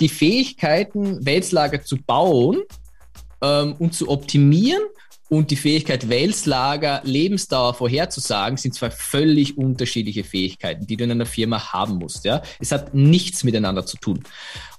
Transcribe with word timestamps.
die 0.00 0.08
Fähigkeiten, 0.08 1.24
Wälzlager 1.24 1.82
zu 1.82 1.96
bauen 1.96 2.62
ähm, 3.42 3.74
und 3.78 3.94
zu 3.94 4.08
optimieren 4.08 4.82
und 5.28 5.50
die 5.50 5.56
Fähigkeit, 5.56 6.08
Wälzlager 6.08 7.00
Lebensdauer 7.04 7.74
vorherzusagen, 7.74 8.56
sind 8.56 8.74
zwei 8.74 8.90
völlig 8.90 9.58
unterschiedliche 9.58 10.22
Fähigkeiten, 10.22 10.86
die 10.86 10.96
du 10.96 11.04
in 11.04 11.10
einer 11.10 11.26
Firma 11.26 11.72
haben 11.72 11.94
musst. 11.94 12.24
Ja? 12.24 12.42
Es 12.60 12.70
hat 12.70 12.94
nichts 12.94 13.42
miteinander 13.42 13.84
zu 13.84 13.96
tun. 13.96 14.22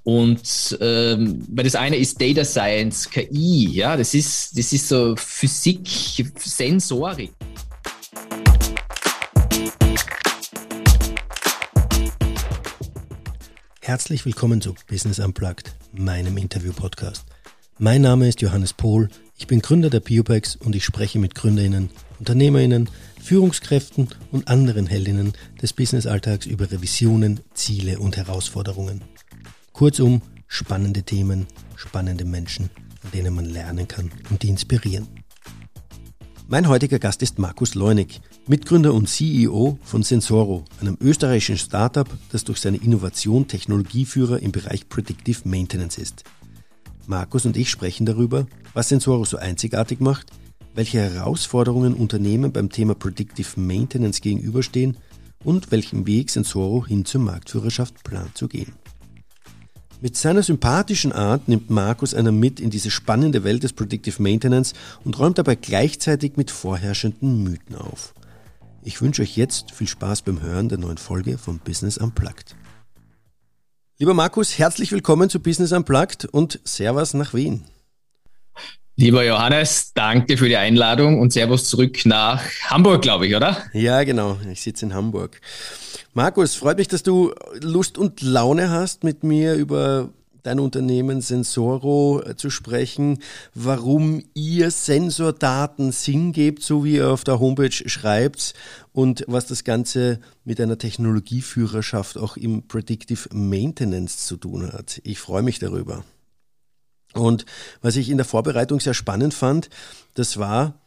Und 0.03 0.77
ähm, 0.80 1.43
weil 1.49 1.65
das 1.65 1.75
eine 1.75 1.97
ist 1.97 2.21
Data 2.21 2.45
Science, 2.45 3.09
KI, 3.09 3.71
ja, 3.71 3.97
das 3.97 4.13
ist, 4.13 4.57
das 4.57 4.71
ist 4.71 4.88
so 4.88 5.15
Physik, 5.18 5.89
Sensorik. 6.38 7.31
Herzlich 13.88 14.25
willkommen 14.25 14.59
zu 14.59 14.75
Business 14.89 15.17
Unplugged, 15.17 15.73
meinem 15.93 16.36
Interview-Podcast. 16.36 17.25
Mein 17.79 18.01
Name 18.01 18.28
ist 18.28 18.41
Johannes 18.41 18.73
Pohl, 18.73 19.07
ich 19.37 19.47
bin 19.47 19.61
Gründer 19.61 19.89
der 19.89 20.01
Biopex 20.01 20.57
und 20.57 20.75
ich 20.75 20.83
spreche 20.83 21.19
mit 21.19 21.36
GründerInnen, 21.36 21.89
UnternehmerInnen, 22.19 22.89
Führungskräften 23.23 24.09
und 24.33 24.50
anderen 24.50 24.87
Heldinnen 24.87 25.31
des 25.61 25.71
Business-Alltags 25.71 26.47
über 26.47 26.65
ihre 26.65 26.81
Visionen, 26.81 27.39
Ziele 27.54 28.00
und 28.00 28.18
Herausforderungen. 28.18 29.04
Kurzum, 29.71 30.21
spannende 30.47 31.04
Themen, 31.04 31.47
spannende 31.78 32.25
Menschen, 32.25 32.69
an 33.06 33.11
denen 33.11 33.33
man 33.33 33.45
lernen 33.45 33.88
kann 33.88 34.11
und 34.30 34.44
die 34.44 34.50
inspirieren. 34.50 35.08
Mein 36.50 36.69
heutiger 36.69 36.97
Gast 36.97 37.22
ist 37.23 37.39
Markus 37.39 37.75
Leunig, 37.75 38.22
Mitgründer 38.47 38.94
und 38.94 39.09
CEO 39.09 39.78
von 39.81 40.03
Sensoro, 40.03 40.64
einem 40.80 40.97
österreichischen 41.02 41.58
Startup, 41.58 42.08
das 42.31 42.45
durch 42.45 42.61
seine 42.61 42.78
Innovation 42.78 43.50
Technologieführer 43.50 44.39
im 44.39 44.53
Bereich 44.53 44.88
Predictive 44.88 45.42
Maintenance 45.44 45.97
ist. 45.97 46.23
Markus 47.06 47.45
und 47.45 47.58
ich 47.58 47.70
sprechen 47.70 48.06
darüber, 48.06 48.48
was 48.73 48.88
Sensoro 48.88 49.25
so 49.25 49.36
einzigartig 49.36 50.00
macht, 50.00 50.28
welche 50.73 51.02
Herausforderungen 51.02 51.94
Unternehmen 51.94 52.53
beim 52.53 52.70
Thema 52.70 52.95
Predictive 52.95 53.59
Maintenance 53.59 54.22
gegenüberstehen 54.22 54.95
und 55.44 55.72
welchen 55.72 56.08
Weg 56.08 56.30
Sensoro 56.30 56.86
hin 56.86 57.03
zur 57.03 57.20
Marktführerschaft 57.20 58.06
plant 58.06 58.38
zu 58.38 58.48
gehen. 58.48 58.72
Mit 60.00 60.16
seiner 60.16 60.44
sympathischen 60.44 61.12
Art 61.12 61.48
nimmt 61.48 61.72
Markus 61.72 62.14
einen 62.14 62.40
mit 62.40 62.59
in 62.59 62.70
diese 62.70 62.92
spannende 62.92 63.44
Welt 63.44 63.64
des 63.64 63.73
Predictive 63.73 64.22
Maintenance 64.22 64.73
und 65.03 65.17
räumt 65.17 65.40
dabei 65.40 65.56
gleichzeitig 65.56 66.38
mit 66.38 66.52
vorherrschenden 66.52 67.44
Mythen 67.44 67.76
auf. 67.76 68.14
Ich 68.84 69.02
wünsche 69.02 69.23
euch 69.23 69.36
jetzt 69.36 69.72
viel 69.72 69.88
Spaß 69.88 70.22
beim 70.22 70.40
Hören 70.40 70.70
der 70.70 70.78
neuen 70.78 71.00
Folge 71.00 71.40
von 71.40 71.58
Business 71.58 71.98
Unplugged. 71.98 72.56
Lieber 73.98 74.14
Markus, 74.14 74.59
herzlich 74.59 74.92
willkommen 74.92 75.31
zu 75.31 75.40
Business 75.40 75.72
Unplugged 75.72 76.25
und 76.25 76.59
Servus 76.64 77.16
nach 77.16 77.34
Wien. 77.34 77.64
Lieber 79.00 79.23
Johannes, 79.23 79.94
danke 79.94 80.38
für 80.38 80.48
die 80.48 80.58
Einladung 80.58 81.20
und 81.20 81.31
Servus 81.31 81.66
zurück 81.66 82.03
nach 82.06 82.42
Hamburg, 82.66 83.03
glaube 83.03 83.28
ich, 83.28 83.36
oder? 83.36 83.58
Ja, 83.72 84.03
genau. 84.03 84.40
Ich 84.52 84.64
sitze 84.64 84.88
in 84.88 84.95
Hamburg. 84.95 85.40
Markus, 86.16 86.56
freut 86.56 86.80
mich, 86.80 86.88
dass 86.88 87.03
du 87.03 87.31
Lust 87.62 88.00
und 88.00 88.23
Laune 88.23 88.72
hast, 88.72 89.03
mit 89.03 89.23
mir 89.23 89.53
über 89.53 90.09
dein 90.42 90.59
Unternehmen 90.59 91.22
Sensoro 91.22 92.23
äh, 92.25 92.38
zu 92.38 92.50
sprechen, 92.50 93.20
warum 93.53 94.23
ihr 94.34 94.72
Sensordaten 94.72 95.92
Sinn 95.92 96.31
gebt, 96.31 96.64
so 96.64 96.84
wie 96.84 96.95
ihr 96.95 97.12
auf 97.12 97.23
der 97.23 97.40
Homepage 97.40 97.70
schreibt 97.70 98.56
und 98.94 99.23
was 99.28 99.45
das 99.45 99.64
Ganze 99.64 100.22
mit 100.44 100.59
einer 100.59 100.80
Technologieführerschaft 100.80 102.18
auch 102.18 102.36
im 102.36 102.68
Predictive 102.68 103.30
Maintenance 103.31 104.25
zu 104.25 104.38
tun 104.38 104.73
hat. 104.73 105.02
Ich 105.03 105.20
freue 105.20 105.44
mich 105.44 105.59
darüber. 105.59 106.03
Und 107.18 107.46
was 107.82 107.96
ich 107.96 108.10
in 108.10 108.18
der 108.18 108.26
Vorbereitung 108.26 108.80
sehr 108.80 108.94
spannend 108.94 109.34
fand, 109.34 109.70
das 110.14 110.38
war 110.38 110.80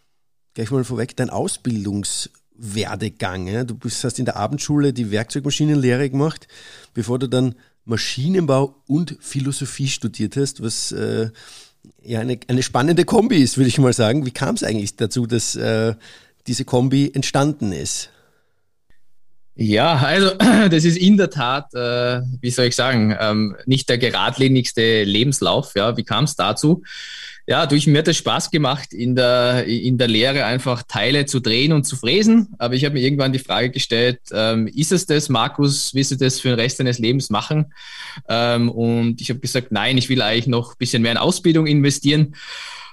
gleich 0.55 0.71
mal 0.71 0.85
vorweg 0.85 1.17
dein 1.17 1.31
Ausbildungswerdegang. 1.31 3.67
Du 3.67 3.75
bist, 3.75 4.05
hast 4.05 4.19
in 4.19 4.25
der 4.25 4.37
Abendschule 4.37 4.93
die 4.93 5.11
Werkzeugmaschinenlehre 5.11 6.11
gemacht, 6.11 6.49
bevor 6.95 7.19
du 7.19 7.29
dann 7.29 7.55
Maschinenbau 7.85 8.77
und 8.87 9.17
Philosophie 9.21 9.89
studiert 9.89 10.37
hast, 10.37 10.63
was 10.63 10.93
äh, 10.93 11.31
ja 12.03 12.21
eine, 12.21 12.39
eine 12.47 12.63
spannende 12.63 13.05
Kombi 13.05 13.43
ist, 13.43 13.57
würde 13.57 13.69
ich 13.69 13.79
mal 13.79 13.93
sagen. 13.93 14.27
Wie 14.27 14.31
kam 14.31 14.55
es 14.55 14.63
eigentlich 14.63 14.95
dazu, 14.97 15.27
dass 15.27 15.57
äh, 15.57 15.95
diese 16.47 16.65
Kombi 16.65 17.11
entstanden 17.13 17.73
ist? 17.73 18.11
Ja, 19.63 19.97
also 19.97 20.31
das 20.71 20.85
ist 20.85 20.97
in 20.97 21.19
der 21.19 21.29
Tat, 21.29 21.75
äh, 21.75 22.23
wie 22.41 22.51
soll 22.51 22.67
ich 22.67 22.77
sagen, 22.77 23.15
ähm, 23.21 23.57
nicht 23.67 23.89
der 23.89 23.99
geradlinigste 23.99 25.05
Lebenslauf. 25.05 25.73
Ja, 25.75 25.97
wie 25.97 26.05
kam 26.05 26.25
es 26.25 26.35
dazu? 26.35 26.83
ja, 27.51 27.67
durch 27.67 27.89
mir 27.89 27.99
hat 27.99 28.07
es 28.07 28.17
Spaß 28.17 28.53
gemacht, 28.53 28.93
in 28.93 29.17
der, 29.17 29.67
in 29.67 29.99
der 29.99 30.07
Lehre 30.07 30.45
einfach 30.45 30.85
Teile 30.85 31.27
zu 31.27 31.41
drehen 31.41 31.73
und 31.73 31.85
zu 31.85 31.97
fräsen. 31.97 32.55
Aber 32.59 32.75
ich 32.75 32.85
habe 32.85 32.95
mir 32.95 33.01
irgendwann 33.01 33.33
die 33.33 33.41
Frage 33.41 33.71
gestellt, 33.71 34.21
ähm, 34.33 34.69
ist 34.69 34.93
es 34.93 35.05
das, 35.05 35.29
Markus, 35.29 35.93
willst 35.93 36.13
du 36.13 36.17
das 36.17 36.39
für 36.39 36.51
den 36.51 36.61
Rest 36.61 36.79
deines 36.79 37.01
Lebens 37.01 37.29
machen? 37.29 37.73
Ähm, 38.29 38.71
und 38.71 39.21
ich 39.21 39.31
habe 39.31 39.41
gesagt, 39.41 39.73
nein, 39.73 39.99
ich 39.99 40.09
will 40.09 40.23
eigentlich 40.23 40.47
noch 40.47 40.75
ein 40.75 40.79
bisschen 40.79 41.03
mehr 41.03 41.11
in 41.11 41.19
Ausbildung 41.19 41.67
investieren. 41.67 42.37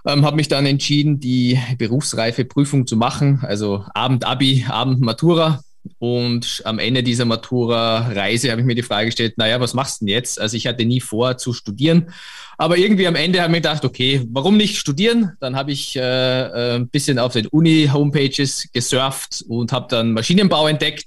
Ähm, 0.08 0.26
habe 0.26 0.38
mich 0.38 0.48
dann 0.48 0.66
entschieden, 0.66 1.20
die 1.20 1.60
berufsreife 1.78 2.44
Prüfung 2.44 2.88
zu 2.88 2.98
machen, 2.98 3.42
also 3.44 3.86
Abend-Abi, 3.94 4.66
Abend-Matura. 4.68 5.62
Und 6.00 6.62
am 6.66 6.80
Ende 6.80 7.04
dieser 7.04 7.26
Matura-Reise 7.26 8.52
habe 8.52 8.62
ich 8.62 8.68
mir 8.68 8.76
die 8.76 8.84
Frage 8.84 9.08
gestellt, 9.08 9.38
naja, 9.38 9.60
was 9.60 9.74
machst 9.74 10.02
du 10.02 10.06
denn 10.06 10.14
jetzt? 10.14 10.40
Also 10.40 10.58
ich 10.58 10.68
hatte 10.68 10.86
nie 10.86 11.02
vor 11.02 11.38
zu 11.38 11.54
studieren, 11.54 12.12
aber 12.58 12.78
irgendwie 12.78 13.06
am 13.08 13.16
Ende 13.16 13.40
habe 13.40 13.50
ich 13.50 13.52
mir 13.52 13.62
gedacht, 13.62 13.86
okay, 13.86 14.26
warum 14.32 14.58
nicht 14.58 14.78
studieren? 14.78 15.34
Dann 15.40 15.56
habe 15.56 15.72
ich 15.72 15.96
äh, 15.96 16.00
äh 16.02 16.76
ein 16.76 16.90
bisschen 16.90 17.20
auf 17.20 17.34
den 17.34 17.48
Uni-Homepages 17.48 18.70
gesurft 18.74 19.46
und 19.48 19.72
habe 19.72 19.88
dann 19.90 20.14
Maschinenbau 20.14 20.68
entdeckt. 20.68 21.06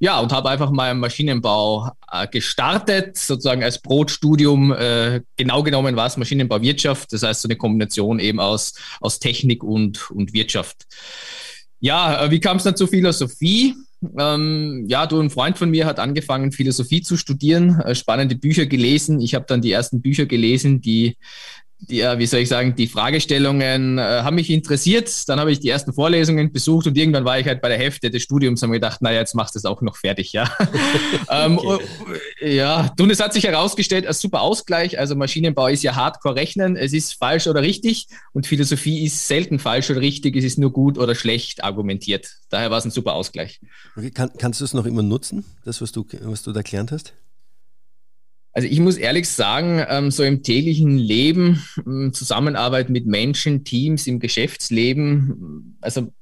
Ja, 0.00 0.18
und 0.18 0.32
habe 0.32 0.48
einfach 0.48 0.70
mal 0.70 0.94
Maschinenbau 0.94 1.90
äh, 2.10 2.26
gestartet, 2.26 3.18
sozusagen 3.18 3.62
als 3.62 3.80
Brotstudium. 3.80 4.72
Äh, 4.72 5.20
genau 5.36 5.62
genommen 5.62 5.94
war 5.94 6.06
es 6.06 6.16
Maschinenbauwirtschaft, 6.16 7.12
das 7.12 7.22
heißt 7.22 7.42
so 7.42 7.48
eine 7.48 7.56
Kombination 7.56 8.18
eben 8.18 8.40
aus, 8.40 8.74
aus 9.00 9.20
Technik 9.20 9.62
und, 9.62 10.10
und 10.10 10.32
Wirtschaft. 10.32 10.86
Ja, 11.80 12.24
äh, 12.24 12.30
wie 12.30 12.40
kam 12.40 12.58
es 12.58 12.64
dann 12.64 12.76
zur 12.76 12.88
Philosophie? 12.88 13.74
Ähm, 14.18 14.86
ja, 14.88 15.06
du, 15.06 15.20
ein 15.20 15.30
Freund 15.30 15.58
von 15.58 15.70
mir 15.70 15.84
hat 15.86 15.98
angefangen, 15.98 16.52
Philosophie 16.52 17.02
zu 17.02 17.16
studieren, 17.16 17.80
äh, 17.80 17.94
spannende 17.94 18.34
Bücher 18.34 18.66
gelesen. 18.66 19.20
Ich 19.20 19.34
habe 19.34 19.44
dann 19.46 19.60
die 19.60 19.72
ersten 19.72 20.00
Bücher 20.00 20.26
gelesen, 20.26 20.80
die 20.80 21.16
die, 21.80 21.96
ja, 21.96 22.18
wie 22.18 22.26
soll 22.26 22.40
ich 22.40 22.48
sagen, 22.48 22.74
die 22.76 22.86
Fragestellungen 22.86 23.98
äh, 23.98 24.02
haben 24.02 24.34
mich 24.34 24.50
interessiert. 24.50 25.28
Dann 25.28 25.40
habe 25.40 25.50
ich 25.50 25.60
die 25.60 25.68
ersten 25.68 25.92
Vorlesungen 25.92 26.52
besucht 26.52 26.86
und 26.86 26.96
irgendwann 26.96 27.24
war 27.24 27.38
ich 27.38 27.46
halt 27.46 27.60
bei 27.60 27.68
der 27.68 27.78
Hälfte 27.78 28.10
des 28.10 28.22
Studiums 28.22 28.62
und 28.62 28.68
habe 28.68 28.76
gedacht, 28.76 29.02
naja, 29.02 29.20
jetzt 29.20 29.34
machst 29.34 29.54
du 29.54 29.58
es 29.58 29.64
auch 29.64 29.80
noch 29.82 29.96
fertig, 29.96 30.32
ja. 30.32 30.50
ähm, 31.30 31.58
okay. 31.58 31.84
Ja, 32.42 32.92
und 32.98 33.10
es 33.10 33.20
hat 33.20 33.32
sich 33.32 33.44
herausgestellt 33.44 34.06
als 34.06 34.20
super 34.20 34.42
Ausgleich. 34.42 34.98
Also 34.98 35.16
Maschinenbau 35.16 35.68
ist 35.68 35.82
ja 35.82 35.94
hardcore 35.96 36.36
rechnen. 36.36 36.76
Es 36.76 36.92
ist 36.92 37.14
falsch 37.14 37.46
oder 37.46 37.62
richtig 37.62 38.06
und 38.32 38.46
Philosophie 38.46 39.04
ist 39.04 39.26
selten 39.26 39.58
falsch 39.58 39.90
oder 39.90 40.00
richtig. 40.00 40.36
Es 40.36 40.44
ist 40.44 40.58
nur 40.58 40.72
gut 40.72 40.98
oder 40.98 41.14
schlecht 41.14 41.64
argumentiert. 41.64 42.36
Daher 42.50 42.70
war 42.70 42.78
es 42.78 42.84
ein 42.84 42.90
super 42.90 43.14
Ausgleich. 43.14 43.60
Okay, 43.96 44.10
kann, 44.10 44.30
kannst 44.38 44.60
du 44.60 44.64
es 44.64 44.74
noch 44.74 44.86
immer 44.86 45.02
nutzen, 45.02 45.44
das, 45.64 45.80
was 45.80 45.92
du, 45.92 46.06
was 46.22 46.42
du 46.42 46.52
da 46.52 46.62
gelernt 46.62 46.92
hast? 46.92 47.14
Also 48.52 48.66
ich 48.66 48.80
muss 48.80 48.96
ehrlich 48.96 49.28
sagen, 49.28 49.84
ähm, 49.88 50.10
so 50.10 50.24
im 50.24 50.42
täglichen 50.42 50.98
Leben, 50.98 51.62
Zusammenarbeit 52.12 52.90
mit 52.90 53.06
Menschen, 53.06 53.64
Teams, 53.64 54.06
im 54.06 54.18
Geschäftsleben, 54.18 55.76
also 55.80 56.12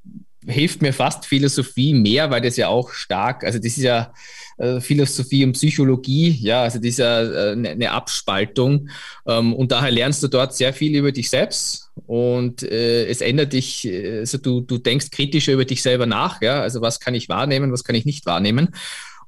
hilft 0.47 0.83
mir 0.83 0.93
fast 0.93 1.27
Philosophie 1.27 1.93
mehr, 1.95 2.31
weil 2.31 2.41
das 2.41 2.57
ja 2.57 2.69
auch 2.69 2.91
stark, 2.91 3.45
also 3.45 3.59
das 3.59 3.77
ist 3.77 3.83
ja 3.83 4.13
äh, 4.57 4.81
Philosophie 4.81 5.45
und 5.45 5.53
Psychologie, 5.53 6.31
ja, 6.41 6.63
also 6.63 6.79
das 6.79 6.87
ist 6.87 6.99
ja 6.99 7.23
äh, 7.23 7.53
eine 7.53 7.77
ne 7.77 7.91
Abspaltung. 7.91 8.89
Ähm, 9.27 9.55
und 9.55 9.73
daher 9.73 9.91
lernst 9.91 10.23
du 10.23 10.29
dort 10.29 10.55
sehr 10.55 10.73
viel 10.73 10.97
über 10.97 11.13
dich 11.13 11.29
selbst 11.29 11.91
und 12.07 12.63
äh, 12.63 13.07
es 13.07 13.21
ändert 13.21 13.53
dich, 13.53 13.89
also 13.89 14.39
du, 14.39 14.61
du 14.61 14.79
denkst 14.79 15.11
kritischer 15.11 15.53
über 15.53 15.65
dich 15.65 15.83
selber 15.83 16.07
nach, 16.07 16.41
ja, 16.41 16.61
also 16.61 16.81
was 16.81 17.01
kann 17.01 17.15
ich 17.15 17.29
wahrnehmen, 17.29 17.73
was 17.73 17.85
kann 17.85 17.97
ich 17.97 18.05
nicht 18.05 18.25
wahrnehmen 18.27 18.75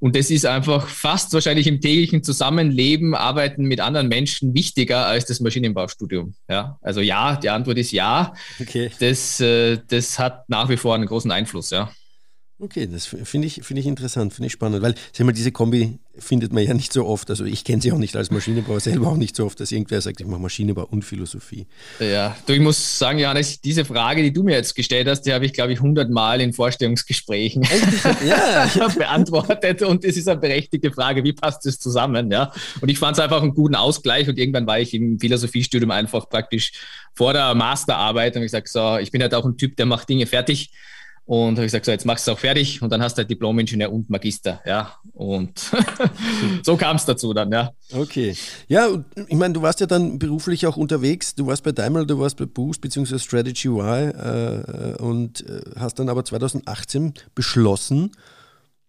und 0.01 0.17
das 0.17 0.31
ist 0.31 0.47
einfach 0.47 0.89
fast 0.89 1.33
wahrscheinlich 1.35 1.67
im 1.67 1.81
täglichen 1.81 2.23
Zusammenleben, 2.25 3.15
Arbeiten 3.15 3.65
mit 3.65 3.81
anderen 3.81 4.09
Menschen 4.09 4.55
wichtiger 4.55 5.07
als 5.07 5.27
das 5.27 5.41
Maschinenbaustudium. 5.41 6.35
Ja, 6.49 6.79
also 6.81 7.01
ja, 7.01 7.37
die 7.37 7.51
Antwort 7.51 7.79
ist 7.79 7.93
ja. 7.93 8.35
Okay. 8.59 8.91
Das, 8.99 9.41
äh, 9.41 9.79
das 9.89 10.19
hat 10.19 10.49
nach 10.49 10.71
wie 10.71 10.79
vor 10.79 10.95
einen 10.95 11.07
großen 11.07 11.31
Einfluss, 11.31 11.71
ja. 11.71 11.91
Okay, 12.63 12.87
das 12.87 13.07
finde 13.07 13.47
ich, 13.47 13.63
find 13.63 13.81
ich 13.81 13.87
interessant, 13.87 14.35
finde 14.35 14.49
ich 14.49 14.53
spannend, 14.53 14.83
weil 14.83 14.95
sag 15.13 15.25
mal, 15.25 15.33
diese 15.33 15.51
Kombi 15.51 15.99
findet 16.19 16.53
man 16.53 16.63
ja 16.63 16.75
nicht 16.75 16.93
so 16.93 17.07
oft. 17.07 17.31
Also 17.31 17.47
ich 17.47 17.65
kenne 17.65 17.81
sie 17.81 17.91
auch 17.91 17.97
nicht 17.97 18.17
als 18.17 18.31
Maschinenbauer, 18.31 18.81
selber 18.81 19.07
auch 19.07 19.17
nicht 19.17 19.35
so 19.35 19.47
oft, 19.47 19.59
dass 19.61 19.73
irgendwer 19.73 20.03
sagt, 20.03 20.21
ich 20.21 20.27
mache 20.27 20.43
Maschinenbau 20.43 20.85
und 20.85 21.03
Philosophie. 21.03 21.67
Ja, 22.01 22.37
du, 22.45 22.53
ich 22.53 22.61
muss 22.61 22.99
sagen, 22.99 23.19
Johannes, 23.19 23.63
diese 23.63 23.87
Frage, 23.87 24.23
die 24.23 24.31
du 24.31 24.43
mir 24.43 24.57
jetzt 24.57 24.75
gestellt 24.75 25.09
hast, 25.09 25.23
die 25.23 25.33
habe 25.33 25.47
ich, 25.47 25.55
glaube 25.55 25.73
ich, 25.73 25.81
hundertmal 25.81 26.43
in 26.43 26.53
Vorstellungsgesprächen 26.53 27.67
ja. 28.27 28.69
beantwortet 28.99 29.81
und 29.81 30.05
es 30.05 30.19
ist 30.19 30.29
eine 30.29 30.39
berechtigte 30.39 30.93
Frage, 30.93 31.25
wie 31.25 31.33
passt 31.33 31.65
das 31.65 31.79
zusammen? 31.79 32.31
Ja? 32.31 32.53
Und 32.83 32.91
ich 32.91 32.99
fand 32.99 33.17
es 33.17 33.25
einfach 33.25 33.41
einen 33.41 33.55
guten 33.55 33.75
Ausgleich 33.75 34.29
und 34.29 34.39
irgendwann 34.39 34.67
war 34.67 34.79
ich 34.79 34.93
im 34.93 35.19
Philosophiestudium 35.19 35.91
einfach 35.91 36.29
praktisch 36.29 36.73
vor 37.15 37.33
der 37.33 37.55
Masterarbeit 37.55 38.37
und 38.37 38.43
ich 38.43 38.51
sage 38.51 38.69
so, 38.69 38.99
ich 38.99 39.11
bin 39.11 39.23
halt 39.23 39.35
auch 39.35 39.47
ein 39.47 39.57
Typ, 39.57 39.77
der 39.77 39.87
macht 39.87 40.11
Dinge 40.11 40.27
fertig 40.27 40.71
und 41.25 41.57
habe 41.57 41.65
ich 41.65 41.71
gesagt, 41.73 41.85
so, 41.85 41.93
jetzt 41.93 42.05
machst 42.05 42.27
du 42.27 42.33
es 42.33 42.37
auch 42.37 42.41
fertig 42.41 42.83
und 42.83 42.91
dann 42.91 43.03
hast 43.03 43.15
du 43.15 43.19
halt 43.19 43.31
Diplom-Ingenieur 43.31 43.93
und 43.93 44.11
Magister, 44.11 44.61
ja. 44.67 44.95
Und 45.13 45.71
so 46.65 46.77
kam 46.77 46.97
es 46.97 47.05
dazu 47.05 47.33
dann, 47.33 47.53
ja. 47.53 47.71
Okay. 47.93 48.35
Ja, 48.67 48.89
ich 49.29 49.37
meine, 49.37 49.55
du 49.55 49.63
warst 49.63 49.81
ja 49.81 49.87
dann 49.87 50.19
beruflich 50.19 50.67
auch 50.67 50.77
unterwegs. 50.77 51.35
Du 51.35 51.47
warst 51.47 51.63
bei 51.63 51.73
Daimler, 51.73 52.05
du 52.05 52.19
warst 52.19 52.37
bei 52.37 52.47
Boost 52.47 52.81
bzw. 52.81 53.19
Strategy 53.19 53.69
Y 53.69 54.11
äh, 54.11 54.97
und 55.01 55.49
äh, 55.49 55.61
hast 55.79 56.01
dann 56.01 56.09
aber 56.09 56.25
2018 56.25 57.15
beschlossen, 57.35 58.11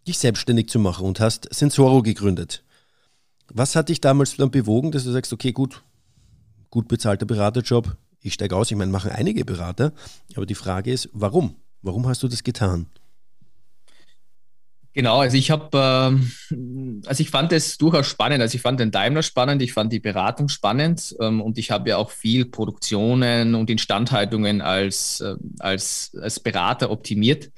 dich 0.07 0.17
selbstständig 0.17 0.67
zu 0.69 0.79
machen 0.79 1.05
und 1.05 1.19
hast 1.19 1.47
Sensoro 1.53 2.01
gegründet. 2.01 2.63
Was 3.53 3.75
hat 3.75 3.89
dich 3.89 4.01
damals 4.01 4.37
dann 4.37 4.49
bewogen, 4.49 4.91
dass 4.91 5.03
du 5.03 5.11
sagst, 5.11 5.31
okay, 5.31 5.51
gut, 5.51 5.83
gut 6.71 6.87
bezahlter 6.87 7.25
Beraterjob, 7.25 7.97
ich 8.21 8.33
steige 8.33 8.55
aus. 8.55 8.71
Ich 8.71 8.77
meine, 8.77 8.91
machen 8.91 9.11
einige 9.11 9.45
Berater, 9.45 9.93
aber 10.35 10.45
die 10.45 10.55
Frage 10.55 10.91
ist, 10.91 11.09
warum? 11.11 11.55
Warum 11.81 12.07
hast 12.07 12.21
du 12.23 12.27
das 12.27 12.43
getan? 12.43 12.87
Genau, 14.93 15.21
also 15.21 15.37
ich 15.37 15.51
habe, 15.51 15.77
äh, 15.77 16.57
also 17.07 17.21
ich 17.21 17.29
fand 17.29 17.53
es 17.53 17.77
durchaus 17.77 18.07
spannend. 18.07 18.41
Also 18.41 18.55
ich 18.55 18.61
fand 18.61 18.79
den 18.79 18.91
Daimler 18.91 19.23
spannend, 19.23 19.61
ich 19.61 19.71
fand 19.71 19.93
die 19.93 20.01
Beratung 20.01 20.49
spannend 20.49 21.15
ähm, 21.21 21.41
und 21.41 21.57
ich 21.57 21.71
habe 21.71 21.89
ja 21.89 21.97
auch 21.97 22.11
viel 22.11 22.45
Produktionen 22.45 23.55
und 23.55 23.69
Instandhaltungen 23.69 24.61
als, 24.61 25.21
äh, 25.21 25.35
als, 25.59 26.11
als 26.21 26.41
Berater 26.41 26.91
optimiert 26.91 27.51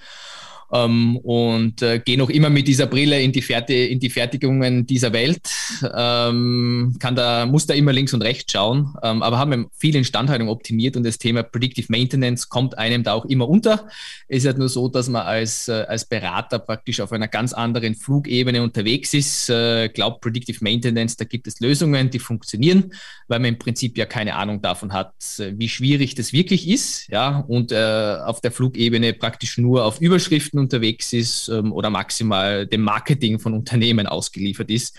ähm, 0.74 1.18
und 1.18 1.82
äh, 1.82 2.00
gehe 2.00 2.18
noch 2.18 2.30
immer 2.30 2.50
mit 2.50 2.68
dieser 2.68 2.88
Brille 2.88 3.22
in 3.22 3.32
die, 3.32 3.42
Ferti 3.42 3.86
in 3.86 4.00
die 4.00 4.10
Fertigungen 4.10 4.86
dieser 4.86 5.14
Welt. 5.14 5.50
Ähm, 5.96 6.96
kann 7.00 7.16
da, 7.16 7.46
muss 7.46 7.68
da 7.68 7.74
immer 7.74 7.94
links 7.94 8.14
und 8.14 8.22
rechts 8.22 8.52
schauen, 8.52 8.94
ähm, 9.04 9.22
aber 9.22 9.38
haben 9.38 9.68
viel 9.78 9.96
Instandhaltung 9.96 10.50
optimiert 10.50 10.98
und 10.98 11.04
das 11.04 11.18
Thema 11.18 11.44
Predictive 11.44 11.88
Maintenance 11.90 12.50
kommt 12.50 12.78
einem 12.78 13.04
da 13.04 13.14
auch 13.14 13.26
immer 13.26 13.48
unter. 13.48 13.88
Es 14.28 14.40
ist 14.40 14.46
halt 14.48 14.58
nur 14.58 14.70
so, 14.70 14.88
dass 14.88 15.10
man 15.10 15.24
als, 15.24 15.68
äh, 15.68 15.86
als 15.88 16.06
Berater 16.06 16.60
praktisch 16.60 17.00
auf 17.00 17.12
einer 17.12 17.28
ganz 17.28 17.54
anderen 17.54 17.96
Flugebene 17.96 18.64
unterwegs 18.64 19.14
ist. 19.14 19.50
Äh, 19.50 19.90
glaubt 19.90 20.22
Predictive 20.22 20.58
Maintenance, 20.62 21.18
da 21.18 21.26
gibt 21.26 21.48
es 21.48 21.60
Lösungen, 21.60 22.10
die 22.10 22.20
funktionieren, 22.20 22.94
weil 23.28 23.40
man 23.40 23.50
im 23.50 23.60
Prinzip 23.60 23.98
ja 23.98 24.06
keine 24.06 24.36
Ahnung 24.36 24.62
davon 24.62 24.94
hat, 24.94 25.14
äh, 25.40 25.54
wie 25.56 25.70
schwierig 25.70 26.16
das 26.16 26.34
wirklich 26.34 26.68
ist. 26.68 27.08
Ja, 27.10 27.40
und 27.48 27.72
äh, 27.72 28.18
auf 28.26 28.42
der 28.42 28.52
Flugebene 28.52 29.14
praktisch 29.14 29.58
nur 29.58 29.86
auf 29.86 30.02
Überschriften 30.02 30.63
unterwegs 30.64 31.14
ist 31.14 31.50
ähm, 31.50 31.72
oder 31.72 31.90
maximal 31.90 32.66
dem 32.66 32.82
Marketing 32.82 33.40
von 33.40 33.54
Unternehmen 33.54 34.08
ausgeliefert 34.08 34.70
ist. 34.70 34.98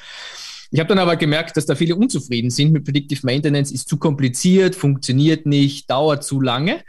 Ich 0.71 0.81
habe 0.81 0.89
dann 0.89 0.99
aber 0.99 1.17
gemerkt, 1.17 1.57
dass 1.57 1.67
da 1.67 1.75
viele 1.75 1.95
unzufrieden 1.95 2.51
sind 2.51 2.73
mit 2.73 2.85
Predictive 2.85 3.21
Maintenance, 3.25 3.71
ist 3.71 3.89
zu 3.89 3.97
kompliziert, 3.97 4.75
funktioniert 4.75 5.47
nicht, 5.47 5.91
dauert 5.91 6.25
zu 6.25 6.41
lange 6.41 6.83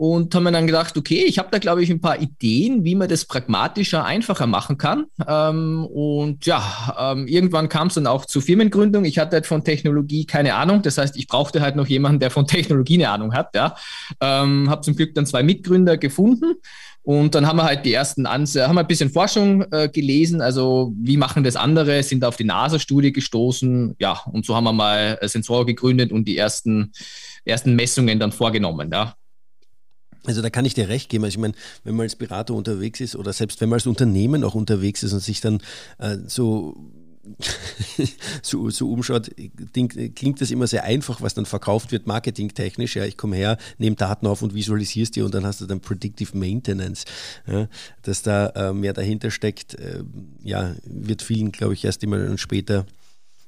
und 0.00 0.34
haben 0.34 0.44
mir 0.44 0.52
dann 0.52 0.66
gedacht, 0.66 0.96
okay, 0.96 1.24
ich 1.26 1.38
habe 1.38 1.50
da, 1.50 1.58
glaube 1.58 1.82
ich, 1.82 1.90
ein 1.90 2.00
paar 2.00 2.18
Ideen, 2.18 2.84
wie 2.84 2.94
man 2.94 3.10
das 3.10 3.26
pragmatischer, 3.26 4.02
einfacher 4.02 4.46
machen 4.46 4.78
kann. 4.78 5.04
Ähm, 5.28 5.84
und 5.84 6.46
ja, 6.46 7.12
ähm, 7.12 7.26
irgendwann 7.26 7.68
kam 7.68 7.88
es 7.88 7.94
dann 7.94 8.06
auch 8.06 8.24
zur 8.24 8.40
Firmengründung. 8.40 9.04
Ich 9.04 9.18
hatte 9.18 9.36
halt 9.36 9.46
von 9.46 9.62
Technologie 9.62 10.24
keine 10.24 10.54
Ahnung. 10.54 10.80
Das 10.80 10.96
heißt, 10.96 11.18
ich 11.18 11.26
brauchte 11.26 11.60
halt 11.60 11.76
noch 11.76 11.86
jemanden, 11.86 12.18
der 12.18 12.30
von 12.30 12.46
Technologie 12.46 12.94
eine 12.94 13.10
Ahnung 13.10 13.34
hat. 13.34 13.54
Ja. 13.54 13.74
Habe 14.22 14.80
zum 14.80 14.96
Glück 14.96 15.14
dann 15.14 15.26
zwei 15.26 15.42
Mitgründer 15.42 15.98
gefunden. 15.98 16.54
Und 17.02 17.34
dann 17.34 17.46
haben 17.46 17.56
wir 17.56 17.64
halt 17.64 17.86
die 17.86 17.94
ersten 17.94 18.26
Ans 18.26 18.54
haben 18.56 18.74
wir 18.74 18.80
ein 18.80 18.86
bisschen 18.86 19.10
Forschung 19.10 19.64
äh, 19.72 19.88
gelesen, 19.88 20.40
also 20.42 20.92
wie 21.00 21.16
machen 21.16 21.44
das 21.44 21.56
andere, 21.56 22.02
sind 22.02 22.24
auf 22.24 22.36
die 22.36 22.44
NASA-Studie 22.44 23.12
gestoßen, 23.12 23.96
ja, 23.98 24.20
und 24.32 24.44
so 24.44 24.54
haben 24.54 24.64
wir 24.64 24.72
mal 24.72 25.18
Sensoren 25.22 25.66
gegründet 25.66 26.12
und 26.12 26.26
die 26.26 26.36
ersten, 26.36 26.92
ersten 27.44 27.74
Messungen 27.74 28.18
dann 28.18 28.32
vorgenommen, 28.32 28.90
ja. 28.92 29.14
Also 30.26 30.42
da 30.42 30.50
kann 30.50 30.66
ich 30.66 30.74
dir 30.74 30.90
recht 30.90 31.08
geben. 31.08 31.24
Also 31.24 31.36
ich 31.36 31.40
meine, 31.40 31.54
wenn 31.82 31.94
man 31.94 32.04
als 32.04 32.14
Berater 32.14 32.52
unterwegs 32.52 33.00
ist 33.00 33.16
oder 33.16 33.32
selbst 33.32 33.60
wenn 33.62 33.70
man 33.70 33.78
als 33.78 33.86
Unternehmen 33.86 34.44
auch 34.44 34.54
unterwegs 34.54 35.02
ist 35.02 35.14
und 35.14 35.20
sich 35.20 35.40
dann 35.40 35.62
äh, 35.98 36.18
so 36.26 36.76
so, 38.42 38.70
so 38.70 38.90
umschaut, 38.90 39.30
klingt 39.72 40.40
das 40.40 40.50
immer 40.50 40.66
sehr 40.66 40.84
einfach, 40.84 41.20
was 41.20 41.34
dann 41.34 41.46
verkauft 41.46 41.92
wird, 41.92 42.06
marketingtechnisch. 42.06 42.96
Ja, 42.96 43.04
ich 43.04 43.16
komme 43.16 43.36
her, 43.36 43.58
nehme 43.78 43.96
Daten 43.96 44.26
auf 44.26 44.42
und 44.42 44.54
visualisierst 44.54 45.16
die 45.16 45.22
und 45.22 45.34
dann 45.34 45.44
hast 45.44 45.60
du 45.60 45.66
dann 45.66 45.80
Predictive 45.80 46.36
Maintenance. 46.36 47.04
Ja, 47.46 47.68
dass 48.02 48.22
da 48.22 48.48
äh, 48.48 48.72
mehr 48.72 48.92
dahinter 48.92 49.30
steckt, 49.30 49.74
äh, 49.74 50.02
ja, 50.42 50.74
wird 50.84 51.22
vielen, 51.22 51.52
glaube 51.52 51.74
ich, 51.74 51.84
erst 51.84 52.02
immer 52.02 52.36
später 52.38 52.86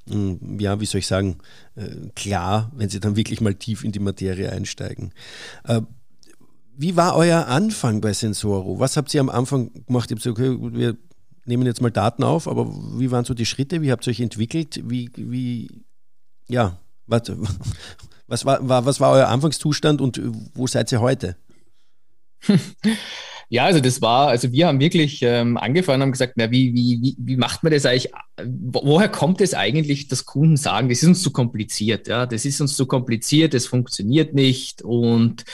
hm, 0.09 0.59
ja, 0.59 0.81
wie 0.81 0.87
soll 0.87 0.99
ich 0.99 1.07
sagen, 1.07 1.39
äh, 1.77 2.09
klar, 2.15 2.73
wenn 2.75 2.89
sie 2.89 3.01
dann 3.01 3.17
wirklich 3.17 3.41
mal 3.41 3.55
tief 3.55 3.85
in 3.85 3.93
die 3.93 4.01
Materie 4.01 4.51
einsteigen. 4.51 5.13
Äh, 5.65 5.83
wie 6.77 6.97
war 6.97 7.17
euer 7.17 7.47
Anfang 7.47 8.01
bei 8.01 8.13
Sensoro? 8.13 8.81
Was 8.81 8.97
habt 8.97 9.13
ihr 9.15 9.21
am 9.21 9.29
Anfang 9.29 9.71
gemacht? 9.87 10.11
Ihr 10.11 10.17
habt 10.17 10.25
gesagt, 10.25 10.39
okay, 10.39 10.57
wir 10.75 10.97
nehmen 11.45 11.67
jetzt 11.67 11.81
mal 11.81 11.91
Daten 11.91 12.23
auf, 12.23 12.49
aber 12.49 12.67
wie 12.99 13.11
waren 13.11 13.25
so 13.25 13.35
die 13.35 13.47
Schritte? 13.47 13.83
Wie 13.83 13.91
habt 13.91 14.07
ihr 14.07 14.11
euch 14.11 14.21
entwickelt? 14.21 14.81
Wie, 14.85 15.11
wie, 15.17 15.71
ja, 16.49 16.79
was, 17.07 17.23
was, 18.27 18.45
war, 18.45 18.85
was 18.85 19.01
war 19.01 19.13
euer 19.13 19.29
Anfangszustand 19.29 20.01
und 20.01 20.21
wo 20.55 20.67
seid 20.67 20.93
ihr 20.93 21.01
heute? 21.01 21.37
Ja, 23.53 23.67
also 23.67 23.81
das 23.81 24.01
war, 24.01 24.29
also 24.29 24.51
wir 24.51 24.67
haben 24.67 24.81
wirklich 24.81 25.21
ähm, 25.21 25.59
angefangen 25.59 26.01
haben 26.01 26.13
gesagt, 26.13 26.33
na, 26.37 26.51
wie, 26.51 26.73
wie, 26.73 27.03
wie, 27.03 27.17
wie 27.19 27.37
macht 27.37 27.63
man 27.63 27.71
das 27.71 27.85
eigentlich? 27.85 28.11
Woher 28.43 29.11
kommt 29.11 29.43
es 29.43 29.53
eigentlich, 29.53 30.09
dass 30.09 30.25
Kunden 30.25 30.57
sagen, 30.57 30.89
das 30.89 31.03
ist 31.03 31.09
uns 31.09 31.23
zu 31.23 31.33
kompliziert, 31.33 32.09
ja, 32.09 32.25
das 32.25 32.47
ist 32.47 32.63
uns 32.63 32.75
zu 32.75 32.87
kompliziert, 32.87 33.53
das 33.53 33.67
funktioniert 33.67 34.33
nicht 34.33 34.81
und 34.81 35.45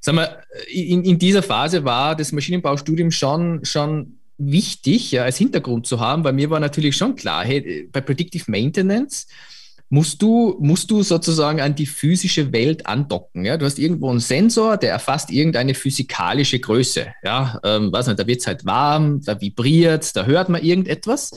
sagen 0.00 0.18
wir, 0.18 0.42
in, 0.68 1.04
in 1.04 1.20
dieser 1.20 1.44
Phase 1.44 1.84
war 1.84 2.16
das 2.16 2.32
Maschinenbaustudium 2.32 3.12
schon, 3.12 3.64
schon 3.64 4.17
wichtig, 4.38 5.12
ja, 5.12 5.24
als 5.24 5.36
Hintergrund 5.36 5.86
zu 5.86 6.00
haben, 6.00 6.24
weil 6.24 6.32
mir 6.32 6.50
war 6.50 6.60
natürlich 6.60 6.96
schon 6.96 7.16
klar, 7.16 7.44
hey, 7.44 7.88
bei 7.92 8.00
Predictive 8.00 8.50
Maintenance 8.50 9.26
musst 9.90 10.20
du, 10.20 10.56
musst 10.60 10.90
du 10.90 11.02
sozusagen 11.02 11.60
an 11.60 11.74
die 11.74 11.86
physische 11.86 12.52
Welt 12.52 12.86
andocken. 12.86 13.44
Ja? 13.44 13.56
Du 13.56 13.64
hast 13.64 13.78
irgendwo 13.78 14.10
einen 14.10 14.20
Sensor, 14.20 14.76
der 14.76 14.90
erfasst 14.90 15.30
irgendeine 15.30 15.74
physikalische 15.74 16.58
Größe. 16.58 17.06
Ja? 17.22 17.58
Ähm, 17.64 17.92
weiß 17.92 18.06
nicht, 18.06 18.18
da 18.18 18.26
wird 18.26 18.40
es 18.40 18.46
halt 18.46 18.64
warm, 18.66 19.22
da 19.22 19.40
vibriert, 19.40 20.14
da 20.14 20.26
hört 20.26 20.48
man 20.48 20.62
irgendetwas. 20.62 21.32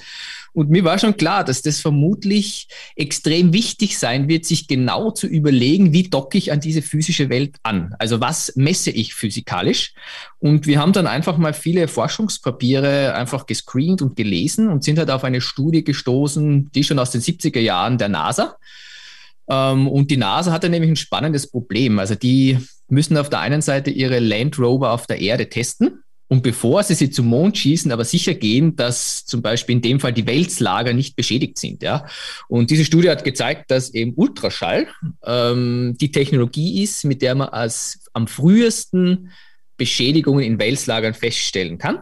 Und 0.54 0.70
mir 0.70 0.84
war 0.84 1.00
schon 1.00 1.16
klar, 1.16 1.44
dass 1.46 1.62
das 1.62 1.80
vermutlich 1.80 2.68
extrem 2.96 3.54
wichtig 3.54 3.98
sein 3.98 4.28
wird, 4.28 4.46
sich 4.46 4.68
genau 4.68 5.12
zu 5.12 5.28
überlegen, 5.28 5.94
wie 5.94 6.10
docke 6.10 6.38
ich 6.38 6.52
an 6.52 6.60
diese 6.60 6.82
physische 6.82 7.30
Welt 7.30 7.56
an? 7.64 7.96
Also 8.00 8.20
was 8.20 8.54
messe 8.56 8.92
ich 8.92 9.14
physikalisch? 9.14 9.94
Und 10.40 10.68
wir 10.68 10.80
haben 10.80 10.92
dann 10.92 11.08
einfach 11.08 11.38
mal 11.38 11.54
viele 11.54 11.88
Forschungspapiere 11.88 13.16
einfach 13.16 13.46
gescreent 13.46 14.02
und 14.02 14.16
gelesen 14.18 14.68
und 14.70 14.84
sind 14.84 15.00
halt 15.00 15.10
auf 15.10 15.24
eine 15.24 15.40
Studie 15.40 15.84
gestoßen, 15.84 16.72
die 16.72 16.84
schon 16.84 17.00
aus 17.00 17.12
den 17.12 17.22
70er 17.22 17.60
Jahren 17.60 17.98
der 17.98 18.10
NASA. 18.10 18.58
Ähm, 19.50 19.88
und 19.88 20.12
die 20.12 20.18
NASA 20.18 20.52
hatte 20.52 20.70
nämlich 20.70 20.92
ein 20.92 20.98
spannendes 20.98 21.50
Problem. 21.50 21.98
Also 21.98 22.16
die 22.16 22.58
müssen 22.90 23.16
auf 23.16 23.30
der 23.30 23.40
einen 23.40 23.62
Seite 23.62 23.90
ihre 23.90 24.20
Land 24.20 24.60
Rover 24.60 24.92
auf 24.92 25.08
der 25.08 25.22
Erde 25.22 25.50
testen 25.50 26.04
und 26.32 26.44
bevor 26.44 26.82
sie 26.82 26.94
sie 26.94 27.10
zum 27.10 27.26
Mond 27.26 27.58
schießen, 27.58 27.92
aber 27.92 28.06
sicher 28.06 28.34
gehen, 28.34 28.78
dass 28.78 29.26
zum 29.26 29.42
Beispiel 29.42 29.76
in 29.76 29.82
dem 29.82 30.00
Fall 30.00 30.14
die 30.14 30.26
Wälzlager 30.26 30.94
nicht 30.94 31.18
beschädigt 31.18 31.60
sind. 31.60 31.84
Ja? 31.84 32.06
Und 32.48 32.70
diese 32.70 32.86
Studie 32.86 33.10
hat 33.10 33.26
gezeigt, 33.26 33.70
dass 33.70 33.94
eben 33.94 34.14
Ultraschall 34.16 34.88
ähm, 35.26 35.98
die 36.00 36.10
Technologie 36.14 36.84
ist, 36.84 37.04
mit 37.04 37.22
der 37.22 37.36
man 37.36 37.50
als 37.50 38.06
am 38.14 38.28
frühesten 38.28 39.32
Beschädigungen 39.76 40.46
in 40.46 40.58
Wälzlagern 40.58 41.14
feststellen 41.14 41.78
kann. 41.78 42.00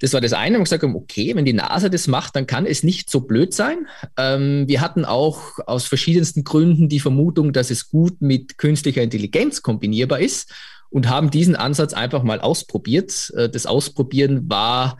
Das 0.00 0.12
war 0.12 0.20
das 0.20 0.34
eine. 0.34 0.58
Und 0.58 0.64
gesagt 0.64 0.84
okay, 0.84 1.34
wenn 1.34 1.46
die 1.46 1.54
NASA 1.54 1.88
das 1.88 2.08
macht, 2.08 2.36
dann 2.36 2.46
kann 2.46 2.66
es 2.66 2.82
nicht 2.82 3.08
so 3.08 3.20
blöd 3.20 3.54
sein. 3.54 3.86
Ähm, 4.18 4.68
wir 4.68 4.82
hatten 4.82 5.06
auch 5.06 5.60
aus 5.66 5.86
verschiedensten 5.86 6.44
Gründen 6.44 6.90
die 6.90 7.00
Vermutung, 7.00 7.54
dass 7.54 7.70
es 7.70 7.88
gut 7.88 8.20
mit 8.20 8.58
künstlicher 8.58 9.02
Intelligenz 9.02 9.62
kombinierbar 9.62 10.20
ist 10.20 10.52
und 10.90 11.08
haben 11.08 11.30
diesen 11.30 11.56
Ansatz 11.56 11.92
einfach 11.92 12.22
mal 12.22 12.40
ausprobiert. 12.40 13.32
Äh, 13.36 13.48
das 13.48 13.66
Ausprobieren 13.66 14.48
war 14.48 14.98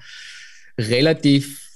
relativ 0.78 1.66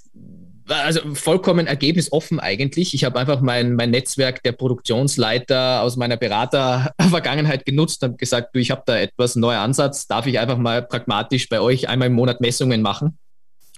also 0.70 1.14
vollkommen 1.14 1.66
ergebnisoffen 1.66 2.40
eigentlich. 2.40 2.94
Ich 2.94 3.04
habe 3.04 3.18
einfach 3.18 3.40
mein, 3.40 3.74
mein 3.74 3.90
Netzwerk 3.90 4.42
der 4.42 4.52
Produktionsleiter 4.52 5.82
aus 5.82 5.96
meiner 5.96 6.16
Beratervergangenheit 6.16 7.64
genutzt 7.66 8.02
und 8.04 8.18
gesagt, 8.18 8.54
du, 8.54 8.60
ich 8.60 8.70
habe 8.70 8.82
da 8.86 8.98
etwas, 8.98 9.36
neuen 9.36 9.58
Ansatz, 9.58 10.06
darf 10.06 10.26
ich 10.26 10.38
einfach 10.38 10.58
mal 10.58 10.82
pragmatisch 10.82 11.48
bei 11.48 11.60
euch 11.60 11.88
einmal 11.88 12.08
im 12.08 12.14
Monat 12.14 12.40
Messungen 12.40 12.82
machen? 12.82 13.18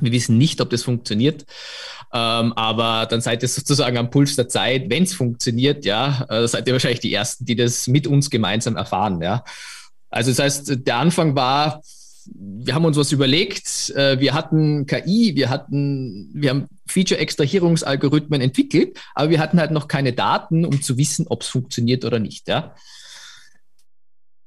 Wir 0.01 0.12
wissen 0.12 0.39
nicht, 0.39 0.61
ob 0.61 0.71
das 0.71 0.83
funktioniert, 0.83 1.45
ähm, 2.12 2.53
aber 2.55 3.07
dann 3.07 3.21
seid 3.21 3.43
ihr 3.43 3.49
sozusagen 3.49 3.97
am 3.99 4.11
Puls 4.11 4.37
der 4.37 4.49
Zeit. 4.49 4.89
Wenn 4.89 5.03
es 5.05 5.15
funktioniert, 5.15 5.85
ja, 5.85 6.27
äh, 6.29 6.49
seid 6.49 6.67
ihr 6.67 6.73
wahrscheinlich 6.73 7.01
die 7.01 7.12
Ersten, 7.12 7.45
die 7.45 7.57
das 7.57 7.87
mit 7.89 8.07
uns 8.07 8.31
gemeinsam 8.31 8.77
erfahren. 8.77 9.21
Ja. 9.23 9.45
Also 10.12 10.31
das 10.31 10.38
heißt, 10.38 10.87
der 10.87 10.97
Anfang 10.97 11.35
war 11.35 11.83
wir 12.35 12.75
haben 12.75 12.85
uns 12.85 12.97
was 12.97 13.12
überlegt. 13.12 13.90
Äh, 13.90 14.21
wir 14.21 14.35
hatten 14.35 14.87
KI, 14.87 15.33
wir 15.35 15.50
hatten, 15.50 16.31
wir 16.35 16.50
haben 16.50 16.69
Feature-Extrahierungsalgorithmen 16.87 18.40
entwickelt, 18.40 18.99
aber 19.14 19.31
wir 19.31 19.40
hatten 19.40 19.59
halt 19.59 19.71
noch 19.71 19.88
keine 19.88 20.12
Daten, 20.12 20.64
um 20.64 20.83
zu 20.83 20.99
wissen, 20.99 21.26
ob 21.28 21.42
es 21.42 21.49
funktioniert 21.49 22.04
oder 22.04 22.19
nicht. 22.19 22.49
Ja. 22.49 22.75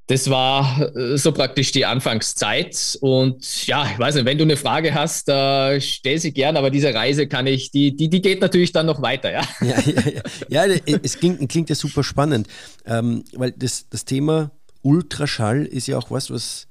Das 0.07 0.29
war 0.29 0.95
äh, 0.95 1.17
so 1.17 1.31
praktisch 1.31 1.71
die 1.71 1.85
Anfangszeit. 1.85 2.97
Und 3.01 3.65
ja, 3.65 3.89
ich 3.91 3.97
weiß 3.97 4.15
nicht, 4.15 4.25
wenn 4.25 4.37
du 4.37 4.43
eine 4.43 4.57
Frage 4.57 4.93
hast, 4.93 5.27
äh, 5.29 5.81
stell 5.81 6.19
sie 6.19 6.31
gern, 6.31 6.57
aber 6.57 6.69
diese 6.69 6.93
Reise 6.93 7.27
kann 7.27 7.47
ich, 7.47 7.71
die, 7.71 7.95
die, 7.95 8.09
die 8.09 8.21
geht 8.21 8.39
natürlich 8.39 8.71
dann 8.71 8.85
noch 8.85 9.01
weiter, 9.01 9.31
ja. 9.31 9.41
Ja, 9.61 9.79
ja, 9.79 10.03
ja. 10.49 10.65
ja 10.65 10.75
es 11.03 11.17
klingt, 11.17 11.49
klingt 11.49 11.69
ja 11.69 11.75
super 11.75 12.03
spannend, 12.03 12.47
ähm, 12.85 13.23
weil 13.33 13.51
das, 13.51 13.89
das 13.89 14.05
Thema 14.05 14.51
Ultraschall 14.85 15.65
ist 15.65 15.87
ja 15.87 15.97
auch 15.97 16.11
was, 16.11 16.29
was 16.29 16.67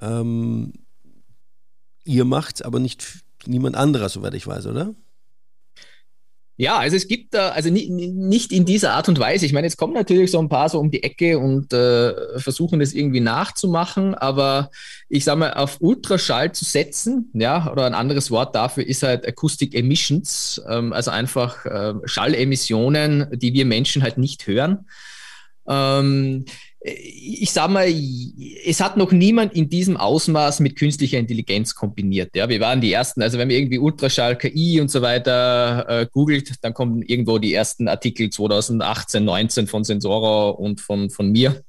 ähm, 0.00 0.72
ihr 2.04 2.24
macht, 2.24 2.64
aber 2.64 2.80
nicht 2.80 3.20
niemand 3.46 3.76
anderer, 3.76 4.08
soweit 4.08 4.34
ich 4.34 4.46
weiß, 4.46 4.66
oder? 4.66 4.94
Ja, 6.58 6.78
also 6.78 6.96
es 6.96 7.06
gibt 7.06 7.34
da, 7.34 7.50
also 7.50 7.68
nicht 7.68 8.50
in 8.50 8.64
dieser 8.64 8.94
Art 8.94 9.10
und 9.10 9.18
Weise. 9.18 9.44
Ich 9.44 9.52
meine, 9.52 9.66
jetzt 9.66 9.76
kommen 9.76 9.92
natürlich 9.92 10.30
so 10.30 10.38
ein 10.38 10.48
paar 10.48 10.70
so 10.70 10.80
um 10.80 10.90
die 10.90 11.02
Ecke 11.02 11.38
und 11.38 11.72
äh, 11.74 12.40
versuchen 12.40 12.80
das 12.80 12.94
irgendwie 12.94 13.20
nachzumachen, 13.20 14.14
aber 14.14 14.70
ich 15.10 15.24
sage 15.24 15.40
mal, 15.40 15.52
auf 15.52 15.76
Ultraschall 15.80 16.52
zu 16.52 16.64
setzen, 16.64 17.30
ja, 17.34 17.70
oder 17.70 17.84
ein 17.84 17.94
anderes 17.94 18.30
Wort 18.30 18.54
dafür 18.54 18.86
ist 18.86 19.02
halt 19.02 19.28
Acoustic 19.28 19.74
Emissions, 19.74 20.62
ähm, 20.66 20.94
also 20.94 21.10
einfach 21.10 21.66
äh, 21.66 21.94
Schallemissionen, 22.06 23.28
die 23.38 23.52
wir 23.52 23.66
Menschen 23.66 24.02
halt 24.02 24.16
nicht 24.16 24.46
hören. 24.46 24.86
Ähm, 25.68 26.46
ich 26.86 27.50
sag 27.50 27.70
mal, 27.70 27.92
es 28.64 28.80
hat 28.80 28.96
noch 28.96 29.10
niemand 29.10 29.54
in 29.54 29.68
diesem 29.68 29.96
Ausmaß 29.96 30.60
mit 30.60 30.76
künstlicher 30.76 31.18
Intelligenz 31.18 31.74
kombiniert. 31.74 32.30
Ja, 32.36 32.48
wir 32.48 32.60
waren 32.60 32.80
die 32.80 32.92
ersten. 32.92 33.22
Also 33.22 33.38
wenn 33.38 33.48
man 33.48 33.56
irgendwie 33.56 33.78
Ultraschall, 33.78 34.36
KI 34.38 34.80
und 34.80 34.90
so 34.90 35.02
weiter 35.02 35.84
äh, 35.88 36.06
googelt, 36.10 36.54
dann 36.62 36.74
kommen 36.74 37.02
irgendwo 37.02 37.38
die 37.38 37.54
ersten 37.54 37.88
Artikel 37.88 38.30
2018, 38.30 39.24
19 39.24 39.66
von 39.66 39.82
Sensora 39.82 40.50
und 40.50 40.80
von, 40.80 41.10
von 41.10 41.32
mir. 41.32 41.62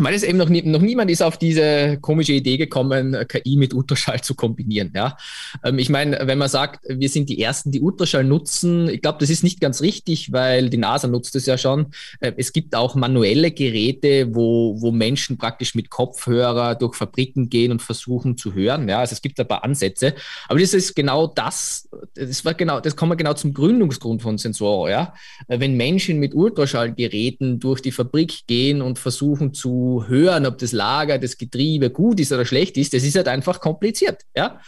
Weil 0.00 0.14
es 0.14 0.22
eben 0.22 0.38
noch, 0.38 0.48
nie, 0.48 0.62
noch 0.62 0.80
niemand 0.80 1.10
ist 1.10 1.22
auf 1.22 1.38
diese 1.38 1.98
komische 2.00 2.32
Idee 2.32 2.56
gekommen, 2.56 3.16
KI 3.26 3.56
mit 3.56 3.74
Ultraschall 3.74 4.20
zu 4.20 4.36
kombinieren. 4.36 4.92
Ja? 4.94 5.16
Ähm, 5.64 5.80
ich 5.80 5.88
meine, 5.88 6.20
wenn 6.22 6.38
man 6.38 6.48
sagt, 6.48 6.84
wir 6.88 7.08
sind 7.08 7.28
die 7.28 7.42
Ersten, 7.42 7.72
die 7.72 7.80
Ultraschall 7.80 8.22
nutzen, 8.22 8.88
ich 8.88 9.02
glaube, 9.02 9.18
das 9.18 9.28
ist 9.28 9.42
nicht 9.42 9.60
ganz 9.60 9.82
richtig, 9.82 10.32
weil 10.32 10.70
die 10.70 10.76
NASA 10.76 11.08
nutzt 11.08 11.34
es 11.34 11.46
ja 11.46 11.58
schon. 11.58 11.88
Äh, 12.20 12.32
es 12.36 12.52
gibt 12.52 12.76
auch 12.76 12.94
manuelle 12.94 13.50
Geräte, 13.50 14.32
wo, 14.36 14.80
wo 14.80 14.92
Menschen 14.92 15.36
praktisch 15.36 15.74
mit 15.74 15.90
Kopfhörer 15.90 16.76
durch 16.76 16.94
Fabriken 16.94 17.48
gehen 17.48 17.72
und 17.72 17.82
versuchen 17.82 18.36
zu 18.36 18.54
hören. 18.54 18.88
Ja? 18.88 19.00
Also 19.00 19.14
es 19.14 19.22
gibt 19.22 19.40
ein 19.40 19.48
paar 19.48 19.64
Ansätze. 19.64 20.14
Aber 20.48 20.60
das 20.60 20.74
ist 20.74 20.94
genau 20.94 21.26
das, 21.26 21.88
das 22.14 22.44
war 22.44 22.54
genau, 22.54 22.78
das 22.78 22.94
wir 22.94 23.16
genau 23.16 23.32
zum 23.34 23.52
Gründungsgrund 23.52 24.22
von 24.22 24.38
Sensor. 24.38 24.90
Ja? 24.90 25.12
Äh, 25.48 25.58
wenn 25.58 25.76
Menschen 25.76 26.20
mit 26.20 26.36
Ultraschallgeräten 26.36 27.58
durch 27.58 27.82
die 27.82 27.90
Fabrik 27.90 28.46
gehen 28.46 28.80
und 28.80 29.00
versuchen 29.00 29.52
zu 29.52 29.87
hören, 30.06 30.46
ob 30.46 30.58
das 30.58 30.72
Lager, 30.72 31.18
das 31.18 31.38
Getriebe 31.38 31.90
gut 31.90 32.20
ist 32.20 32.32
oder 32.32 32.44
schlecht 32.44 32.76
ist, 32.76 32.94
das 32.94 33.02
ist 33.02 33.16
halt 33.16 33.28
einfach 33.28 33.60
kompliziert. 33.60 34.22
Ja? 34.36 34.60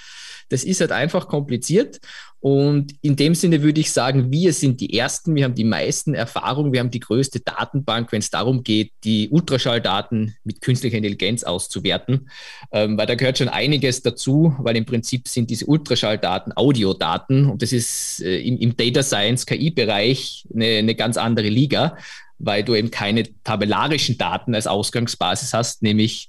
Das 0.48 0.64
ist 0.64 0.80
halt 0.80 0.92
einfach 0.92 1.28
kompliziert. 1.28 2.00
Und 2.40 2.94
in 3.02 3.16
dem 3.16 3.34
Sinne 3.34 3.62
würde 3.62 3.80
ich 3.80 3.92
sagen, 3.92 4.32
wir 4.32 4.54
sind 4.54 4.80
die 4.80 4.98
Ersten, 4.98 5.34
wir 5.34 5.44
haben 5.44 5.54
die 5.54 5.64
meisten 5.64 6.14
Erfahrungen, 6.14 6.72
wir 6.72 6.80
haben 6.80 6.90
die 6.90 7.00
größte 7.00 7.40
Datenbank, 7.40 8.10
wenn 8.12 8.20
es 8.20 8.30
darum 8.30 8.64
geht, 8.64 8.92
die 9.04 9.28
Ultraschalldaten 9.28 10.34
mit 10.42 10.62
künstlicher 10.62 10.96
Intelligenz 10.96 11.44
auszuwerten. 11.44 12.30
Ähm, 12.72 12.96
weil 12.96 13.06
da 13.06 13.14
gehört 13.14 13.36
schon 13.36 13.50
einiges 13.50 14.00
dazu, 14.02 14.54
weil 14.58 14.76
im 14.76 14.86
Prinzip 14.86 15.28
sind 15.28 15.50
diese 15.50 15.66
Ultraschalldaten 15.66 16.56
Audiodaten 16.56 17.44
und 17.44 17.60
das 17.60 17.72
ist 17.72 18.22
äh, 18.22 18.40
im, 18.40 18.56
im 18.56 18.74
Data 18.74 19.02
Science 19.02 19.44
KI-Bereich 19.44 20.48
eine, 20.54 20.78
eine 20.78 20.94
ganz 20.94 21.18
andere 21.18 21.48
Liga 21.48 21.96
weil 22.40 22.64
du 22.64 22.74
eben 22.74 22.90
keine 22.90 23.24
tabellarischen 23.44 24.18
Daten 24.18 24.54
als 24.54 24.66
Ausgangsbasis 24.66 25.52
hast, 25.52 25.82
nämlich 25.82 26.28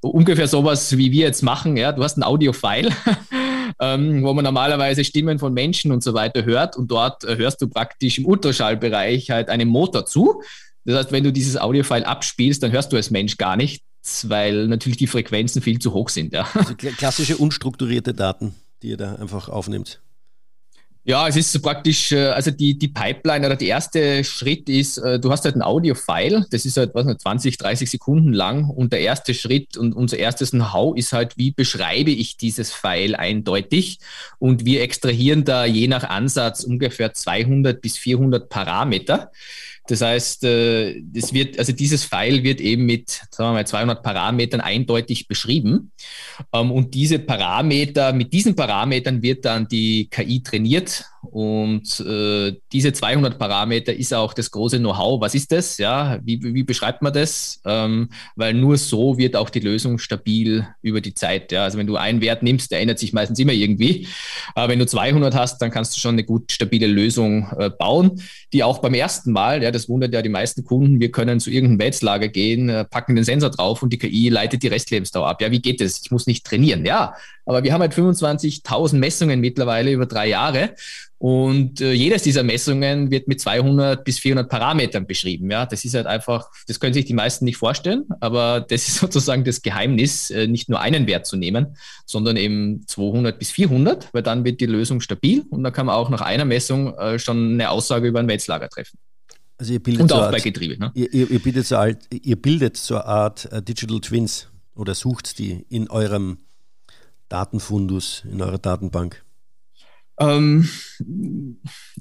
ungefähr 0.00 0.48
sowas, 0.48 0.96
wie 0.96 1.12
wir 1.12 1.26
jetzt 1.26 1.42
machen. 1.42 1.76
Ja, 1.76 1.92
du 1.92 2.02
hast 2.02 2.16
ein 2.16 2.22
Audio-File, 2.22 2.92
ähm, 3.80 4.22
wo 4.22 4.32
man 4.32 4.44
normalerweise 4.44 5.04
Stimmen 5.04 5.38
von 5.38 5.52
Menschen 5.52 5.92
und 5.92 6.02
so 6.02 6.14
weiter 6.14 6.44
hört 6.44 6.76
und 6.76 6.90
dort 6.90 7.24
hörst 7.24 7.60
du 7.60 7.68
praktisch 7.68 8.18
im 8.18 8.26
Ultraschallbereich 8.26 9.30
halt 9.30 9.48
einem 9.50 9.68
Motor 9.68 10.06
zu. 10.06 10.42
Das 10.84 10.96
heißt, 10.96 11.12
wenn 11.12 11.24
du 11.24 11.32
dieses 11.32 11.60
Audio-File 11.60 12.04
abspielst, 12.04 12.62
dann 12.62 12.72
hörst 12.72 12.92
du 12.92 12.96
als 12.96 13.10
Mensch 13.10 13.36
gar 13.36 13.56
nichts, 13.56 14.28
weil 14.28 14.68
natürlich 14.68 14.96
die 14.96 15.08
Frequenzen 15.08 15.60
viel 15.60 15.80
zu 15.80 15.92
hoch 15.92 16.08
sind. 16.08 16.32
Ja. 16.32 16.48
Also 16.54 16.74
klassische 16.74 17.36
unstrukturierte 17.36 18.14
Daten, 18.14 18.54
die 18.82 18.90
ihr 18.90 18.96
da 18.96 19.16
einfach 19.16 19.48
aufnimmt. 19.48 20.00
Ja, 21.08 21.26
es 21.26 21.36
ist 21.36 21.50
so 21.52 21.60
praktisch, 21.60 22.12
äh, 22.12 22.26
also 22.26 22.50
die, 22.50 22.78
die 22.78 22.88
Pipeline 22.88 23.46
oder 23.46 23.56
der 23.56 23.68
erste 23.68 24.22
Schritt 24.24 24.68
ist, 24.68 24.98
äh, 24.98 25.18
du 25.18 25.32
hast 25.32 25.46
halt 25.46 25.56
ein 25.56 25.62
Audio-File, 25.62 26.44
das 26.50 26.66
ist 26.66 26.76
halt 26.76 26.94
was 26.94 27.06
nicht, 27.06 27.22
20, 27.22 27.56
30 27.56 27.90
Sekunden 27.90 28.34
lang 28.34 28.68
und 28.68 28.92
der 28.92 29.00
erste 29.00 29.32
Schritt 29.32 29.78
und 29.78 29.94
unser 29.94 30.18
erstes 30.18 30.50
Know-how 30.50 30.94
ist 30.98 31.14
halt, 31.14 31.38
wie 31.38 31.50
beschreibe 31.50 32.10
ich 32.10 32.36
dieses 32.36 32.74
File 32.74 33.16
eindeutig 33.16 34.00
und 34.38 34.66
wir 34.66 34.82
extrahieren 34.82 35.44
da 35.44 35.64
je 35.64 35.88
nach 35.88 36.04
Ansatz 36.04 36.62
ungefähr 36.62 37.14
200 37.14 37.80
bis 37.80 37.96
400 37.96 38.50
Parameter. 38.50 39.32
Das 39.88 40.02
heißt, 40.02 40.44
äh, 40.44 41.00
das 41.02 41.32
wird, 41.32 41.58
also 41.58 41.72
dieses 41.72 42.04
File 42.04 42.42
wird 42.42 42.60
eben 42.60 42.84
mit 42.84 43.22
sagen 43.30 43.50
wir 43.50 43.54
mal, 43.54 43.66
200 43.66 44.02
Parametern 44.02 44.60
eindeutig 44.60 45.28
beschrieben. 45.28 45.92
Ähm, 46.52 46.70
und 46.70 46.94
diese 46.94 47.18
Parameter, 47.18 48.12
mit 48.12 48.32
diesen 48.32 48.54
Parametern 48.54 49.22
wird 49.22 49.46
dann 49.46 49.66
die 49.66 50.08
KI 50.10 50.42
trainiert 50.42 51.04
und 51.22 52.00
äh, 52.00 52.56
diese 52.72 52.92
200 52.92 53.38
Parameter 53.38 53.94
ist 53.94 54.14
auch 54.14 54.32
das 54.32 54.50
große 54.50 54.78
Know-how. 54.78 55.20
Was 55.20 55.34
ist 55.34 55.50
das? 55.52 55.78
Ja, 55.78 56.18
wie, 56.22 56.40
wie 56.42 56.62
beschreibt 56.62 57.02
man 57.02 57.12
das? 57.12 57.60
Ähm, 57.64 58.08
weil 58.36 58.54
nur 58.54 58.76
so 58.76 59.18
wird 59.18 59.36
auch 59.36 59.50
die 59.50 59.60
Lösung 59.60 59.98
stabil 59.98 60.66
über 60.80 61.00
die 61.00 61.14
Zeit. 61.14 61.52
Ja, 61.52 61.64
also 61.64 61.78
wenn 61.78 61.86
du 61.86 61.96
einen 61.96 62.20
Wert 62.20 62.42
nimmst, 62.42 62.70
der 62.70 62.80
ändert 62.80 62.98
sich 62.98 63.12
meistens 63.12 63.38
immer 63.38 63.52
irgendwie. 63.52 64.06
Aber 64.54 64.72
wenn 64.72 64.78
du 64.78 64.86
200 64.86 65.34
hast, 65.34 65.60
dann 65.60 65.70
kannst 65.70 65.96
du 65.96 66.00
schon 66.00 66.14
eine 66.14 66.24
gut 66.24 66.52
stabile 66.52 66.86
Lösung 66.86 67.48
äh, 67.58 67.70
bauen, 67.70 68.22
die 68.52 68.62
auch 68.62 68.78
beim 68.78 68.94
ersten 68.94 69.32
Mal, 69.32 69.62
ja, 69.62 69.70
das 69.70 69.88
wundert 69.88 70.14
ja 70.14 70.22
die 70.22 70.28
meisten 70.28 70.64
Kunden, 70.64 71.00
wir 71.00 71.10
können 71.10 71.40
zu 71.40 71.50
irgendeinem 71.50 71.80
Wetzlager 71.80 72.28
gehen, 72.28 72.68
äh, 72.68 72.84
packen 72.84 73.16
den 73.16 73.24
Sensor 73.24 73.50
drauf 73.50 73.82
und 73.82 73.92
die 73.92 73.98
KI 73.98 74.28
leitet 74.28 74.62
die 74.62 74.68
Restlebensdauer 74.68 75.26
ab. 75.26 75.42
Ja, 75.42 75.50
wie 75.50 75.60
geht 75.60 75.80
das? 75.80 76.00
Ich 76.02 76.10
muss 76.10 76.26
nicht 76.26 76.46
trainieren. 76.46 76.84
Ja, 76.84 77.14
aber 77.48 77.64
wir 77.64 77.72
haben 77.72 77.80
halt 77.80 77.94
25.000 77.94 78.96
Messungen 78.96 79.40
mittlerweile 79.40 79.90
über 79.90 80.06
drei 80.06 80.28
Jahre. 80.28 80.74
Und 81.16 81.80
äh, 81.80 81.92
jedes 81.92 82.22
dieser 82.22 82.44
Messungen 82.44 83.10
wird 83.10 83.26
mit 83.26 83.40
200 83.40 84.04
bis 84.04 84.20
400 84.20 84.48
Parametern 84.48 85.06
beschrieben. 85.06 85.50
Ja, 85.50 85.66
das 85.66 85.84
ist 85.84 85.94
halt 85.94 86.06
einfach, 86.06 86.48
das 86.68 86.78
können 86.78 86.94
sich 86.94 87.06
die 87.06 87.14
meisten 87.14 87.44
nicht 87.44 87.56
vorstellen, 87.56 88.04
aber 88.20 88.60
das 88.60 88.86
ist 88.86 88.96
sozusagen 89.00 89.42
das 89.42 89.62
Geheimnis, 89.62 90.30
äh, 90.30 90.46
nicht 90.46 90.68
nur 90.68 90.80
einen 90.80 91.08
Wert 91.08 91.26
zu 91.26 91.36
nehmen, 91.36 91.76
sondern 92.06 92.36
eben 92.36 92.86
200 92.86 93.38
bis 93.38 93.50
400, 93.50 94.14
weil 94.14 94.22
dann 94.22 94.44
wird 94.44 94.60
die 94.60 94.66
Lösung 94.66 95.00
stabil 95.00 95.42
und 95.50 95.64
dann 95.64 95.72
kann 95.72 95.86
man 95.86 95.96
auch 95.96 96.10
nach 96.10 96.20
einer 96.20 96.44
Messung 96.44 96.96
äh, 96.98 97.18
schon 97.18 97.54
eine 97.54 97.70
Aussage 97.70 98.06
über 98.06 98.20
ein 98.20 98.28
Wetzlager 98.28 98.68
treffen. 98.68 98.98
Also 99.56 99.72
ihr 99.72 99.82
bildet 99.82 100.02
und 100.02 100.08
so 100.10 100.16
auch 100.16 100.22
Art, 100.22 100.32
bei 100.32 100.40
Getriebe. 100.40 100.78
Ne? 100.78 100.92
Ihr, 100.94 101.12
ihr, 101.12 101.30
ihr, 101.30 101.40
bildet 101.40 101.66
so 101.66 101.76
Art, 101.76 101.98
ihr 102.12 102.36
bildet 102.36 102.76
so 102.76 102.94
eine 102.94 103.06
Art 103.06 103.48
uh, 103.52 103.60
Digital 103.60 104.00
Twins 104.00 104.48
oder 104.76 104.94
sucht 104.94 105.40
die 105.40 105.64
in 105.68 105.90
eurem 105.90 106.38
Datenfundus, 107.28 108.24
in 108.30 108.40
eurer 108.40 108.58
Datenbank. 108.58 109.24
Ähm, 110.20 110.68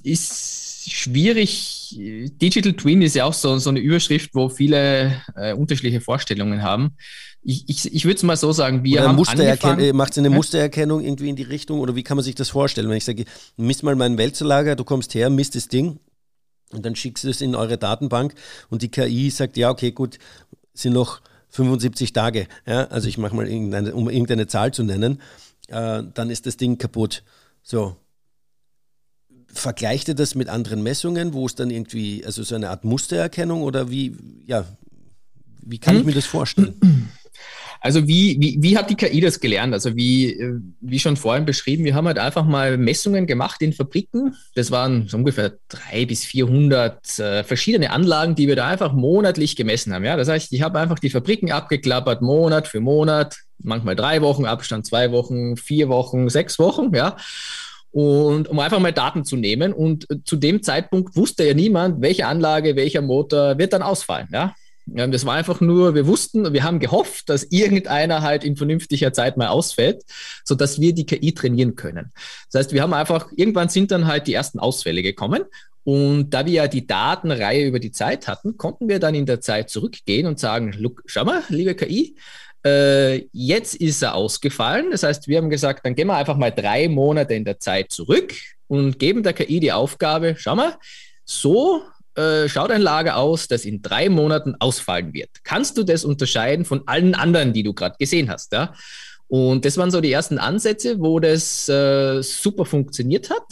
ist 0.03 0.91
schwierig. 0.91 1.95
Digital 2.41 2.73
Twin 2.73 3.01
ist 3.01 3.15
ja 3.15 3.25
auch 3.25 3.33
so, 3.33 3.57
so 3.59 3.69
eine 3.69 3.79
Überschrift, 3.79 4.31
wo 4.33 4.49
viele 4.49 5.21
äh, 5.35 5.53
unterschiedliche 5.53 6.01
Vorstellungen 6.01 6.63
haben. 6.63 6.95
Ich, 7.43 7.65
ich, 7.67 7.93
ich 7.93 8.05
würde 8.05 8.15
es 8.15 8.23
mal 8.23 8.37
so 8.37 8.51
sagen, 8.51 8.83
wir 8.83 9.01
oder 9.01 9.09
haben 9.09 9.23
angefangen... 9.23 9.95
Macht 9.95 10.13
es 10.13 10.17
eine 10.17 10.29
Mustererkennung 10.29 11.03
irgendwie 11.03 11.29
in 11.29 11.35
die 11.35 11.43
Richtung 11.43 11.79
oder 11.79 11.95
wie 11.95 12.03
kann 12.03 12.17
man 12.17 12.23
sich 12.23 12.35
das 12.35 12.49
vorstellen? 12.49 12.89
Wenn 12.89 12.97
ich 12.97 13.05
sage, 13.05 13.25
misst 13.55 13.83
mal 13.83 13.95
mein 13.95 14.17
Wälzerlager, 14.17 14.75
du 14.75 14.83
kommst 14.83 15.13
her, 15.13 15.29
misst 15.29 15.55
das 15.55 15.67
Ding 15.67 15.99
und 16.71 16.85
dann 16.85 16.95
schickst 16.95 17.23
du 17.23 17.29
es 17.29 17.41
in 17.41 17.55
eure 17.55 17.77
Datenbank 17.77 18.33
und 18.69 18.81
die 18.81 18.89
KI 18.89 19.29
sagt, 19.29 19.57
ja, 19.57 19.69
okay, 19.69 19.91
gut, 19.91 20.17
sind 20.73 20.93
noch 20.93 21.21
75 21.57 22.13
Tage. 22.13 22.47
Ja? 22.65 22.85
Also 22.85 23.07
ich 23.07 23.17
mache 23.17 23.35
mal 23.35 23.47
irgendeine, 23.47 23.93
um 23.93 24.09
irgendeine 24.09 24.47
Zahl 24.47 24.73
zu 24.73 24.83
nennen, 24.83 25.21
äh, 25.67 26.03
dann 26.13 26.29
ist 26.29 26.45
das 26.45 26.57
Ding 26.57 26.77
kaputt. 26.77 27.23
So, 27.63 27.97
vergleicht 29.47 30.07
ihr 30.07 30.15
das 30.15 30.35
mit 30.35 30.49
anderen 30.49 30.83
Messungen, 30.83 31.33
wo 31.33 31.45
es 31.45 31.55
dann 31.55 31.71
irgendwie, 31.71 32.23
also 32.25 32.43
so 32.43 32.55
eine 32.55 32.69
Art 32.69 32.85
Mustererkennung 32.85 33.63
oder 33.63 33.89
wie, 33.89 34.15
ja, 34.45 34.65
wie 35.63 35.79
kann 35.79 35.95
hm. 35.95 36.01
ich 36.01 36.05
mir 36.05 36.13
das 36.13 36.25
vorstellen? 36.25 36.75
Also 37.81 38.07
wie, 38.07 38.37
wie, 38.39 38.57
wie 38.61 38.77
hat 38.77 38.89
die 38.89 38.95
KI 38.95 39.21
das 39.21 39.39
gelernt? 39.39 39.73
Also 39.73 39.95
wie, 39.95 40.31
äh, 40.31 40.59
wie 40.81 40.99
schon 40.99 41.17
vorhin 41.17 41.45
beschrieben, 41.45 41.83
wir 41.83 41.95
haben 41.95 42.07
halt 42.07 42.19
einfach 42.19 42.45
mal 42.45 42.77
Messungen 42.77 43.27
gemacht 43.27 43.61
in 43.61 43.73
Fabriken. 43.73 44.35
Das 44.55 44.71
waren 44.71 45.07
so 45.07 45.17
ungefähr 45.17 45.53
drei 45.69 46.05
bis 46.05 46.25
400 46.25 47.19
äh, 47.19 47.43
verschiedene 47.43 47.91
Anlagen, 47.91 48.35
die 48.35 48.47
wir 48.47 48.55
da 48.55 48.67
einfach 48.67 48.93
monatlich 48.93 49.55
gemessen 49.55 49.93
haben. 49.93 50.03
Ja, 50.05 50.15
das 50.15 50.27
heißt, 50.27 50.53
ich 50.53 50.61
habe 50.61 50.79
einfach 50.79 50.99
die 50.99 51.09
Fabriken 51.09 51.51
abgeklappert, 51.51 52.21
Monat 52.21 52.67
für 52.67 52.79
Monat, 52.79 53.37
manchmal 53.59 53.95
drei 53.95 54.21
Wochen 54.21 54.45
Abstand, 54.45 54.85
zwei 54.85 55.11
Wochen, 55.11 55.57
vier 55.57 55.89
Wochen, 55.89 56.29
sechs 56.29 56.59
Wochen, 56.59 56.93
ja. 56.95 57.17
Und 57.91 58.47
um 58.47 58.59
einfach 58.59 58.79
mal 58.79 58.93
Daten 58.93 59.25
zu 59.25 59.37
nehmen. 59.37 59.73
Und 59.73 60.09
äh, 60.11 60.17
zu 60.23 60.35
dem 60.35 60.61
Zeitpunkt 60.61 61.15
wusste 61.15 61.45
ja 61.45 61.53
niemand, 61.53 62.01
welche 62.01 62.27
Anlage, 62.27 62.75
welcher 62.75 63.01
Motor 63.01 63.57
wird 63.57 63.73
dann 63.73 63.81
ausfallen. 63.81 64.27
Ja? 64.31 64.53
Das 64.89 65.25
war 65.25 65.35
einfach 65.35 65.59
nur, 65.59 65.95
wir 65.95 66.07
wussten, 66.07 66.53
wir 66.53 66.63
haben 66.63 66.79
gehofft, 66.79 67.29
dass 67.29 67.43
irgendeiner 67.43 68.21
halt 68.21 68.45
in 68.45 68.55
vernünftiger 68.55 69.11
Zeit 69.11 69.35
mal 69.35 69.47
ausfällt, 69.47 70.03
so 70.45 70.55
dass 70.55 70.79
wir 70.79 70.93
die 70.93 71.05
KI 71.05 71.33
trainieren 71.33 71.75
können. 71.75 72.11
Das 72.51 72.59
heißt, 72.59 72.73
wir 72.73 72.81
haben 72.81 72.93
einfach, 72.93 73.29
irgendwann 73.35 73.67
sind 73.67 73.91
dann 73.91 74.07
halt 74.07 74.27
die 74.27 74.33
ersten 74.33 74.59
Ausfälle 74.59 75.03
gekommen 75.03 75.43
und 75.83 76.31
da 76.31 76.45
wir 76.45 76.51
ja 76.53 76.67
die 76.67 76.85
Datenreihe 76.85 77.65
über 77.65 77.79
die 77.79 77.91
Zeit 77.91 78.27
hatten, 78.27 78.57
konnten 78.57 78.89
wir 78.89 78.99
dann 78.99 79.15
in 79.15 79.25
der 79.25 79.39
Zeit 79.41 79.69
zurückgehen 79.69 80.25
und 80.25 80.39
sagen, 80.39 80.73
look, 80.77 81.01
schau 81.05 81.23
mal, 81.23 81.43
liebe 81.47 81.75
KI, 81.75 82.17
äh, 82.65 83.25
jetzt 83.31 83.75
ist 83.75 84.01
er 84.01 84.15
ausgefallen. 84.15 84.91
Das 84.91 85.03
heißt, 85.03 85.29
wir 85.29 85.37
haben 85.37 85.49
gesagt, 85.49 85.85
dann 85.85 85.95
gehen 85.95 86.07
wir 86.07 86.17
einfach 86.17 86.35
mal 86.35 86.51
drei 86.51 86.89
Monate 86.89 87.35
in 87.35 87.45
der 87.45 87.59
Zeit 87.59 87.91
zurück 87.91 88.33
und 88.67 88.99
geben 88.99 89.23
der 89.23 89.31
KI 89.31 89.61
die 89.61 89.71
Aufgabe, 89.71 90.35
schau 90.37 90.55
mal, 90.55 90.75
so 91.23 91.83
äh, 92.17 92.49
schaut 92.49 92.71
ein 92.71 92.81
Lager 92.81 93.17
aus, 93.17 93.47
das 93.47 93.63
in 93.63 93.81
drei 93.81 94.09
Monaten 94.09 94.55
ausfallen 94.59 95.13
wird. 95.13 95.29
Kannst 95.43 95.77
du 95.77 95.83
das 95.83 96.03
unterscheiden 96.03 96.65
von 96.65 96.81
allen 96.87 97.15
anderen, 97.15 97.53
die 97.53 97.63
du 97.63 97.73
gerade 97.73 97.95
gesehen 97.99 98.29
hast? 98.29 98.53
Ja? 98.53 98.73
Und 99.27 99.65
das 99.65 99.77
waren 99.77 99.91
so 99.91 100.01
die 100.01 100.11
ersten 100.11 100.37
Ansätze, 100.37 100.99
wo 100.99 101.19
das 101.19 101.69
äh, 101.69 102.21
super 102.21 102.65
funktioniert 102.65 103.29
hat. 103.29 103.43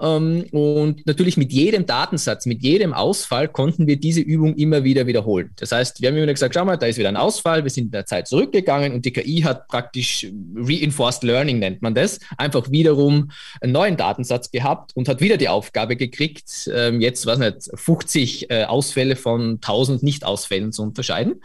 Ähm, 0.00 0.44
und 0.50 1.06
natürlich 1.06 1.36
mit 1.36 1.52
jedem 1.52 1.86
Datensatz, 1.86 2.44
mit 2.44 2.62
jedem 2.62 2.92
Ausfall 2.92 3.48
konnten 3.48 3.86
wir 3.86 3.96
diese 3.96 4.20
Übung 4.20 4.54
immer 4.56 4.84
wieder 4.84 5.06
wiederholen. 5.06 5.50
Das 5.56 5.72
heißt, 5.72 6.02
wir 6.02 6.08
haben 6.08 6.16
immer 6.16 6.26
gesagt, 6.26 6.54
schau 6.54 6.64
mal, 6.64 6.76
da 6.76 6.86
ist 6.86 6.98
wieder 6.98 7.08
ein 7.08 7.16
Ausfall, 7.16 7.64
wir 7.64 7.70
sind 7.70 7.86
in 7.86 7.90
der 7.92 8.04
Zeit 8.04 8.28
zurückgegangen 8.28 8.92
und 8.92 9.04
die 9.04 9.12
KI 9.12 9.40
hat 9.40 9.68
praktisch 9.68 10.26
Reinforced 10.54 11.22
Learning, 11.22 11.58
nennt 11.58 11.80
man 11.80 11.94
das, 11.94 12.20
einfach 12.36 12.70
wiederum 12.70 13.30
einen 13.60 13.72
neuen 13.72 13.96
Datensatz 13.96 14.50
gehabt 14.50 14.94
und 14.94 15.08
hat 15.08 15.20
wieder 15.20 15.38
die 15.38 15.48
Aufgabe 15.48 15.96
gekriegt, 15.96 16.70
ähm, 16.74 17.00
jetzt, 17.00 17.24
was 17.24 17.38
nicht, 17.38 17.70
50 17.74 18.50
äh, 18.50 18.64
Ausfälle 18.64 19.16
von 19.16 19.54
1000 19.54 20.02
Nicht-Ausfällen 20.02 20.72
zu 20.72 20.82
unterscheiden. 20.82 21.42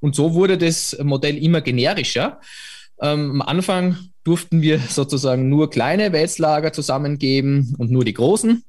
Und 0.00 0.14
so 0.14 0.34
wurde 0.34 0.58
das 0.58 0.96
Modell 1.02 1.38
immer 1.38 1.62
generischer. 1.62 2.40
Ähm, 3.00 3.40
am 3.40 3.42
Anfang 3.42 3.96
durften 4.26 4.60
wir 4.60 4.78
sozusagen 4.78 5.48
nur 5.48 5.70
kleine 5.70 6.12
Wälzlager 6.12 6.72
zusammengeben 6.72 7.76
und 7.78 7.90
nur 7.90 8.04
die 8.04 8.14
großen. 8.14 8.64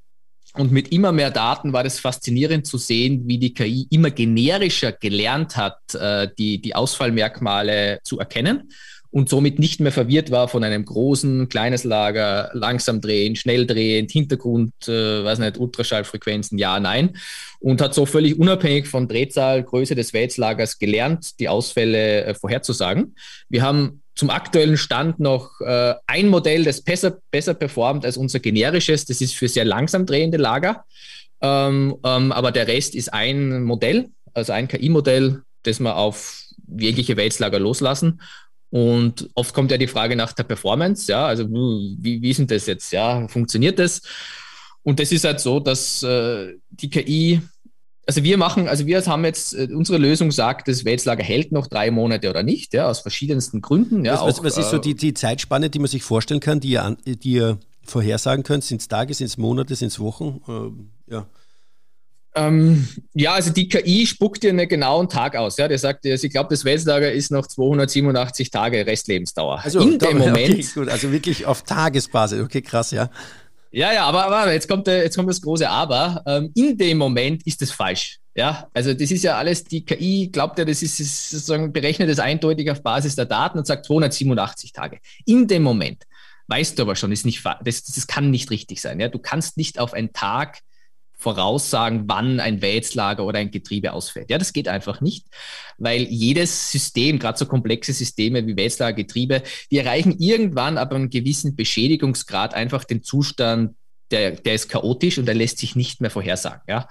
Und 0.54 0.72
mit 0.72 0.92
immer 0.92 1.12
mehr 1.12 1.32
Daten 1.32 1.74
war 1.74 1.84
das 1.84 2.00
faszinierend 2.00 2.66
zu 2.66 2.78
sehen, 2.78 3.28
wie 3.28 3.38
die 3.38 3.54
KI 3.54 3.88
immer 3.90 4.12
generischer 4.12 4.92
gelernt 4.92 5.58
hat, 5.58 5.80
äh, 5.94 6.28
die, 6.38 6.62
die 6.62 6.76
Ausfallmerkmale 6.76 8.00
zu 8.04 8.20
erkennen 8.20 8.70
und 9.10 9.30
somit 9.30 9.58
nicht 9.58 9.80
mehr 9.80 9.92
verwirrt 9.92 10.32
war 10.32 10.48
von 10.48 10.64
einem 10.64 10.86
großen, 10.86 11.50
kleines 11.50 11.84
Lager, 11.84 12.52
langsam 12.54 13.02
drehen, 13.02 13.36
schnell 13.36 13.66
drehen, 13.66 14.08
Hintergrund, 14.10 14.74
äh, 14.88 15.24
weiß 15.24 15.40
nicht, 15.40 15.58
Ultraschallfrequenzen, 15.58 16.58
ja, 16.58 16.80
nein. 16.80 17.18
Und 17.60 17.82
hat 17.82 17.94
so 17.94 18.06
völlig 18.06 18.38
unabhängig 18.38 18.88
von 18.88 19.08
Drehzahl, 19.08 19.64
Größe 19.64 19.96
des 19.96 20.14
Wälzlagers 20.14 20.78
gelernt, 20.78 21.40
die 21.40 21.50
Ausfälle 21.50 22.26
äh, 22.26 22.34
vorherzusagen. 22.34 23.16
Wir 23.50 23.64
haben 23.64 24.04
zum 24.18 24.32
aktuellen 24.32 24.78
Stand 24.78 25.20
noch 25.20 25.62
äh, 25.62 25.94
ein 26.08 26.28
Modell, 26.28 26.64
das 26.64 26.82
besser, 26.82 27.20
besser 27.30 27.54
performt 27.54 28.04
als 28.04 28.18
unser 28.18 28.40
generisches. 28.40 29.06
Das 29.06 29.22
ist 29.22 29.36
für 29.36 29.48
sehr 29.48 29.64
langsam 29.64 30.08
drehende 30.08 30.38
Lager. 30.38 30.86
Ähm, 31.40 31.96
ähm, 32.04 32.32
aber 32.32 32.52
der 32.52 32.68
Rest 32.68 32.96
ist 32.96 33.14
ein 33.14 33.62
Modell, 33.64 34.10
also 34.34 34.54
ein 34.54 34.68
KI-Modell, 34.68 35.44
das 35.62 35.80
wir 35.80 35.96
auf 35.96 36.42
jegliche 36.68 37.16
Wälzlager 37.16 37.60
loslassen. 37.60 38.20
Und 38.72 39.30
oft 39.36 39.54
kommt 39.54 39.70
ja 39.70 39.78
die 39.78 39.88
Frage 39.88 40.16
nach 40.16 40.34
der 40.34 40.44
Performance, 40.44 41.10
ja, 41.12 41.28
also 41.28 41.48
wie, 41.48 42.22
wie 42.22 42.30
ist 42.30 42.40
denn 42.40 42.48
das 42.48 42.66
jetzt, 42.66 42.92
ja, 42.92 43.28
funktioniert 43.28 43.78
das? 43.78 44.02
Und 44.82 45.00
das 45.00 45.12
ist 45.12 45.26
halt 45.26 45.40
so, 45.40 45.60
dass 45.60 46.02
äh, 46.02 46.56
die 46.70 46.90
KI 46.90 47.42
also 48.08 48.24
wir 48.24 48.38
machen, 48.38 48.70
also 48.70 48.86
wir 48.86 49.06
haben 49.06 49.26
jetzt, 49.26 49.54
äh, 49.54 49.68
unsere 49.72 49.98
Lösung 49.98 50.32
sagt, 50.32 50.70
das 50.70 50.86
Wälzlager 50.86 51.24
hält 51.24 51.52
noch 51.52 51.68
drei 51.68 51.92
Monate 51.92 52.30
oder 52.30 52.42
nicht, 52.42 52.74
ja, 52.74 52.88
aus 52.88 53.02
verschiedensten 53.02 53.62
Gründen. 53.62 54.06
Ja, 54.06 54.14
was, 54.14 54.40
auch, 54.40 54.44
was 54.46 54.58
ist 54.58 54.70
so 54.70 54.78
äh, 54.78 54.82
die, 54.82 54.96
die 54.96 55.14
Zeitspanne, 55.14 55.70
die 55.70 55.80
man 55.80 55.90
sich 55.90 56.04
vorstellen 56.04 56.40
kann, 56.40 56.62
die 56.62 56.70
ihr, 56.70 56.98
die 57.06 57.34
ihr 57.34 57.60
vorhersagen 57.84 58.44
könnt? 58.44 58.64
Sind 58.64 58.80
es 58.80 58.88
Tage, 58.88 59.14
sind 59.14 59.28
es 59.28 59.38
Monate, 59.38 59.76
sind 59.76 59.90
es 59.90 60.00
Wochen? 60.00 60.42
Ähm, 60.48 60.92
ja. 61.08 61.28
Ähm, 62.36 62.88
ja, 63.14 63.34
also 63.34 63.52
die 63.52 63.68
KI 63.68 64.06
spuckt 64.06 64.44
dir 64.44 64.52
einen 64.52 64.70
genauen 64.70 65.10
Tag 65.10 65.36
aus. 65.36 65.58
Ja, 65.58 65.68
der 65.68 65.80
sagt 65.80 66.04
sie 66.04 66.30
glaubt, 66.30 66.52
das 66.52 66.64
Wälzlager 66.64 67.12
ist 67.12 67.32
noch 67.32 67.48
287 67.48 68.52
Tage 68.52 68.86
Restlebensdauer. 68.86 69.60
Also 69.64 69.82
in 69.82 70.00
dem 70.00 70.18
Moment. 70.20 70.52
Okay, 70.52 70.66
gut, 70.76 70.88
also 70.88 71.12
wirklich 71.12 71.46
auf 71.46 71.64
Tagesbasis. 71.64 72.42
Okay, 72.42 72.62
krass, 72.62 72.92
ja. 72.92 73.10
Ja, 73.78 73.94
ja, 73.94 74.06
aber, 74.06 74.26
aber 74.26 74.52
jetzt, 74.52 74.68
kommt, 74.68 74.88
jetzt 74.88 75.16
kommt 75.16 75.30
das 75.30 75.40
große 75.40 75.70
Aber. 75.70 76.24
Ähm, 76.26 76.52
in 76.56 76.76
dem 76.76 76.98
Moment 76.98 77.46
ist 77.46 77.62
es 77.62 77.72
falsch. 77.72 78.18
Ja, 78.34 78.68
also 78.74 78.92
das 78.92 79.12
ist 79.12 79.24
ja 79.24 79.38
alles, 79.38 79.66
die 79.66 79.86
KI 79.86 80.30
glaubt 80.34 80.58
ja, 80.58 80.66
das 80.66 80.82
ist, 80.82 81.00
ist 81.00 81.30
sozusagen 81.30 81.72
berechnet 81.72 82.10
es 82.10 82.18
eindeutig 82.18 82.72
auf 82.72 82.82
Basis 82.82 83.16
der 83.16 83.26
Daten 83.26 83.60
und 83.60 83.68
sagt 83.68 83.86
287 83.86 84.72
Tage. 84.74 84.98
In 85.26 85.48
dem 85.48 85.62
Moment 85.62 86.06
weißt 86.48 86.80
du 86.80 86.82
aber 86.82 86.96
schon, 86.96 87.12
ist 87.12 87.24
nicht, 87.24 87.46
das, 87.46 87.84
das 87.84 88.08
kann 88.08 88.32
nicht 88.32 88.50
richtig 88.50 88.82
sein. 88.82 89.00
Ja, 89.00 89.10
du 89.10 89.20
kannst 89.20 89.58
nicht 89.58 89.78
auf 89.78 89.94
einen 89.94 90.12
Tag 90.12 90.62
voraussagen, 91.18 92.04
wann 92.08 92.40
ein 92.40 92.62
Wälzlager 92.62 93.26
oder 93.26 93.40
ein 93.40 93.52
Getriebe 93.52 93.92
ausfällt. 93.92 94.30
Ja, 94.30 94.38
das 94.38 94.54
geht 94.54 94.68
einfach 94.68 95.02
nicht, 95.02 95.26
weil 95.78 96.04
jedes 96.04 96.72
System, 96.72 97.18
gerade 97.18 97.38
so 97.38 97.48
komplexe 97.48 97.92
Systeme 97.92 98.46
wie 98.46 98.56
Wälzlager, 98.56 98.96
Getriebe, 98.96 99.42
die 99.72 99.80
erreichen 99.80 100.16
irgendwann 100.20 100.78
aber 100.78 100.96
einen 100.96 101.10
gewissen 101.10 101.56
Beschädigungsgrad 101.56 102.54
einfach 102.54 102.84
den 102.84 103.04
Zustand 103.04 103.76
der, 104.12 104.32
der 104.32 104.54
ist 104.54 104.70
chaotisch 104.70 105.18
und 105.18 105.26
der 105.26 105.36
lässt 105.36 105.58
sich 105.58 105.76
nicht 105.76 106.02
mehr 106.02 106.10
vorhersagen. 106.10 106.62
Ja? 106.68 106.88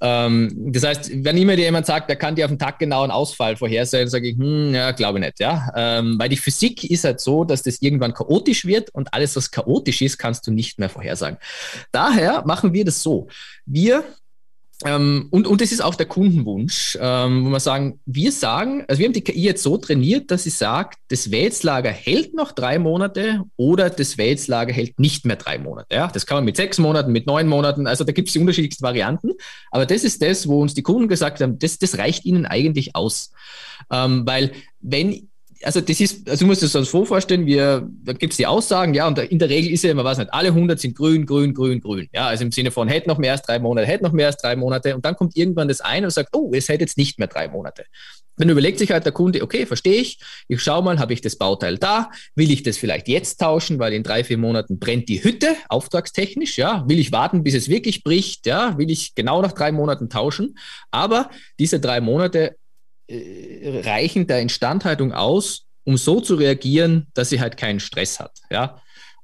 Ähm, 0.00 0.72
das 0.72 0.84
heißt, 0.84 1.10
wenn 1.24 1.36
immer 1.36 1.56
dir 1.56 1.64
jemand 1.64 1.86
sagt, 1.86 2.08
der 2.08 2.16
kann 2.16 2.36
dir 2.36 2.44
auf 2.44 2.50
den 2.50 2.58
Tag 2.58 2.78
genau 2.78 3.02
einen 3.02 3.12
Ausfall 3.12 3.56
vorhersagen, 3.56 4.08
sage 4.08 4.28
ich, 4.28 4.36
hm, 4.36 4.74
ja, 4.74 4.92
glaube 4.92 5.20
nicht. 5.20 5.40
Ja? 5.40 5.72
Ähm, 5.76 6.18
weil 6.18 6.28
die 6.28 6.36
Physik 6.36 6.84
ist 6.84 7.04
halt 7.04 7.20
so, 7.20 7.44
dass 7.44 7.62
das 7.62 7.82
irgendwann 7.82 8.14
chaotisch 8.14 8.64
wird 8.64 8.90
und 8.90 9.12
alles, 9.12 9.36
was 9.36 9.50
chaotisch 9.50 10.02
ist, 10.02 10.18
kannst 10.18 10.46
du 10.46 10.50
nicht 10.50 10.78
mehr 10.78 10.88
vorhersagen. 10.88 11.38
Daher 11.90 12.44
machen 12.46 12.72
wir 12.72 12.84
das 12.84 13.02
so. 13.02 13.28
Wir 13.66 14.04
ähm, 14.84 15.28
und, 15.30 15.46
und 15.46 15.60
das 15.60 15.72
ist 15.72 15.82
auch 15.82 15.94
der 15.94 16.06
Kundenwunsch, 16.06 16.98
ähm, 17.00 17.46
wo 17.46 17.50
wir 17.50 17.60
sagen, 17.60 18.00
wir 18.04 18.32
sagen, 18.32 18.84
also 18.88 18.98
wir 18.98 19.06
haben 19.06 19.12
die 19.12 19.22
KI 19.22 19.42
jetzt 19.42 19.62
so 19.62 19.76
trainiert, 19.76 20.30
dass 20.30 20.44
sie 20.44 20.50
sagt, 20.50 20.98
das 21.08 21.30
Wälzlager 21.30 21.90
hält 21.90 22.34
noch 22.34 22.52
drei 22.52 22.78
Monate 22.78 23.42
oder 23.56 23.90
das 23.90 24.18
Wälzlager 24.18 24.72
hält 24.72 24.98
nicht 24.98 25.24
mehr 25.24 25.36
drei 25.36 25.58
Monate. 25.58 25.94
Ja, 25.94 26.08
das 26.08 26.26
kann 26.26 26.36
man 26.38 26.44
mit 26.44 26.56
sechs 26.56 26.78
Monaten, 26.78 27.12
mit 27.12 27.26
neun 27.26 27.48
Monaten, 27.48 27.86
also 27.86 28.04
da 28.04 28.12
gibt 28.12 28.28
es 28.28 28.32
die 28.32 28.40
unterschiedlichsten 28.40 28.84
Varianten. 28.84 29.32
Aber 29.70 29.86
das 29.86 30.04
ist 30.04 30.22
das, 30.22 30.48
wo 30.48 30.60
uns 30.60 30.74
die 30.74 30.82
Kunden 30.82 31.08
gesagt 31.08 31.40
haben, 31.40 31.58
das, 31.58 31.78
das 31.78 31.98
reicht 31.98 32.24
ihnen 32.24 32.46
eigentlich 32.46 32.96
aus. 32.96 33.32
Ähm, 33.90 34.22
weil 34.26 34.52
wenn 34.80 35.28
also 35.64 35.80
das 35.80 36.00
ist, 36.00 36.28
also 36.28 36.44
du 36.44 36.46
musst 36.46 36.62
es 36.62 36.74
uns 36.74 36.90
so 36.90 37.04
vorstellen, 37.04 37.46
wir, 37.46 37.88
da 38.04 38.12
gibt 38.12 38.32
es 38.32 38.36
die 38.36 38.46
Aussagen, 38.46 38.94
ja, 38.94 39.06
und 39.06 39.18
in 39.18 39.38
der 39.38 39.48
Regel 39.48 39.72
ist 39.72 39.84
ja 39.84 39.90
immer, 39.90 40.04
was 40.04 40.18
nicht, 40.18 40.32
alle 40.32 40.48
100 40.48 40.78
sind 40.78 40.96
grün, 40.96 41.26
grün, 41.26 41.54
grün, 41.54 41.80
grün. 41.80 42.08
Ja, 42.12 42.26
also 42.28 42.44
im 42.44 42.52
Sinne 42.52 42.70
von, 42.70 42.88
hätte 42.88 43.08
noch 43.08 43.18
mehr 43.18 43.32
als 43.32 43.42
drei 43.42 43.58
Monate, 43.58 43.86
hätte 43.86 44.04
noch 44.04 44.12
mehr 44.12 44.26
als 44.26 44.36
drei 44.36 44.56
Monate. 44.56 44.94
Und 44.94 45.04
dann 45.04 45.16
kommt 45.16 45.36
irgendwann 45.36 45.68
das 45.68 45.80
eine 45.80 46.06
und 46.06 46.10
sagt, 46.10 46.30
oh, 46.34 46.50
es 46.54 46.68
hätte 46.68 46.82
jetzt 46.84 46.96
nicht 46.96 47.18
mehr 47.18 47.28
drei 47.28 47.48
Monate. 47.48 47.84
Dann 48.36 48.48
überlegt 48.48 48.78
sich 48.78 48.90
halt 48.90 49.04
der 49.04 49.12
Kunde, 49.12 49.42
okay, 49.42 49.66
verstehe 49.66 50.00
ich, 50.00 50.18
ich 50.48 50.60
schaue 50.62 50.82
mal, 50.82 50.98
habe 50.98 51.12
ich 51.12 51.20
das 51.20 51.36
Bauteil 51.36 51.76
da, 51.76 52.10
will 52.34 52.50
ich 52.50 52.62
das 52.62 52.78
vielleicht 52.78 53.06
jetzt 53.08 53.38
tauschen, 53.40 53.78
weil 53.78 53.92
in 53.92 54.02
drei, 54.02 54.24
vier 54.24 54.38
Monaten 54.38 54.78
brennt 54.78 55.08
die 55.08 55.22
Hütte, 55.22 55.54
auftragstechnisch, 55.68 56.56
ja, 56.56 56.84
will 56.88 56.98
ich 56.98 57.12
warten, 57.12 57.42
bis 57.42 57.54
es 57.54 57.68
wirklich 57.68 58.02
bricht, 58.02 58.46
ja, 58.46 58.78
will 58.78 58.90
ich 58.90 59.14
genau 59.14 59.42
nach 59.42 59.52
drei 59.52 59.70
Monaten 59.70 60.08
tauschen, 60.08 60.56
aber 60.90 61.30
diese 61.58 61.78
drei 61.78 62.00
Monate 62.00 62.56
reichen 63.84 64.26
der 64.26 64.40
Instandhaltung 64.40 65.12
aus, 65.12 65.66
um 65.84 65.96
so 65.96 66.20
zu 66.20 66.36
reagieren, 66.36 67.08
dass 67.14 67.30
sie 67.30 67.40
halt 67.40 67.56
keinen 67.56 67.80
Stress 67.80 68.20
hat. 68.20 68.38
Ja? 68.50 68.80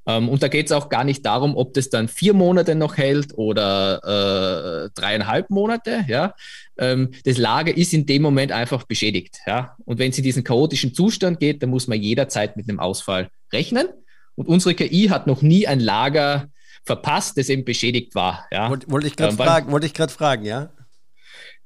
Ähm, 0.07 0.29
und 0.29 0.43
da 0.43 0.49
geht 0.49 0.67
es 0.67 0.73
auch 0.73 0.89
gar 0.89 1.05
nicht 1.05 1.25
darum, 1.25 1.57
ob 1.57 1.75
das 1.75 1.91
dann 1.91 2.09
vier 2.09 2.35
Monate 2.35 2.75
noch 2.75 2.97
hält 2.97 3.37
oder 3.37 4.87
äh, 4.87 4.91
dreieinhalb 4.95 5.51
Monate. 5.51 6.05
Ja? 6.09 6.35
Ähm, 6.79 7.11
das 7.25 7.37
Lager 7.37 7.77
ist 7.77 7.93
in 7.93 8.07
dem 8.07 8.23
Moment 8.23 8.51
einfach 8.51 8.85
beschädigt. 8.85 9.39
Ja? 9.47 9.77
Und 9.85 9.99
wenn 9.99 10.11
es 10.11 10.19
in 10.19 10.25
diesen 10.25 10.45
chaotischen 10.45 10.95
Zustand 10.95 11.41
geht, 11.41 11.63
dann 11.63 11.71
muss 11.71 11.87
man 11.87 12.01
jederzeit 12.01 12.57
mit 12.57 12.69
einem 12.69 12.81
Ausfall 12.81 13.29
rechnen. 13.53 13.87
Und 14.35 14.49
unsere 14.49 14.75
KI 14.75 15.09
hat 15.09 15.27
noch 15.27 15.43
nie 15.43 15.67
ein 15.67 15.81
Lager 15.81 16.49
verpasst, 16.85 17.37
das 17.37 17.49
eben 17.51 17.65
beschädigt 17.65 18.15
war. 18.15 18.47
Ja. 18.51 18.71
Wollte 18.71 18.91
wollt 18.91 19.05
ich 19.05 19.17
gerade 19.17 19.33
ähm, 19.33 19.37
fragen, 19.37 19.71
wollte 19.73 19.87
ich 19.87 19.95
gerade 19.95 20.13
fragen, 20.13 20.45
ja. 20.45 20.71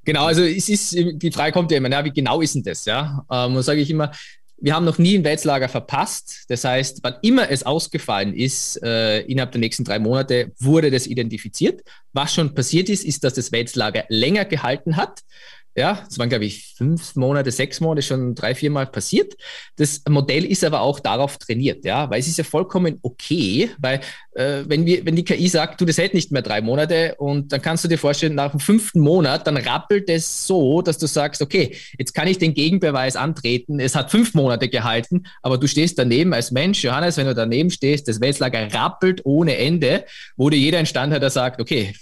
Genau, 0.04 0.26
also 0.26 0.42
es 0.42 0.68
ist, 0.68 0.92
die 0.94 1.30
Frage 1.30 1.52
kommt 1.52 1.70
ja 1.70 1.76
immer, 1.76 1.90
ja, 1.90 2.04
wie 2.04 2.10
genau 2.10 2.40
ist 2.40 2.54
denn 2.54 2.62
das? 2.62 2.84
Ja, 2.84 3.24
ähm, 3.30 3.60
sage 3.62 3.80
ich 3.80 3.90
immer, 3.90 4.10
wir 4.62 4.74
haben 4.74 4.84
noch 4.84 4.98
nie 4.98 5.18
ein 5.18 5.24
Wälzlager 5.24 5.68
verpasst. 5.68 6.44
Das 6.48 6.64
heißt, 6.64 7.00
wann 7.02 7.16
immer 7.22 7.50
es 7.50 7.64
ausgefallen 7.64 8.32
ist, 8.32 8.80
äh, 8.82 9.20
innerhalb 9.22 9.50
der 9.50 9.60
nächsten 9.60 9.82
drei 9.82 9.98
Monate 9.98 10.52
wurde 10.60 10.90
das 10.90 11.08
identifiziert. 11.08 11.82
Was 12.12 12.34
schon 12.34 12.54
passiert 12.54 12.88
ist, 12.88 13.04
ist, 13.04 13.24
dass 13.24 13.34
das 13.34 13.50
Wälzlager 13.50 14.04
länger 14.08 14.44
gehalten 14.44 14.96
hat. 14.96 15.20
Ja, 15.74 16.04
es 16.06 16.18
waren, 16.18 16.28
glaube 16.28 16.44
ich, 16.44 16.74
fünf 16.76 17.16
Monate, 17.16 17.50
sechs 17.50 17.80
Monate 17.80 18.02
schon 18.02 18.34
drei, 18.34 18.54
vier 18.54 18.70
Mal 18.70 18.86
passiert. 18.86 19.34
Das 19.76 20.02
Modell 20.06 20.44
ist 20.44 20.64
aber 20.64 20.82
auch 20.82 21.00
darauf 21.00 21.38
trainiert, 21.38 21.86
ja, 21.86 22.10
weil 22.10 22.20
es 22.20 22.28
ist 22.28 22.36
ja 22.36 22.44
vollkommen 22.44 22.98
okay, 23.00 23.70
weil 23.78 24.00
äh, 24.34 24.64
wenn, 24.66 24.84
wir, 24.84 25.06
wenn 25.06 25.16
die 25.16 25.24
KI 25.24 25.48
sagt, 25.48 25.80
du, 25.80 25.86
das 25.86 25.96
hält 25.96 26.12
nicht 26.12 26.30
mehr 26.30 26.42
drei 26.42 26.60
Monate 26.60 27.14
und 27.16 27.52
dann 27.52 27.62
kannst 27.62 27.84
du 27.84 27.88
dir 27.88 27.96
vorstellen, 27.96 28.34
nach 28.34 28.50
dem 28.50 28.60
fünften 28.60 29.00
Monat, 29.00 29.46
dann 29.46 29.56
rappelt 29.56 30.10
es 30.10 30.46
so, 30.46 30.82
dass 30.82 30.98
du 30.98 31.06
sagst, 31.06 31.40
okay, 31.40 31.74
jetzt 31.98 32.12
kann 32.12 32.28
ich 32.28 32.36
den 32.36 32.52
Gegenbeweis 32.52 33.16
antreten, 33.16 33.80
es 33.80 33.94
hat 33.94 34.10
fünf 34.10 34.34
Monate 34.34 34.68
gehalten, 34.68 35.22
aber 35.40 35.56
du 35.56 35.66
stehst 35.66 35.98
daneben 35.98 36.34
als 36.34 36.50
Mensch, 36.50 36.84
Johannes, 36.84 37.16
wenn 37.16 37.26
du 37.26 37.34
daneben 37.34 37.70
stehst, 37.70 38.08
das 38.08 38.20
Weltlager 38.20 38.72
rappelt 38.74 39.22
ohne 39.24 39.56
Ende, 39.56 40.04
wo 40.36 40.50
dir 40.50 40.58
jeder 40.58 40.80
Instand 40.80 41.14
hat, 41.14 41.22
der 41.22 41.30
sagt, 41.30 41.62
okay, 41.62 41.94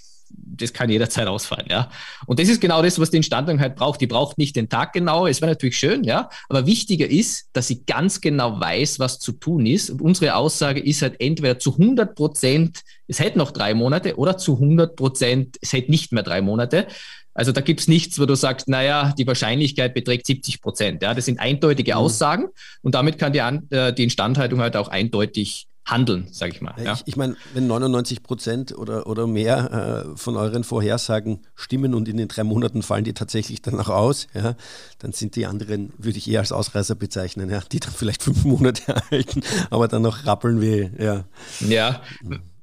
das 0.61 0.73
kann 0.73 0.91
jederzeit 0.91 1.27
ausfallen, 1.27 1.67
ja. 1.69 1.91
Und 2.27 2.39
das 2.39 2.49
ist 2.49 2.61
genau 2.61 2.83
das, 2.83 2.99
was 2.99 3.11
die 3.11 3.17
Instandhaltung 3.17 3.61
halt 3.61 3.77
braucht. 3.77 4.01
Die 4.01 4.07
braucht 4.07 4.39
nicht 4.39 4.57
den 4.57 4.69
Tag 4.69 4.93
genau. 4.93 5.27
Es 5.27 5.41
wäre 5.41 5.51
natürlich 5.51 5.79
schön, 5.79 6.05
ja. 6.05 6.29
Aber 6.49 6.67
wichtiger 6.67 7.09
ist, 7.09 7.49
dass 7.53 7.69
sie 7.69 7.85
ganz 7.85 8.21
genau 8.21 8.61
weiß, 8.61 8.99
was 8.99 9.19
zu 9.19 9.33
tun 9.33 9.67
ist. 9.67 9.91
Und 9.91 10.01
unsere 10.01 10.35
Aussage 10.35 10.81
ist 10.81 11.03
halt 11.03 11.21
entweder 11.21 11.59
zu 11.59 11.73
100 11.73 12.15
Prozent, 12.15 12.81
es 13.09 13.19
hätte 13.19 13.39
noch 13.39 13.51
drei 13.51 13.75
Monate 13.75 14.17
oder 14.17 14.37
zu 14.37 14.55
100 14.55 14.97
Prozent, 14.97 15.57
es 15.61 15.73
hätte 15.73 15.91
nicht 15.91 16.13
mehr 16.13 16.23
drei 16.23 16.43
Monate. 16.43 16.87
Also 17.33 17.53
da 17.53 17.61
gibt 17.61 17.81
es 17.81 17.89
nichts, 17.89 18.19
wo 18.19 18.27
du 18.27 18.35
sagst, 18.35 18.69
naja, 18.69 19.15
die 19.17 19.27
Wahrscheinlichkeit 19.27 19.95
beträgt 19.95 20.27
70 20.27 20.61
Prozent. 20.61 21.03
Ja, 21.03 21.15
das 21.15 21.25
sind 21.25 21.41
eindeutige 21.41 21.93
mhm. 21.93 21.99
Aussagen 21.99 22.49
und 22.83 22.95
damit 22.95 23.19
kann 23.19 23.33
die, 23.33 23.39
äh, 23.39 23.93
die 23.93 24.05
Instandhaltung 24.05 24.61
halt 24.61 24.77
auch 24.77 24.89
eindeutig 24.89 25.69
handeln, 25.85 26.29
sage 26.31 26.53
ich 26.53 26.61
mal. 26.61 26.75
Ja. 26.83 26.95
Ich, 26.95 27.03
ich 27.07 27.17
meine, 27.17 27.37
wenn 27.55 27.67
99 27.67 28.23
Prozent 28.23 28.77
oder, 28.77 29.07
oder 29.07 29.27
mehr 29.27 30.07
äh, 30.13 30.17
von 30.17 30.37
euren 30.37 30.65
Vorhersagen 30.65 31.41
stimmen 31.55 31.95
und 31.95 32.09
in 32.09 32.17
den 32.17 32.29
drei 32.29 32.45
Monaten 32.45 32.83
fallen 32.83 33.05
die 33.05 33.15
tatsächlich 33.15 33.63
dann 33.63 33.79
auch 33.81 33.89
aus, 33.89 34.27
ja, 34.35 34.55
dann 34.99 35.13
sind 35.13 35.37
die 35.37 35.47
anderen, 35.47 35.93
würde 35.99 36.19
ich 36.19 36.31
eher 36.31 36.41
als 36.41 36.53
Ausreißer 36.53 36.95
bezeichnen, 36.95 37.51
ja, 37.51 37.61
die 37.73 37.81
dann 37.81 37.93
vielleicht 37.93 38.23
fünf 38.23 38.45
Monate 38.45 38.95
halten, 39.11 39.43
aber 39.71 39.89
dann 39.89 40.03
noch 40.03 40.27
rappeln 40.27 40.61
wie, 40.61 40.91
ja. 41.03 41.25
Ja. 41.61 42.03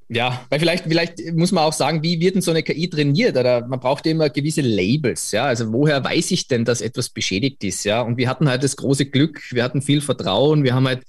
Ja, 0.09 0.45
weil 0.49 0.59
vielleicht, 0.59 0.85
vielleicht 0.85 1.19
muss 1.33 1.51
man 1.51 1.65
auch 1.65 1.73
sagen, 1.73 2.01
wie 2.01 2.21
wird 2.21 2.35
denn 2.35 2.41
so 2.41 2.51
eine 2.51 2.63
KI 2.63 2.89
trainiert? 2.89 3.35
Oder 3.35 3.67
man 3.67 3.81
braucht 3.81 4.05
immer 4.05 4.29
gewisse 4.29 4.61
Labels, 4.61 5.33
ja. 5.33 5.43
Also 5.43 5.73
woher 5.73 6.01
weiß 6.01 6.31
ich 6.31 6.47
denn, 6.47 6.63
dass 6.63 6.79
etwas 6.79 7.09
beschädigt 7.09 7.61
ist, 7.65 7.83
ja? 7.83 8.01
Und 8.01 8.15
wir 8.15 8.29
hatten 8.29 8.47
halt 8.47 8.63
das 8.63 8.77
große 8.77 9.07
Glück, 9.07 9.41
wir 9.51 9.65
hatten 9.65 9.81
viel 9.81 9.99
Vertrauen, 9.99 10.63
wir 10.63 10.73
haben 10.73 10.87
halt 10.87 11.03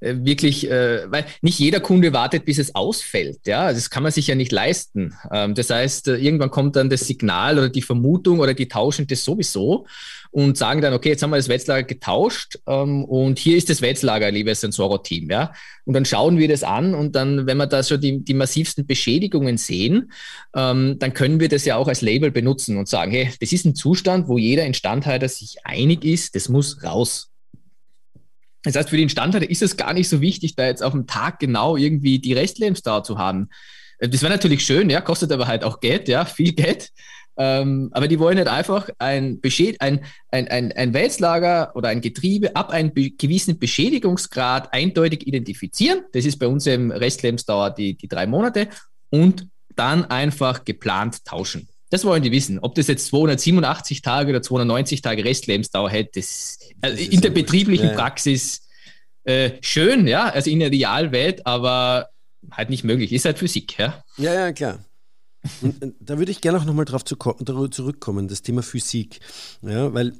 wirklich, 0.00 0.70
äh, 0.70 1.10
weil 1.10 1.24
nicht 1.40 1.58
jeder 1.58 1.80
Kunde 1.80 2.12
wartet, 2.12 2.44
bis 2.44 2.58
es 2.58 2.74
ausfällt. 2.74 3.46
Ja, 3.46 3.72
das 3.72 3.90
kann 3.90 4.02
man 4.02 4.12
sich 4.12 4.26
ja 4.26 4.34
nicht 4.34 4.52
leisten. 4.52 5.14
Ähm, 5.32 5.54
das 5.54 5.70
heißt, 5.70 6.08
äh, 6.08 6.16
irgendwann 6.16 6.50
kommt 6.50 6.76
dann 6.76 6.90
das 6.90 7.06
Signal 7.06 7.58
oder 7.58 7.68
die 7.68 7.82
Vermutung 7.82 8.40
oder 8.40 8.54
die 8.54 8.68
tauschen 8.68 9.06
das 9.06 9.24
sowieso 9.24 9.86
und 10.30 10.58
sagen 10.58 10.82
dann, 10.82 10.92
okay, 10.92 11.08
jetzt 11.08 11.22
haben 11.22 11.30
wir 11.30 11.36
das 11.36 11.48
Wetzlager 11.48 11.84
getauscht 11.84 12.58
ähm, 12.66 13.04
und 13.04 13.38
hier 13.38 13.56
ist 13.56 13.70
das 13.70 13.80
Wetzlager, 13.80 14.30
liebes 14.30 14.60
Sensoro-Team. 14.60 15.30
Ja, 15.30 15.52
und 15.86 15.94
dann 15.94 16.04
schauen 16.04 16.36
wir 16.38 16.48
das 16.48 16.62
an 16.62 16.94
und 16.94 17.16
dann, 17.16 17.46
wenn 17.46 17.56
wir 17.56 17.66
da 17.66 17.82
schon 17.82 18.00
die, 18.00 18.22
die 18.22 18.34
massivsten 18.34 18.86
Beschädigungen 18.86 19.56
sehen, 19.56 20.12
ähm, 20.54 20.98
dann 20.98 21.14
können 21.14 21.40
wir 21.40 21.48
das 21.48 21.64
ja 21.64 21.76
auch 21.76 21.88
als 21.88 22.02
Label 22.02 22.30
benutzen 22.30 22.76
und 22.76 22.86
sagen, 22.86 23.12
hey, 23.12 23.30
das 23.40 23.52
ist 23.52 23.64
ein 23.64 23.74
Zustand, 23.74 24.28
wo 24.28 24.36
jeder 24.36 24.66
Instandhalter 24.66 25.28
sich 25.28 25.56
einig 25.64 26.04
ist, 26.04 26.34
das 26.34 26.50
muss 26.50 26.82
raus. 26.82 27.30
Das 28.66 28.76
heißt, 28.76 28.90
für 28.90 28.96
den 28.96 29.04
Instandhalter 29.04 29.48
ist 29.48 29.62
es 29.62 29.76
gar 29.76 29.92
nicht 29.92 30.08
so 30.08 30.20
wichtig, 30.20 30.56
da 30.56 30.66
jetzt 30.66 30.82
auf 30.82 30.92
dem 30.92 31.06
Tag 31.06 31.38
genau 31.38 31.76
irgendwie 31.76 32.18
die 32.18 32.32
Restlebensdauer 32.32 33.04
zu 33.04 33.18
haben. 33.18 33.48
Äh, 33.98 34.08
das 34.08 34.22
wäre 34.22 34.32
natürlich 34.32 34.64
schön, 34.64 34.90
ja, 34.90 35.00
kostet 35.00 35.32
aber 35.32 35.46
halt 35.46 35.64
auch 35.64 35.80
Geld, 35.80 36.08
ja, 36.08 36.24
viel 36.24 36.52
Geld. 36.52 36.90
Ähm, 37.38 37.90
aber 37.92 38.08
die 38.08 38.18
wollen 38.18 38.38
halt 38.38 38.48
einfach 38.48 38.88
ein, 38.98 39.40
Beschäd 39.40 39.80
ein, 39.80 40.04
ein, 40.30 40.48
ein, 40.48 40.72
ein 40.72 40.94
Wälzlager 40.94 41.72
oder 41.74 41.90
ein 41.90 42.00
Getriebe 42.00 42.56
ab 42.56 42.70
einem 42.70 42.92
gewissen 42.94 43.58
Beschädigungsgrad 43.58 44.72
eindeutig 44.72 45.26
identifizieren. 45.26 46.00
Das 46.12 46.24
ist 46.24 46.38
bei 46.38 46.46
uns 46.46 46.66
im 46.66 46.90
Restlebensdauer 46.90 47.70
die, 47.70 47.94
die 47.94 48.08
drei 48.08 48.26
Monate 48.26 48.68
und 49.10 49.48
dann 49.76 50.06
einfach 50.06 50.64
geplant 50.64 51.24
tauschen. 51.26 51.68
Das 51.90 52.04
wollen 52.04 52.22
die 52.22 52.32
wissen. 52.32 52.58
Ob 52.58 52.74
das 52.74 52.88
jetzt 52.88 53.06
287 53.06 54.02
Tage 54.02 54.30
oder 54.30 54.42
290 54.42 55.02
Tage 55.02 55.24
Restlebensdauer 55.24 55.90
hält, 55.90 56.16
das, 56.16 56.58
also 56.80 56.96
das 56.96 57.06
in 57.06 57.20
der 57.20 57.30
betrieblichen 57.30 57.88
ja. 57.88 57.94
Praxis 57.94 58.68
äh, 59.24 59.52
schön, 59.60 60.06
ja, 60.06 60.28
also 60.28 60.50
in 60.50 60.60
der 60.60 60.70
Realwelt, 60.70 61.46
aber 61.46 62.10
halt 62.50 62.70
nicht 62.70 62.84
möglich. 62.84 63.12
Ist 63.12 63.24
halt 63.24 63.38
Physik, 63.38 63.78
ja. 63.78 64.02
Ja, 64.16 64.34
ja, 64.34 64.52
klar. 64.52 64.78
Und, 65.60 65.82
äh, 65.82 65.92
da 66.00 66.18
würde 66.18 66.30
ich 66.30 66.40
gerne 66.40 66.58
auch 66.58 66.64
nochmal 66.64 66.84
drauf 66.84 67.04
zurückkommen, 67.04 68.28
das 68.28 68.42
Thema 68.42 68.62
Physik. 68.62 69.20
Ja, 69.62 69.92
weil 69.92 70.12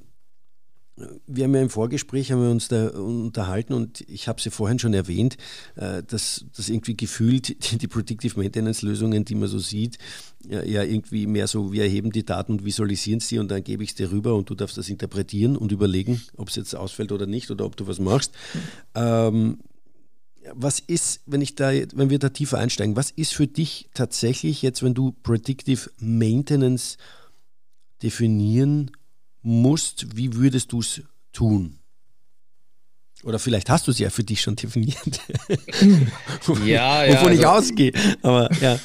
wir 1.26 1.44
haben 1.44 1.54
ja 1.54 1.60
im 1.60 1.70
Vorgespräch 1.70 2.32
haben 2.32 2.42
wir 2.42 2.50
uns 2.50 2.68
da 2.68 2.88
unterhalten 2.88 3.74
und 3.74 4.00
ich 4.08 4.28
habe 4.28 4.40
sie 4.40 4.50
vorhin 4.50 4.78
schon 4.78 4.94
erwähnt, 4.94 5.36
äh, 5.76 6.02
dass, 6.02 6.46
dass 6.56 6.68
irgendwie 6.68 6.96
gefühlt 6.96 7.82
die 7.82 7.86
Predictive 7.86 8.38
Maintenance 8.38 8.82
Lösungen, 8.82 9.24
die 9.24 9.34
man 9.34 9.48
so 9.48 9.58
sieht, 9.58 9.98
ja, 10.48 10.64
ja 10.64 10.82
irgendwie 10.82 11.26
mehr 11.26 11.48
so, 11.48 11.72
wir 11.72 11.82
erheben 11.82 12.12
die 12.12 12.24
Daten 12.24 12.52
und 12.52 12.64
visualisieren 12.64 13.20
sie 13.20 13.38
und 13.38 13.50
dann 13.50 13.62
gebe 13.62 13.82
ich 13.82 13.90
es 13.90 13.94
dir 13.94 14.10
rüber 14.10 14.34
und 14.34 14.48
du 14.48 14.54
darfst 14.54 14.78
das 14.78 14.88
interpretieren 14.88 15.56
und 15.56 15.72
überlegen, 15.72 16.22
ob 16.36 16.48
es 16.48 16.56
jetzt 16.56 16.74
ausfällt 16.74 17.12
oder 17.12 17.26
nicht 17.26 17.50
oder 17.50 17.66
ob 17.66 17.76
du 17.76 17.86
was 17.86 17.98
machst. 17.98 18.32
Ähm, 18.94 19.58
was 20.54 20.78
ist, 20.78 21.22
wenn 21.26 21.40
ich 21.40 21.56
da, 21.56 21.72
wenn 21.72 22.08
wir 22.08 22.20
da 22.20 22.28
tiefer 22.28 22.58
einsteigen, 22.58 22.96
was 22.96 23.10
ist 23.10 23.34
für 23.34 23.48
dich 23.48 23.90
tatsächlich 23.92 24.62
jetzt, 24.62 24.82
wenn 24.82 24.94
du 24.94 25.12
Predictive 25.22 25.90
Maintenance 25.98 26.96
definieren 28.02 28.92
musst, 29.46 30.16
wie 30.16 30.34
würdest 30.34 30.72
du 30.72 30.80
es 30.80 31.02
tun? 31.32 31.78
Oder 33.22 33.38
vielleicht 33.38 33.70
hast 33.70 33.86
du 33.86 33.92
es 33.92 33.98
ja 33.98 34.10
für 34.10 34.24
dich 34.24 34.40
schon 34.40 34.56
definiert. 34.56 35.20
ja, 36.64 37.04
ja. 37.04 37.12
Wovon 37.12 37.28
also, 37.28 37.40
ich 37.40 37.46
ausgehe. 37.46 37.92
Aber 38.22 38.50
ja. 38.60 38.78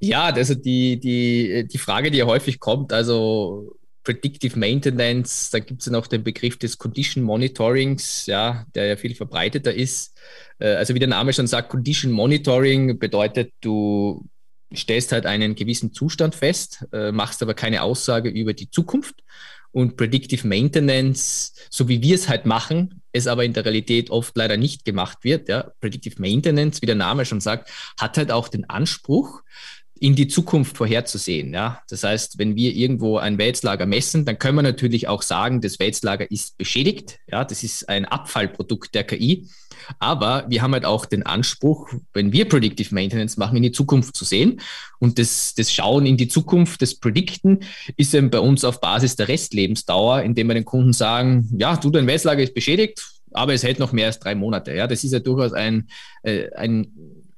Ja, 0.00 0.24
also 0.26 0.54
die, 0.54 1.00
die, 1.00 1.66
die 1.66 1.78
Frage, 1.78 2.10
die 2.10 2.18
ja 2.18 2.26
häufig 2.26 2.60
kommt, 2.60 2.92
also 2.92 3.72
Predictive 4.02 4.58
Maintenance, 4.58 5.50
da 5.50 5.58
gibt 5.58 5.80
es 5.80 5.86
ja 5.86 5.92
noch 5.92 6.06
den 6.06 6.22
Begriff 6.22 6.58
des 6.58 6.78
Condition 6.78 7.24
Monitorings, 7.24 8.26
ja, 8.26 8.66
der 8.74 8.86
ja 8.86 8.96
viel 8.96 9.14
verbreiteter 9.14 9.72
ist. 9.72 10.16
Äh, 10.58 10.74
also 10.74 10.94
wie 10.94 10.98
der 10.98 11.08
Name 11.08 11.32
schon 11.32 11.46
sagt, 11.46 11.70
Condition 11.70 12.12
Monitoring 12.12 12.98
bedeutet, 12.98 13.52
du 13.60 14.28
stellst 14.74 15.12
halt 15.12 15.26
einen 15.26 15.54
gewissen 15.54 15.92
Zustand 15.92 16.34
fest, 16.34 16.86
äh, 16.92 17.12
machst 17.12 17.42
aber 17.42 17.54
keine 17.54 17.82
Aussage 17.82 18.28
über 18.28 18.52
die 18.52 18.70
Zukunft. 18.70 19.22
Und 19.72 19.96
Predictive 19.96 20.46
Maintenance, 20.46 21.52
so 21.68 21.86
wie 21.86 22.00
wir 22.00 22.14
es 22.14 22.30
halt 22.30 22.46
machen, 22.46 23.02
es 23.12 23.26
aber 23.26 23.44
in 23.44 23.52
der 23.52 23.66
Realität 23.66 24.08
oft 24.08 24.34
leider 24.34 24.56
nicht 24.56 24.86
gemacht 24.86 25.18
wird. 25.22 25.50
Ja. 25.50 25.70
Predictive 25.80 26.14
Maintenance, 26.18 26.80
wie 26.80 26.86
der 26.86 26.94
Name 26.94 27.26
schon 27.26 27.42
sagt, 27.42 27.70
hat 28.00 28.16
halt 28.16 28.30
auch 28.30 28.48
den 28.48 28.68
Anspruch, 28.70 29.42
in 29.98 30.14
die 30.14 30.28
Zukunft 30.28 30.76
vorherzusehen. 30.76 31.52
Ja? 31.54 31.80
Das 31.88 32.04
heißt, 32.04 32.38
wenn 32.38 32.54
wir 32.54 32.74
irgendwo 32.74 33.18
ein 33.18 33.38
Wälzlager 33.38 33.86
messen, 33.86 34.24
dann 34.24 34.38
können 34.38 34.56
wir 34.56 34.62
natürlich 34.62 35.08
auch 35.08 35.22
sagen, 35.22 35.60
das 35.60 35.78
Wälzlager 35.78 36.30
ist 36.30 36.58
beschädigt. 36.58 37.18
Ja? 37.30 37.44
Das 37.44 37.62
ist 37.62 37.88
ein 37.88 38.04
Abfallprodukt 38.04 38.94
der 38.94 39.04
KI. 39.04 39.48
Aber 39.98 40.46
wir 40.48 40.62
haben 40.62 40.72
halt 40.72 40.84
auch 40.84 41.06
den 41.06 41.24
Anspruch, 41.24 41.88
wenn 42.12 42.32
wir 42.32 42.48
Predictive 42.48 42.94
Maintenance 42.94 43.36
machen, 43.36 43.56
in 43.56 43.62
die 43.62 43.72
Zukunft 43.72 44.16
zu 44.16 44.24
sehen. 44.24 44.60
Und 44.98 45.18
das, 45.18 45.54
das 45.54 45.72
Schauen 45.72 46.06
in 46.06 46.16
die 46.16 46.28
Zukunft, 46.28 46.82
das 46.82 46.94
Predikten, 46.94 47.60
ist 47.96 48.14
eben 48.14 48.30
bei 48.30 48.40
uns 48.40 48.64
auf 48.64 48.80
Basis 48.80 49.16
der 49.16 49.28
Restlebensdauer, 49.28 50.22
indem 50.22 50.48
wir 50.48 50.54
den 50.54 50.64
Kunden 50.64 50.92
sagen, 50.92 51.48
ja, 51.58 51.76
du, 51.76 51.90
dein 51.90 52.06
Wälzlager 52.06 52.42
ist 52.42 52.54
beschädigt, 52.54 53.06
aber 53.32 53.54
es 53.54 53.62
hält 53.62 53.78
noch 53.78 53.92
mehr 53.92 54.06
als 54.06 54.18
drei 54.18 54.34
Monate. 54.34 54.74
Ja, 54.74 54.86
das 54.86 55.04
ist 55.04 55.12
ja 55.12 55.20
durchaus 55.20 55.52
ein, 55.52 55.88
äh, 56.22 56.50
ein 56.54 56.88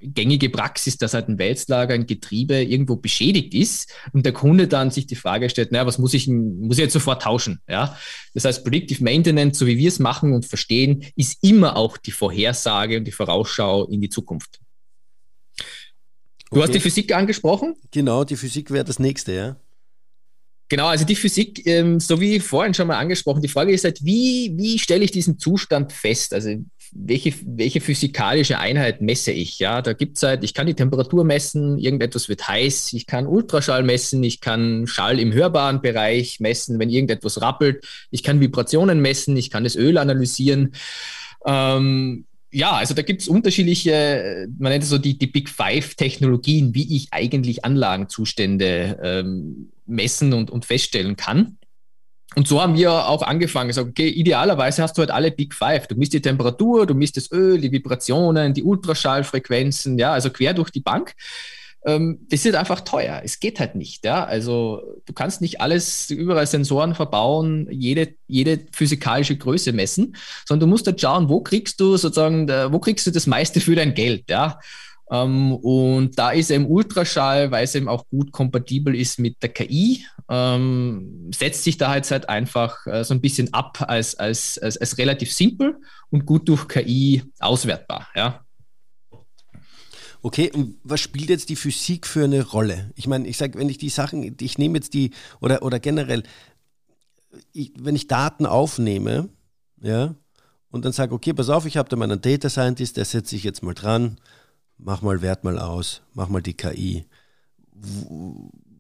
gängige 0.00 0.48
Praxis, 0.50 0.96
dass 0.96 1.14
halt 1.14 1.28
ein 1.28 1.38
Wälzlager, 1.38 1.94
ein 1.94 2.06
Getriebe 2.06 2.62
irgendwo 2.62 2.96
beschädigt 2.96 3.54
ist 3.54 3.92
und 4.12 4.24
der 4.24 4.32
Kunde 4.32 4.68
dann 4.68 4.90
sich 4.90 5.06
die 5.06 5.16
Frage 5.16 5.50
stellt, 5.50 5.72
naja, 5.72 5.87
was 5.87 5.98
muss 5.98 6.14
ich, 6.14 6.28
muss 6.28 6.78
ich 6.78 6.84
jetzt 6.84 6.92
sofort 6.92 7.22
tauschen? 7.22 7.61
Ja? 7.68 7.96
Das 8.34 8.44
heißt, 8.44 8.64
Predictive 8.64 9.02
Maintenance, 9.02 9.58
so 9.58 9.66
wie 9.66 9.78
wir 9.78 9.88
es 9.88 9.98
machen 9.98 10.32
und 10.32 10.46
verstehen, 10.46 11.04
ist 11.16 11.42
immer 11.42 11.76
auch 11.76 11.96
die 11.96 12.12
Vorhersage 12.12 12.98
und 12.98 13.04
die 13.04 13.12
Vorausschau 13.12 13.87
in 13.87 14.00
die 14.00 14.08
Zukunft. 14.08 14.61
Du 16.50 16.56
okay. 16.56 16.62
hast 16.62 16.74
die 16.74 16.80
Physik 16.80 17.14
angesprochen? 17.14 17.74
Genau, 17.90 18.24
die 18.24 18.37
Physik 18.37 18.70
wäre 18.70 18.84
das 18.84 18.98
nächste, 18.98 19.32
ja. 19.34 19.56
Genau, 20.70 20.87
also 20.87 21.04
die 21.04 21.16
Physik, 21.16 21.66
ähm, 21.66 21.98
so 21.98 22.20
wie 22.20 22.40
vorhin 22.40 22.74
schon 22.74 22.88
mal 22.88 22.98
angesprochen, 22.98 23.40
die 23.40 23.48
Frage 23.48 23.72
ist 23.72 23.84
halt, 23.84 24.04
wie, 24.04 24.52
wie 24.54 24.78
stelle 24.78 25.02
ich 25.02 25.11
diesen 25.11 25.38
Zustand 25.38 25.92
fest? 25.92 26.34
Also 26.34 26.50
welche, 26.92 27.35
welche 27.44 27.81
physikalische 27.81 28.59
Einheit 28.59 29.01
messe 29.01 29.33
ich? 29.33 29.59
Ja, 29.59 29.83
da 29.83 29.92
gibt 29.92 30.16
es 30.16 30.22
halt, 30.22 30.44
ich 30.44 30.55
kann 30.55 30.66
die 30.66 30.74
Temperatur 30.74 31.24
messen, 31.24 31.79
irgendetwas 31.79 32.29
wird 32.29 32.46
heiß, 32.46 32.92
ich 32.92 33.07
kann 33.07 33.27
Ultraschall 33.27 33.83
messen, 33.83 34.22
ich 34.24 34.40
kann 34.40 34.87
Schall 34.87 35.20
im 35.20 35.33
hörbaren 35.33 35.81
Bereich 35.81 36.40
messen, 36.40 36.79
wenn 36.79 36.90
irgendetwas 36.90 37.40
rappelt, 37.40 37.87
ich 38.11 38.22
kann 38.22 38.40
Vibrationen 38.40 39.01
messen, 39.01 39.37
ich 39.37 39.51
kann 39.51 39.64
das 39.64 39.77
Öl 39.77 39.98
analysieren. 39.98 40.72
Ähm, 41.44 42.24
ja, 42.51 42.72
also 42.72 42.94
da 42.94 43.03
gibt 43.03 43.20
es 43.20 43.29
unterschiedliche, 43.29 44.48
man 44.59 44.72
nennt 44.72 44.85
es 44.85 44.90
so 44.90 44.98
die, 44.98 45.18
die 45.18 45.27
Big 45.27 45.51
Five-Technologien, 45.51 46.74
wie 46.74 46.96
ich 46.96 47.09
eigentlich 47.11 47.64
Anlagenzustände 47.64 48.98
ähm, 49.03 49.70
messen 49.87 50.33
und, 50.33 50.51
und 50.51 50.64
feststellen 50.64 51.16
kann. 51.16 51.57
Und 52.34 52.46
so 52.46 52.60
haben 52.60 52.76
wir 52.76 53.08
auch 53.08 53.22
angefangen, 53.22 53.68
gesagt, 53.68 53.88
okay, 53.88 54.08
idealerweise 54.08 54.82
hast 54.82 54.96
du 54.96 55.00
halt 55.00 55.10
alle 55.10 55.30
Big 55.30 55.54
Five. 55.54 55.86
Du 55.86 55.94
misst 55.96 56.12
die 56.12 56.20
Temperatur, 56.20 56.86
du 56.86 56.94
misst 56.94 57.16
das 57.16 57.32
Öl, 57.32 57.60
die 57.60 57.72
Vibrationen, 57.72 58.52
die 58.54 58.62
Ultraschallfrequenzen, 58.62 59.98
ja, 59.98 60.12
also 60.12 60.30
quer 60.30 60.52
durch 60.54 60.70
die 60.70 60.80
Bank. 60.80 61.14
Ähm, 61.86 62.26
das 62.28 62.44
ist 62.44 62.54
einfach 62.54 62.82
teuer. 62.82 63.22
Es 63.24 63.40
geht 63.40 63.60
halt 63.60 63.76
nicht, 63.76 64.04
ja. 64.04 64.24
Also 64.24 64.82
du 65.06 65.12
kannst 65.14 65.40
nicht 65.40 65.60
alles, 65.60 66.10
überall 66.10 66.46
Sensoren 66.46 66.94
verbauen, 66.94 67.66
jede, 67.70 68.14
jede 68.26 68.60
physikalische 68.72 69.36
Größe 69.36 69.72
messen, 69.72 70.14
sondern 70.44 70.68
du 70.68 70.70
musst 70.70 70.86
halt 70.86 71.00
schauen, 71.00 71.28
wo 71.28 71.40
kriegst 71.40 71.80
du 71.80 71.96
sozusagen, 71.96 72.48
wo 72.48 72.78
kriegst 72.78 73.06
du 73.06 73.10
das 73.10 73.26
meiste 73.26 73.60
für 73.60 73.74
dein 73.74 73.94
Geld, 73.94 74.24
ja. 74.28 74.60
Ähm, 75.10 75.52
und 75.54 76.18
da 76.18 76.30
ist 76.30 76.50
eben 76.50 76.66
Ultraschall, 76.66 77.50
weil 77.50 77.64
es 77.64 77.74
eben 77.74 77.88
auch 77.88 78.06
gut 78.10 78.32
kompatibel 78.32 78.94
ist 78.94 79.18
mit 79.18 79.42
der 79.42 79.50
KI, 79.50 80.04
ähm, 80.28 81.30
setzt 81.34 81.64
sich 81.64 81.78
da 81.78 81.96
jetzt 81.96 82.10
halt 82.10 82.28
einfach 82.28 82.86
äh, 82.86 83.04
so 83.04 83.14
ein 83.14 83.20
bisschen 83.20 83.52
ab 83.54 83.84
als, 83.88 84.14
als, 84.16 84.58
als, 84.58 84.76
als 84.76 84.98
relativ 84.98 85.32
simpel 85.32 85.80
und 86.10 86.26
gut 86.26 86.48
durch 86.48 86.68
KI 86.68 87.22
auswertbar. 87.38 88.08
Ja. 88.14 88.44
Okay, 90.20 90.50
und 90.52 90.78
was 90.82 91.00
spielt 91.00 91.30
jetzt 91.30 91.48
die 91.48 91.56
Physik 91.56 92.06
für 92.06 92.24
eine 92.24 92.44
Rolle? 92.44 92.90
Ich 92.96 93.06
meine, 93.06 93.28
ich 93.28 93.36
sage, 93.36 93.58
wenn 93.58 93.68
ich 93.68 93.78
die 93.78 93.88
Sachen, 93.88 94.36
ich 94.40 94.58
nehme 94.58 94.76
jetzt 94.76 94.92
die, 94.92 95.12
oder, 95.40 95.62
oder 95.62 95.78
generell, 95.78 96.24
ich, 97.52 97.72
wenn 97.78 97.94
ich 97.94 98.08
Daten 98.08 98.44
aufnehme, 98.44 99.28
ja, 99.80 100.16
und 100.70 100.84
dann 100.84 100.92
sage, 100.92 101.14
okay, 101.14 101.32
pass 101.32 101.48
auf, 101.48 101.66
ich 101.66 101.76
habe 101.76 101.88
da 101.88 101.96
meinen 101.96 102.20
Data 102.20 102.50
Scientist, 102.50 102.96
der 102.96 103.04
setze 103.04 103.36
ich 103.36 103.44
jetzt 103.44 103.62
mal 103.62 103.74
dran, 103.74 104.18
mach 104.78 105.02
mal 105.02 105.22
Wert 105.22 105.44
mal 105.44 105.58
aus, 105.58 106.02
mach 106.14 106.28
mal 106.28 106.42
die 106.42 106.54
KI. 106.54 107.04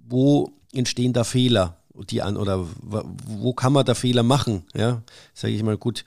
Wo, 0.08 0.52
entstehen 0.72 1.12
da 1.12 1.24
Fehler? 1.24 1.76
Die 2.10 2.22
an, 2.22 2.36
oder 2.36 2.64
wo 2.80 3.52
kann 3.52 3.72
man 3.72 3.84
da 3.84 3.94
Fehler 3.94 4.22
machen? 4.22 4.64
Ja, 4.74 5.02
sage 5.34 5.54
ich 5.54 5.62
mal, 5.64 5.76
gut, 5.76 6.04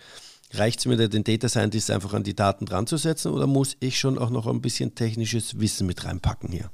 reicht 0.54 0.80
es 0.80 0.86
mir, 0.86 0.96
den 1.10 1.24
Data 1.24 1.50
Scientist 1.50 1.92
einfach 1.92 2.14
an 2.14 2.24
die 2.24 2.36
Daten 2.36 2.66
dran 2.66 2.88
zu 2.88 2.98
setzen 2.98 3.32
oder 3.32 3.46
muss 3.46 3.76
ich 3.80 4.00
schon 4.00 4.18
auch 4.18 4.30
noch 4.30 4.48
ein 4.48 4.62
bisschen 4.62 4.96
technisches 4.96 5.60
Wissen 5.60 5.88
mit 5.88 6.06
reinpacken 6.06 6.50
hier? 6.50 6.72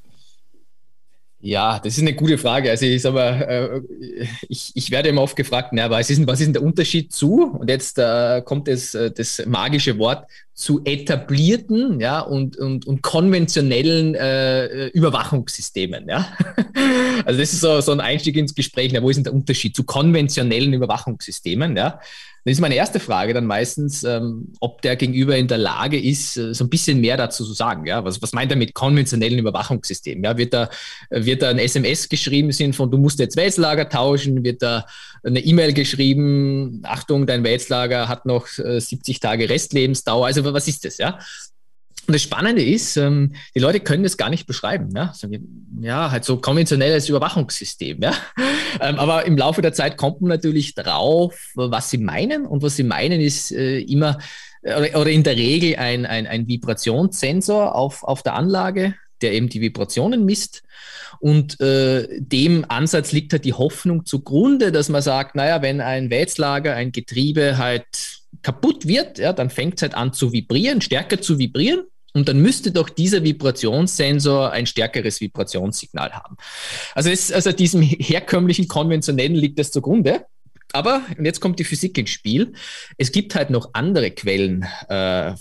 Ja, 1.39 1.79
das 1.79 1.93
ist 1.93 2.01
eine 2.01 2.15
gute 2.15 2.37
Frage. 2.39 2.71
Also 2.71 2.87
ich 2.87 3.01
sag 3.01 3.13
mal, 3.13 3.41
äh, 3.43 4.27
ich, 4.49 4.71
ich 4.73 4.89
werde 4.89 5.09
immer 5.09 5.21
oft 5.21 5.35
gefragt, 5.35 5.69
na, 5.71 5.89
was 5.89 6.09
ist 6.09 6.25
was 6.25 6.39
ist 6.39 6.47
denn 6.47 6.53
der 6.53 6.63
Unterschied 6.63 7.13
zu? 7.13 7.43
Und 7.43 7.69
jetzt 7.69 7.99
äh, 7.99 8.41
kommt 8.43 8.67
das, 8.67 8.95
äh, 8.95 9.11
das 9.11 9.43
magische 9.45 9.99
Wort 9.99 10.25
zu 10.57 10.81
etablierten 10.85 11.99
ja, 11.99 12.19
und, 12.19 12.57
und, 12.57 12.87
und 12.87 13.03
konventionellen 13.03 14.15
äh, 14.15 14.87
Überwachungssystemen. 14.87 16.09
Ja? 16.09 16.27
Also 17.25 17.39
das 17.39 17.51
ist 17.51 17.61
so, 17.61 17.81
so 17.81 17.91
ein 17.91 17.99
Einstieg 17.99 18.37
ins 18.37 18.53
Gespräch. 18.53 18.91
Na, 18.93 19.01
wo 19.01 19.09
ist 19.09 19.17
denn 19.17 19.23
der 19.23 19.33
Unterschied 19.33 19.75
zu 19.75 19.83
konventionellen 19.83 20.71
Überwachungssystemen? 20.71 21.75
Ja? 21.75 21.99
Dann 22.47 22.51
ist 22.51 22.61
meine 22.61 22.75
erste 22.75 22.99
Frage 23.01 23.33
dann 23.33 23.45
meistens, 23.45 24.03
ähm, 24.03 24.53
ob 24.61 24.81
der 24.81 24.95
Gegenüber 24.95 25.35
in 25.35 25.47
der 25.47 25.57
Lage 25.57 25.99
ist, 25.99 26.37
äh, 26.37 26.53
so 26.53 26.63
ein 26.63 26.69
bisschen 26.69 27.01
mehr 27.01 27.17
dazu 27.17 27.43
zu 27.43 27.53
sagen. 27.53 27.85
Ja? 27.85 28.05
Was, 28.05 28.21
was 28.21 28.33
meint 28.33 28.51
er 28.51 28.57
mit 28.57 28.73
konventionellen 28.73 29.39
Überwachungssystemen? 29.39 30.23
Ja? 30.23 30.37
Wird, 30.37 30.53
da, 30.53 30.69
wird 31.09 31.41
da 31.41 31.49
ein 31.49 31.59
SMS 31.59 32.07
geschrieben 32.07 32.51
sind 32.51 32.75
von, 32.75 32.89
du 32.89 32.97
musst 32.97 33.19
jetzt 33.19 33.35
Wälzlager 33.35 33.89
tauschen? 33.89 34.43
Wird 34.43 34.61
da 34.61 34.85
eine 35.23 35.39
E-Mail 35.39 35.73
geschrieben, 35.73 36.81
Achtung, 36.83 37.25
dein 37.25 37.43
Wälzlager 37.43 38.07
hat 38.07 38.25
noch 38.25 38.47
äh, 38.59 38.79
70 38.79 39.19
Tage 39.19 39.49
Restlebensdauer? 39.49 40.27
Also 40.27 40.43
was 40.53 40.67
ist 40.67 40.85
das? 40.85 40.97
Ja? 40.97 41.19
Und 42.07 42.13
das 42.13 42.21
Spannende 42.21 42.63
ist, 42.63 42.95
ähm, 42.95 43.33
die 43.53 43.59
Leute 43.59 43.81
können 43.81 44.03
das 44.03 44.15
gar 44.15 44.29
nicht 44.29 44.47
beschreiben. 44.47 44.89
Ja, 44.95 45.11
ja 45.81 46.09
halt 46.09 46.23
so 46.23 46.37
konventionelles 46.37 47.09
Überwachungssystem. 47.09 48.01
Ja, 48.01 48.13
ähm, 48.81 48.97
aber 48.97 49.25
im 49.25 49.37
Laufe 49.37 49.61
der 49.61 49.73
Zeit 49.73 49.97
kommt 49.97 50.21
man 50.21 50.29
natürlich 50.29 50.73
drauf, 50.73 51.51
was 51.55 51.89
sie 51.89 51.97
meinen. 51.97 52.45
Und 52.45 52.63
was 52.63 52.77
sie 52.77 52.83
meinen 52.83 53.19
ist 53.19 53.51
äh, 53.51 53.79
immer 53.79 54.19
oder, 54.63 55.01
oder 55.01 55.09
in 55.09 55.23
der 55.23 55.35
Regel 55.35 55.75
ein, 55.75 56.05
ein, 56.05 56.27
ein 56.27 56.47
Vibrationssensor 56.47 57.75
auf, 57.75 58.03
auf 58.03 58.23
der 58.23 58.35
Anlage, 58.35 58.95
der 59.21 59.33
eben 59.33 59.49
die 59.49 59.61
Vibrationen 59.61 60.25
misst. 60.25 60.63
Und 61.19 61.59
äh, 61.59 62.07
dem 62.19 62.65
Ansatz 62.69 63.11
liegt 63.11 63.33
halt 63.33 63.43
die 63.43 63.53
Hoffnung 63.53 64.05
zugrunde, 64.05 64.71
dass 64.71 64.89
man 64.89 65.01
sagt, 65.01 65.35
naja, 65.35 65.61
wenn 65.61 65.81
ein 65.81 66.09
Wälzlager, 66.09 66.73
ein 66.73 66.91
Getriebe 66.91 67.57
halt 67.57 68.16
kaputt 68.41 68.87
wird, 68.87 69.19
ja, 69.19 69.33
dann 69.33 69.49
fängt 69.49 69.75
es 69.75 69.81
halt 69.81 69.95
an 69.95 70.13
zu 70.13 70.31
vibrieren, 70.31 70.81
stärker 70.81 71.21
zu 71.21 71.39
vibrieren. 71.39 71.83
Und 72.13 72.27
dann 72.27 72.39
müsste 72.39 72.71
doch 72.71 72.89
dieser 72.89 73.23
Vibrationssensor 73.23 74.51
ein 74.51 74.65
stärkeres 74.65 75.21
Vibrationssignal 75.21 76.13
haben. 76.13 76.37
Also, 76.95 77.09
es, 77.09 77.31
also 77.31 77.51
diesem 77.51 77.81
herkömmlichen 77.81 78.67
konventionellen 78.67 79.35
liegt 79.35 79.59
das 79.59 79.71
zugrunde. 79.71 80.25
Aber, 80.73 81.03
und 81.17 81.25
jetzt 81.25 81.39
kommt 81.39 81.59
die 81.59 81.63
Physik 81.63 81.97
ins 81.97 82.09
Spiel, 82.09 82.53
es 82.97 83.11
gibt 83.11 83.35
halt 83.35 83.49
noch 83.49 83.69
andere 83.73 84.11
Quellen 84.11 84.65
äh, 84.89 85.33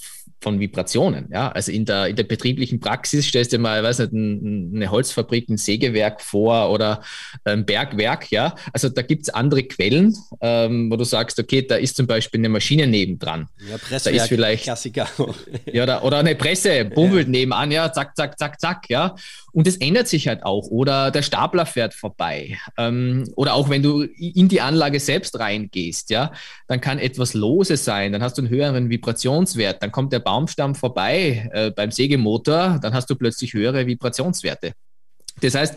von 0.46 0.60
Vibrationen. 0.60 1.28
Ja? 1.32 1.48
Also 1.48 1.72
in 1.72 1.84
der, 1.84 2.06
in 2.06 2.14
der 2.14 2.22
betrieblichen 2.22 2.78
Praxis 2.78 3.26
stellst 3.26 3.52
du 3.52 3.58
mal, 3.58 3.82
weiß 3.82 3.98
nicht, 3.98 4.12
ein, 4.12 4.76
eine 4.76 4.92
Holzfabrik, 4.92 5.48
ein 5.48 5.56
Sägewerk 5.56 6.20
vor 6.20 6.70
oder 6.70 7.02
ein 7.42 7.66
Bergwerk. 7.66 8.30
Ja? 8.30 8.54
Also 8.72 8.88
da 8.88 9.02
gibt 9.02 9.22
es 9.22 9.30
andere 9.30 9.64
Quellen, 9.64 10.14
ähm, 10.40 10.88
wo 10.88 10.94
du 10.94 11.02
sagst, 11.02 11.40
okay, 11.40 11.62
da 11.62 11.74
ist 11.74 11.96
zum 11.96 12.06
Beispiel 12.06 12.40
eine 12.40 12.48
Maschine 12.48 12.86
nebendran. 12.86 13.48
Ja, 13.68 13.76
Presswerk, 13.76 14.04
da 14.04 14.22
ist 14.22 14.28
vielleicht, 14.28 14.62
Klassiker. 14.62 15.08
ja, 15.66 15.82
oder, 15.82 16.04
oder 16.04 16.18
eine 16.18 16.36
Presse, 16.36 16.84
bummelt 16.84 17.26
ja. 17.26 17.32
nebenan, 17.32 17.72
ja, 17.72 17.92
zack, 17.92 18.16
zack, 18.16 18.38
zack, 18.38 18.60
zack, 18.60 18.88
ja. 18.88 19.16
Und 19.56 19.66
es 19.66 19.78
ändert 19.78 20.06
sich 20.06 20.28
halt 20.28 20.44
auch. 20.44 20.68
Oder 20.68 21.10
der 21.10 21.22
Stapler 21.22 21.64
fährt 21.64 21.94
vorbei. 21.94 22.58
Ähm, 22.76 23.24
oder 23.36 23.54
auch 23.54 23.70
wenn 23.70 23.82
du 23.82 24.02
in 24.02 24.48
die 24.48 24.60
Anlage 24.60 25.00
selbst 25.00 25.38
reingehst, 25.38 26.10
ja, 26.10 26.30
dann 26.68 26.82
kann 26.82 26.98
etwas 26.98 27.32
lose 27.32 27.78
sein, 27.78 28.12
dann 28.12 28.22
hast 28.22 28.36
du 28.36 28.42
einen 28.42 28.50
höheren 28.50 28.90
Vibrationswert, 28.90 29.82
dann 29.82 29.90
kommt 29.92 30.12
der 30.12 30.18
Baumstamm 30.36 30.74
vorbei 30.74 31.48
äh, 31.50 31.70
beim 31.70 31.90
Sägemotor, 31.90 32.78
dann 32.82 32.92
hast 32.92 33.08
du 33.08 33.16
plötzlich 33.16 33.54
höhere 33.54 33.86
Vibrationswerte. 33.86 34.72
Das 35.40 35.54
heißt, 35.54 35.74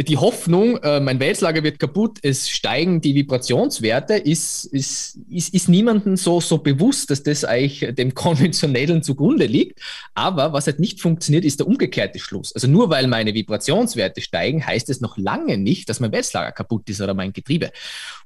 die 0.00 0.16
Hoffnung, 0.16 0.76
äh, 0.78 1.00
mein 1.00 1.18
Wälzlager 1.18 1.62
wird 1.64 1.80
kaputt, 1.80 2.18
es 2.22 2.48
steigen 2.48 3.00
die 3.00 3.14
Vibrationswerte, 3.16 4.14
ist, 4.14 4.64
ist, 4.64 5.18
ist, 5.28 5.54
ist 5.54 5.68
niemandem 5.68 6.16
so, 6.16 6.40
so 6.40 6.58
bewusst, 6.58 7.10
dass 7.10 7.22
das 7.22 7.44
eigentlich 7.44 7.94
dem 7.94 8.14
konventionellen 8.14 9.02
zugrunde 9.02 9.46
liegt. 9.46 9.80
Aber 10.14 10.52
was 10.52 10.66
halt 10.66 10.78
nicht 10.78 11.00
funktioniert, 11.00 11.44
ist 11.44 11.60
der 11.60 11.66
umgekehrte 11.66 12.18
Schluss. 12.18 12.52
Also 12.54 12.68
nur 12.68 12.90
weil 12.90 13.08
meine 13.08 13.34
Vibrationswerte 13.34 14.20
steigen, 14.20 14.64
heißt 14.64 14.88
es 14.88 15.00
noch 15.00 15.16
lange 15.16 15.58
nicht, 15.58 15.88
dass 15.88 16.00
mein 16.00 16.12
Wälzlager 16.12 16.52
kaputt 16.52 16.88
ist 16.88 17.00
oder 17.00 17.14
mein 17.14 17.32
Getriebe. 17.32 17.70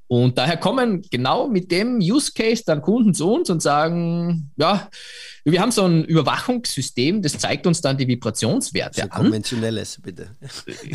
Und 0.09 0.39
daher 0.39 0.57
kommen 0.57 1.03
genau 1.11 1.49
mit 1.49 1.71
dem 1.71 1.99
Use 1.99 2.33
Case 2.33 2.62
dann 2.65 2.83
Kunden 2.83 3.15
zu 3.15 3.33
uns 3.33 3.51
und 3.51 3.61
sagen, 3.61 4.53
ja, 4.57 4.89
wir 5.52 5.61
haben 5.61 5.70
so 5.70 5.85
ein 5.85 6.04
Überwachungssystem, 6.04 7.22
das 7.22 7.38
zeigt 7.38 7.68
uns 7.68 7.80
dann 7.80 7.96
die 7.96 8.09
Vibrationswerte 8.09 9.02
so 9.02 9.02
an. 9.02 9.11
Konventionelles, 9.11 10.00
bitte. 10.02 10.30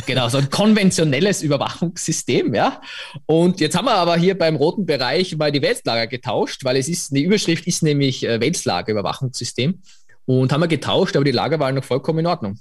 Genau, 0.05 0.27
so 0.27 0.39
ein 0.39 0.49
konventionelles 0.49 1.41
Überwachungssystem, 1.41 2.53
ja. 2.53 2.81
Und 3.25 3.61
jetzt 3.61 3.77
haben 3.77 3.85
wir 3.85 3.93
aber 3.93 4.17
hier 4.17 4.37
beim 4.37 4.57
roten 4.57 4.85
Bereich 4.85 5.37
mal 5.37 5.53
die 5.53 5.61
Wälzlager 5.61 6.07
getauscht, 6.07 6.65
weil 6.65 6.75
es 6.75 6.89
ist, 6.89 7.15
die 7.15 7.23
Überschrift 7.23 7.65
ist 7.65 7.81
nämlich 7.81 8.25
äh, 8.25 8.41
Wälzlagerüberwachungssystem. 8.41 9.81
Und 10.25 10.51
haben 10.51 10.61
wir 10.61 10.67
getauscht, 10.67 11.15
aber 11.15 11.23
die 11.23 11.31
Lager 11.31 11.59
waren 11.59 11.75
noch 11.75 11.83
vollkommen 11.85 12.19
in 12.19 12.27
Ordnung. 12.27 12.59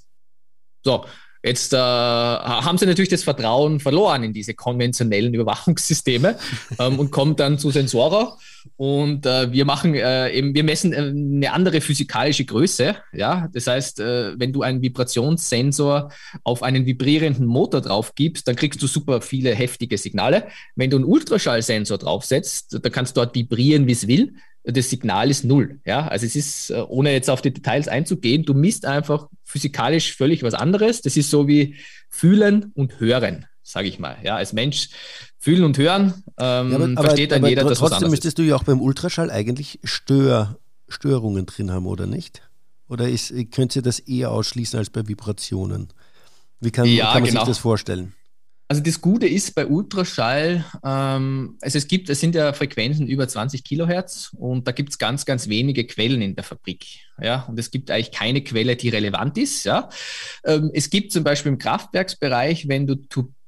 So, 0.85 1.05
Jetzt 1.42 1.72
äh, 1.72 1.76
haben 1.79 2.76
sie 2.76 2.87
natürlich 2.87 3.09
das 3.09 3.24
Vertrauen 3.24 3.81
verloren 3.81 4.22
in 4.24 4.33
diese 4.33 4.55
konventionellen 4.55 5.33
Überwachungssysteme 5.33 6.37
ähm, 6.79 6.98
und 6.98 7.11
kommen 7.11 7.37
dann 7.37 7.59
zu 7.59 7.70
Sensora 7.70 8.37
und 8.76 9.26
äh, 9.26 9.50
wir 9.53 9.64
machen 9.64 9.94
äh, 9.94 10.31
eben, 10.31 10.55
wir 10.55 10.64
messen 10.64 10.92
äh, 10.92 10.96
eine 10.96 11.53
andere 11.53 11.81
physikalische 11.81 12.44
Größe. 12.44 12.96
Ja, 13.12 13.48
das 13.53 13.66
heißt, 13.66 14.00
äh, 14.00 14.38
wenn 14.38 14.53
du 14.53 14.62
einen 14.62 14.83
Vibrationssensor 14.83 16.11
auf 16.44 16.62
einen 16.62 16.87
vibrierenden 16.87 17.46
Motor 17.46 17.81
drauf 17.81 18.14
gibst, 18.14 18.48
dann 18.48 18.57
kriegst 18.57 18.83
du 18.83 18.87
super 18.87 19.20
viele 19.20 19.55
heftige 19.55 19.96
Signale. 19.98 20.48
Wenn 20.76 20.90
du 20.90 20.96
einen 20.96 21.07
Ultraschallsensor 21.07 21.98
draufsetzt, 21.98 22.79
da 22.83 22.90
kannst 22.90 23.16
du 23.16 23.20
dort 23.22 23.35
vibrieren, 23.35 23.87
wie 23.87 23.92
es 23.92 24.07
will 24.07 24.35
das 24.73 24.91
Signal 24.91 25.31
ist 25.31 25.45
null. 25.45 25.81
Ja, 25.85 26.09
also 26.09 26.27
es 26.27 26.37
ist, 26.37 26.71
äh, 26.71 26.83
ohne 26.89 27.13
jetzt 27.13 27.31
auf 27.31 27.43
die 27.43 27.53
Details 27.53 27.89
einzugehen, 27.89 28.45
du 28.45 28.55
misst 28.55 28.87
einfach 28.87 29.29
physikalisch 29.45 30.17
völlig 30.17 30.43
was 30.43 30.55
anderes. 30.55 31.03
Das 31.03 31.17
ist 31.17 31.31
so 31.31 31.49
wie 31.49 31.77
fühlen 32.09 32.73
und 32.75 33.01
hören, 33.01 33.47
sage 33.63 33.89
ich 33.89 33.99
mal. 33.99 34.17
Ja, 34.23 34.37
als 34.37 34.53
Mensch 34.53 34.91
fühlen 35.39 35.65
und 35.65 35.79
hören 35.79 36.23
ähm, 36.39 36.71
ja, 36.71 36.79
aber, 36.79 37.03
versteht 37.03 37.33
dann 37.33 37.41
aber, 37.41 37.49
jeder, 37.49 37.63
aber 37.63 37.71
dass 37.71 37.79
trotzdem 37.79 38.11
müsstest 38.11 38.39
du 38.39 38.43
ja 38.43 38.57
auch 38.57 38.65
beim 38.65 38.81
Ultraschall 38.81 39.31
eigentlich 39.31 39.81
Stör, 39.85 40.59
Störungen 40.89 41.47
drin 41.47 41.71
haben 41.71 41.87
oder 41.87 42.07
nicht? 42.07 42.43
Oder 42.89 43.09
ist, 43.09 43.33
könnt 43.53 43.77
ihr 43.77 43.83
das 43.83 44.01
eher 44.01 44.33
ausschließen 44.33 44.79
als 44.79 44.91
bei 44.91 45.07
Vibrationen? 45.07 45.93
Wie 46.61 46.71
kann, 46.71 46.87
ja, 46.87 47.13
kann 47.13 47.23
man 47.23 47.31
genau. 47.31 47.41
sich 47.41 47.49
das 47.49 47.59
vorstellen? 47.59 48.15
Also 48.71 48.85
das 48.85 49.01
Gute 49.01 49.27
ist 49.27 49.57
bei 49.57 49.67
Ultraschall, 49.67 50.65
ähm, 50.85 51.59
also 51.61 51.77
es 51.77 51.89
gibt, 51.89 52.09
es 52.09 52.21
sind 52.21 52.37
ja 52.37 52.53
Frequenzen 52.53 53.09
über 53.09 53.27
20 53.27 53.65
Kilohertz 53.65 54.31
und 54.39 54.69
da 54.69 54.71
gibt 54.71 54.91
es 54.91 54.99
ganz, 54.99 55.25
ganz 55.25 55.49
wenige 55.49 55.85
Quellen 55.89 56.23
in 56.23 56.37
der 56.37 56.45
Fabrik. 56.45 56.87
Ja, 57.21 57.47
und 57.49 57.59
es 57.59 57.73
gibt 57.73 57.91
eigentlich 57.91 58.13
keine 58.13 58.45
Quelle, 58.45 58.77
die 58.77 58.89
relevant 58.89 59.37
ist. 59.39 59.65
Ja, 59.65 59.89
ähm, 60.45 60.71
es 60.73 60.89
gibt 60.89 61.11
zum 61.11 61.25
Beispiel 61.25 61.51
im 61.51 61.59
Kraftwerksbereich, 61.59 62.69
wenn 62.69 62.87
du 62.87 62.95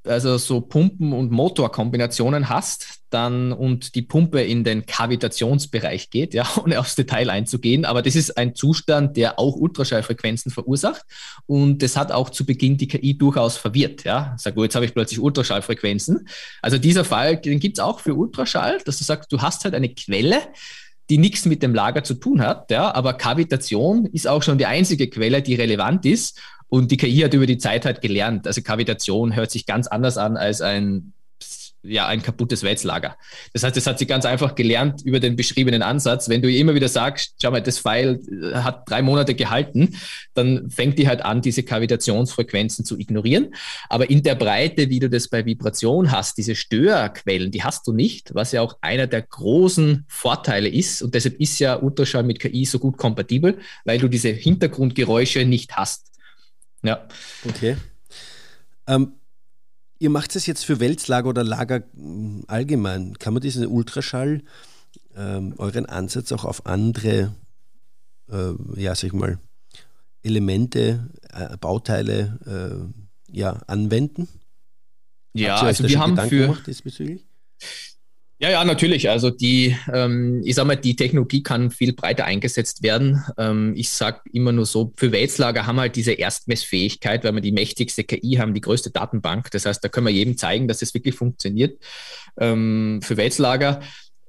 also 0.05 0.37
so 0.38 0.61
Pumpen- 0.61 1.12
und 1.12 1.31
Motorkombinationen 1.31 2.49
hast, 2.49 3.01
dann 3.11 3.53
und 3.53 3.95
die 3.95 4.03
Pumpe 4.03 4.43
in 4.43 4.65
den 4.65 4.87
Kavitationsbereich 4.87 6.11
geht, 6.11 6.35
ja, 6.35 6.47
ohne 6.62 6.81
aufs 6.81 6.95
Detail 6.95 7.31
einzugehen. 7.31 7.85
Aber 7.85 8.03
das 8.03 8.17
ist 8.17 8.37
ein 8.37 8.55
Zustand, 8.55 9.17
der 9.17 9.38
auch 9.38 9.57
Ultraschallfrequenzen 9.57 10.51
verursacht. 10.51 11.03
Und 11.47 11.83
das 11.83 11.97
hat 11.97 12.11
auch 12.11 12.31
zu 12.31 12.45
Beginn 12.45 12.77
die 12.77 12.88
KI 12.88 13.17
durchaus 13.17 13.57
verwirrt. 13.57 14.05
Ja, 14.05 14.35
sag, 14.38 14.57
oh, 14.57 14.65
jetzt 14.65 14.75
habe 14.75 14.85
ich 14.85 14.95
plötzlich 14.95 15.21
Ultraschallfrequenzen. 15.21 16.27
Also 16.62 16.79
dieser 16.79 17.05
Fall, 17.05 17.37
den 17.37 17.61
gibt 17.61 17.79
es 17.79 17.85
auch 17.85 18.01
für 18.01 18.15
Ultraschall, 18.15 18.79
dass 18.85 18.99
du 18.99 19.05
sagst, 19.05 19.33
du 19.33 19.41
hast 19.41 19.65
halt 19.65 19.75
eine 19.75 19.91
Quelle, 19.91 20.41
die 21.11 21.19
nichts 21.19 21.45
mit 21.45 21.62
dem 21.62 21.75
Lager 21.75 22.05
zu 22.05 22.15
tun 22.15 22.41
hat, 22.41 22.71
ja, 22.71 22.95
aber 22.95 23.15
Kavitation 23.15 24.07
ist 24.07 24.27
auch 24.27 24.43
schon 24.43 24.57
die 24.57 24.67
einzige 24.67 25.11
Quelle, 25.11 25.43
die 25.43 25.55
relevant 25.55 26.07
ist. 26.07 26.41
Und 26.73 26.91
die 26.91 26.97
KI 26.97 27.19
hat 27.19 27.35
über 27.35 27.45
die 27.45 27.59
Zeit 27.59 27.85
halt 27.85 28.01
gelernt. 28.01 28.47
Also 28.47 28.63
Kavitation 28.63 29.37
hört 29.37 29.51
sich 29.51 29.67
ganz 29.67 29.89
anders 29.89 30.17
an 30.17 30.39
als 30.39 30.63
ein 30.63 31.13
ja, 31.83 32.07
ein 32.07 32.23
kaputtes 32.23 32.63
Wetzlager. 32.63 33.17
Das 33.53 33.63
heißt, 33.63 33.77
das 33.77 33.87
hat 33.87 33.99
sie 33.99 34.07
ganz 34.07 34.25
einfach 34.25 34.55
gelernt 34.55 35.03
über 35.03 35.21
den 35.21 35.37
beschriebenen 35.37 35.83
Ansatz. 35.83 36.29
Wenn 36.29 36.41
du 36.41 36.49
ihr 36.49 36.61
immer 36.61 36.75
wieder 36.75 36.89
sagst, 36.89 37.35
schau 37.43 37.51
mal, 37.51 37.61
das 37.61 37.81
Pfeil 37.81 38.21
äh, 38.31 38.55
hat 38.55 38.89
drei 38.89 39.03
Monate 39.03 39.35
gehalten, 39.35 39.99
dann 40.33 40.71
fängt 40.71 40.99
die 40.99 41.09
halt 41.09 41.23
an, 41.25 41.43
diese 41.43 41.63
Kavitationsfrequenzen 41.63 42.87
zu 42.87 42.99
ignorieren. 42.99 43.53
Aber 43.91 44.09
in 44.09 44.23
der 44.23 44.37
Breite, 44.37 44.89
wie 44.89 45.01
du 45.01 45.11
das 45.11 45.29
bei 45.29 45.45
Vibration 45.45 46.11
hast, 46.11 46.39
diese 46.39 46.55
Störquellen, 46.55 47.51
die 47.51 47.65
hast 47.65 47.87
du 47.87 47.93
nicht, 47.93 48.35
was 48.35 48.53
ja 48.53 48.63
auch 48.63 48.79
einer 48.81 49.09
der 49.09 49.23
großen 49.23 50.07
Vorteile 50.09 50.71
ist. 50.71 51.03
Und 51.03 51.15
deshalb 51.15 51.39
ist 51.39 51.59
ja 51.59 51.77
Ultraschall 51.77 52.23
mit 52.23 52.39
KI 52.39 52.65
so 52.65 52.79
gut 52.79 52.97
kompatibel, 52.97 53.59
weil 53.85 53.99
du 53.99 54.09
diese 54.09 54.31
Hintergrundgeräusche 54.31 55.45
nicht 55.45 55.77
hast. 55.77 56.13
Ja. 56.83 57.07
Okay. 57.45 57.77
Ähm, 58.87 59.12
ihr 59.99 60.11
macht 60.11 60.35
es 60.37 60.47
jetzt 60.47 60.64
für 60.64 60.81
Wälzlager 60.81 61.29
oder 61.29 61.45
Lager 61.45 61.83
hm, 61.95 62.45
allgemein. 62.49 63.18
Kann 63.18 63.35
man 63.35 63.40
diesen 63.40 63.66
Ultraschall, 63.66 64.42
ähm, 65.16 65.55
euren 65.59 65.87
Ansatz 65.87 66.33
auch 66.33 66.45
auf 66.45 66.66
andere, 66.66 67.35
äh, 68.29 68.53
ja, 68.77 68.95
sag 68.95 69.05
ich 69.05 69.12
mal, 69.12 69.38
Elemente, 70.23 71.09
äh, 71.33 71.57
Bauteile 71.57 72.38
äh, 73.29 73.37
ja, 73.37 73.61
anwenden? 73.66 74.29
Ja, 75.35 75.57
also 75.57 75.88
wir 75.88 75.99
haben 75.99 76.11
Gedanken 76.11 76.55
für? 76.55 76.73
Ja, 78.42 78.50
ja, 78.50 78.64
natürlich. 78.64 79.09
Also 79.09 79.31
die, 79.31 79.76
ähm, 79.94 80.42
ich 80.44 80.57
sag 80.57 80.66
mal, 80.66 80.74
die 80.74 80.96
Technologie 80.96 81.44
kann 81.44 81.70
viel 81.70 81.92
breiter 81.92 82.24
eingesetzt 82.24 82.83
werden. 82.83 83.22
Ähm, 83.38 83.72
ich 83.76 83.90
sag 83.90 84.22
immer 84.33 84.50
nur 84.50 84.66
so, 84.66 84.92
für 84.96 85.12
Wälzlager 85.12 85.64
haben 85.64 85.76
wir 85.76 85.83
halt 85.83 85.94
diese 85.94 86.11
Erstmessfähigkeit, 86.11 87.22
weil 87.22 87.35
wir 87.35 87.40
die 87.40 87.52
mächtigste 87.52 88.02
KI 88.02 88.38
haben, 88.40 88.52
die 88.52 88.61
größte 88.61 88.90
Datenbank. 88.90 89.52
Das 89.52 89.64
heißt, 89.64 89.85
da 89.85 89.88
können 89.88 90.09
wir 90.09 90.12
jedem 90.12 90.37
zeigen, 90.37 90.66
dass 90.66 90.83
es 90.83 90.92
wirklich 90.92 91.14
funktioniert. 91.14 91.81
Ähm, 92.37 93.00
für 93.00 93.16
Wälzlager 93.16 93.81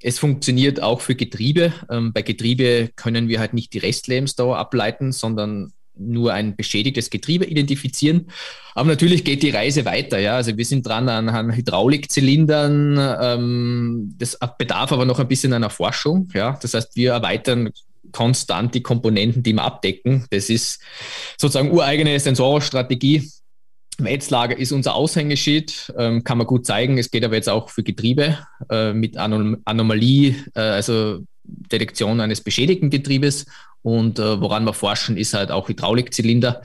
es 0.06 0.20
funktioniert 0.20 0.84
auch 0.84 1.00
für 1.02 1.16
Getriebe. 1.16 1.74
Ähm, 1.90 2.12
bei 2.14 2.22
Getriebe 2.22 2.90
können 2.96 3.30
wir 3.30 3.40
halt 3.40 3.54
nicht 3.54 3.74
die 3.74 3.80
Restlebensdauer 3.80 4.58
ableiten, 4.58 5.14
sondern 5.14 5.72
nur 5.96 6.34
ein 6.34 6.56
beschädigtes 6.56 7.10
Getriebe 7.10 7.46
identifizieren. 7.46 8.28
Aber 8.76 8.90
natürlich 8.90 9.24
geht 9.24 9.44
die 9.44 9.52
Reise 9.52 9.86
weiter. 9.86 10.20
Ja? 10.20 10.36
Also 10.36 10.58
wir 10.58 10.66
sind 10.66 10.86
dran 10.86 11.10
an, 11.10 11.30
an 11.30 11.56
Hydraulikzylindern. 11.56 12.98
Ähm, 13.22 14.16
das 14.18 14.38
bedarf 14.58 14.92
aber 14.92 15.06
noch 15.06 15.20
ein 15.20 15.28
bisschen 15.28 15.54
einer 15.54 15.70
Forschung. 15.70 16.30
Ja? 16.34 16.58
Das 16.62 16.74
heißt, 16.74 16.96
wir 16.96 17.14
erweitern 17.14 17.72
konstant 18.12 18.76
die 18.76 18.84
Komponenten, 18.84 19.44
die 19.44 19.54
wir 19.54 19.64
abdecken. 19.64 20.26
Das 20.30 20.50
ist 20.50 20.82
sozusagen 21.38 21.72
ureigene 21.72 22.20
Sensorstrategie. 22.20 23.30
Wetzlager 24.00 24.58
ist 24.58 24.72
unser 24.72 24.96
Aushängeschild, 24.96 25.94
ähm, 25.98 26.24
kann 26.24 26.40
man 26.40 26.48
gut 26.48 26.66
zeigen. 26.66 26.98
Es 26.98 27.12
geht 27.12 27.24
aber 27.24 27.36
jetzt 27.36 27.50
auch 27.50 27.70
für 27.70 27.84
Getriebe 27.84 28.40
äh, 28.70 28.94
mit 28.94 29.18
Anom 29.18 29.58
Anomalie, 29.66 30.36
äh, 30.56 30.62
also 30.62 31.20
Detektion 31.44 32.20
eines 32.20 32.42
beschädigten 32.42 32.90
Getriebes 32.90 33.46
und 33.84 34.18
äh, 34.18 34.42
woran 34.42 34.64
wir 34.64 34.74
forschen, 34.74 35.18
ist 35.18 35.34
halt 35.34 35.52
auch 35.52 35.68
Hydraulikzylinder, 35.68 36.64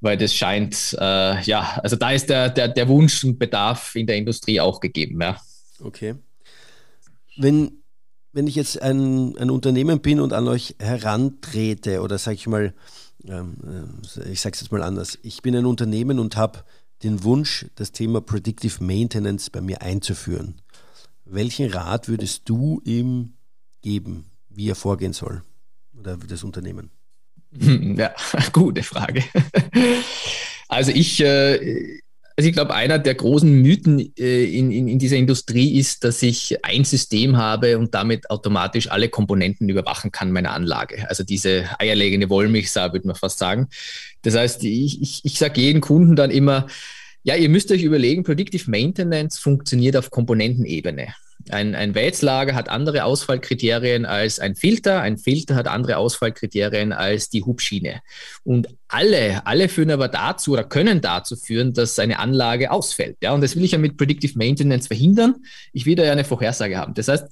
weil 0.00 0.16
das 0.16 0.34
scheint, 0.34 0.96
äh, 0.98 1.42
ja, 1.42 1.78
also 1.82 1.96
da 1.96 2.12
ist 2.12 2.30
der, 2.30 2.48
der, 2.48 2.68
der 2.68 2.88
Wunsch 2.88 3.24
und 3.24 3.38
Bedarf 3.38 3.94
in 3.96 4.06
der 4.06 4.16
Industrie 4.16 4.60
auch 4.60 4.80
gegeben. 4.80 5.20
Ja. 5.20 5.36
Okay. 5.80 6.14
Wenn, 7.36 7.82
wenn 8.32 8.46
ich 8.46 8.54
jetzt 8.54 8.80
ein, 8.80 9.36
ein 9.36 9.50
Unternehmen 9.50 10.00
bin 10.00 10.20
und 10.20 10.32
an 10.32 10.46
euch 10.46 10.76
herantrete 10.78 12.02
oder 12.02 12.18
sage 12.18 12.36
ich 12.36 12.46
mal, 12.46 12.72
ähm, 13.26 13.56
äh, 14.16 14.30
ich 14.30 14.40
sage 14.40 14.54
es 14.54 14.60
jetzt 14.60 14.72
mal 14.72 14.82
anders, 14.82 15.18
ich 15.22 15.42
bin 15.42 15.56
ein 15.56 15.66
Unternehmen 15.66 16.20
und 16.20 16.36
habe 16.36 16.60
den 17.02 17.24
Wunsch, 17.24 17.66
das 17.74 17.90
Thema 17.90 18.20
Predictive 18.20 18.82
Maintenance 18.84 19.50
bei 19.50 19.60
mir 19.60 19.82
einzuführen. 19.82 20.60
Welchen 21.24 21.70
Rat 21.70 22.08
würdest 22.08 22.48
du 22.48 22.80
ihm 22.84 23.34
geben, 23.82 24.26
wie 24.48 24.68
er 24.68 24.74
vorgehen 24.76 25.12
soll? 25.12 25.42
Oder 26.00 26.16
das 26.16 26.44
Unternehmen? 26.44 26.90
Ja, 27.96 28.14
gute 28.52 28.82
Frage. 28.82 29.24
Also 30.72 30.92
ich, 30.92 31.20
äh, 31.20 31.98
also 32.36 32.48
ich 32.48 32.54
glaube, 32.54 32.74
einer 32.74 33.00
der 33.00 33.16
großen 33.16 33.60
Mythen 33.60 34.12
äh, 34.16 34.44
in, 34.44 34.70
in, 34.70 34.86
in 34.86 35.00
dieser 35.00 35.16
Industrie 35.16 35.76
ist, 35.76 36.04
dass 36.04 36.22
ich 36.22 36.64
ein 36.64 36.84
System 36.84 37.36
habe 37.36 37.76
und 37.76 37.92
damit 37.92 38.30
automatisch 38.30 38.88
alle 38.88 39.08
Komponenten 39.08 39.68
überwachen 39.68 40.12
kann 40.12 40.30
meiner 40.30 40.52
Anlage. 40.52 41.08
Also 41.08 41.24
diese 41.24 41.64
eierlegende 41.80 42.30
Wollmilchsau, 42.30 42.92
würde 42.92 43.08
man 43.08 43.16
fast 43.16 43.40
sagen. 43.40 43.66
Das 44.22 44.36
heißt, 44.36 44.62
ich, 44.62 45.02
ich, 45.02 45.24
ich 45.24 45.40
sage 45.40 45.60
jedem 45.60 45.80
Kunden 45.80 46.14
dann 46.14 46.30
immer, 46.30 46.68
ja, 47.24 47.34
ihr 47.34 47.48
müsst 47.48 47.72
euch 47.72 47.82
überlegen, 47.82 48.22
Predictive 48.22 48.70
Maintenance 48.70 49.38
funktioniert 49.38 49.96
auf 49.96 50.12
Komponentenebene. 50.12 51.08
Ein, 51.48 51.74
ein 51.74 51.94
Wälzlager 51.94 52.54
hat 52.54 52.68
andere 52.68 53.04
Ausfallkriterien 53.04 54.04
als 54.04 54.38
ein 54.38 54.54
Filter. 54.54 55.00
Ein 55.00 55.16
Filter 55.16 55.54
hat 55.54 55.66
andere 55.66 55.96
Ausfallkriterien 55.96 56.92
als 56.92 57.30
die 57.30 57.42
Hubschiene. 57.42 58.02
Und 58.44 58.68
alle, 58.88 59.46
alle 59.46 59.68
führen 59.68 59.90
aber 59.90 60.08
dazu 60.08 60.52
oder 60.52 60.64
können 60.64 61.00
dazu 61.00 61.36
führen, 61.36 61.72
dass 61.72 61.98
eine 61.98 62.18
Anlage 62.18 62.70
ausfällt. 62.70 63.16
Ja, 63.22 63.32
und 63.32 63.40
das 63.40 63.56
will 63.56 63.64
ich 63.64 63.72
ja 63.72 63.78
mit 63.78 63.96
Predictive 63.96 64.36
Maintenance 64.36 64.86
verhindern. 64.86 65.36
Ich 65.72 65.86
will 65.86 65.94
da 65.94 66.04
ja 66.04 66.12
eine 66.12 66.24
Vorhersage 66.24 66.76
haben. 66.76 66.94
Das 66.94 67.08
heißt, 67.08 67.26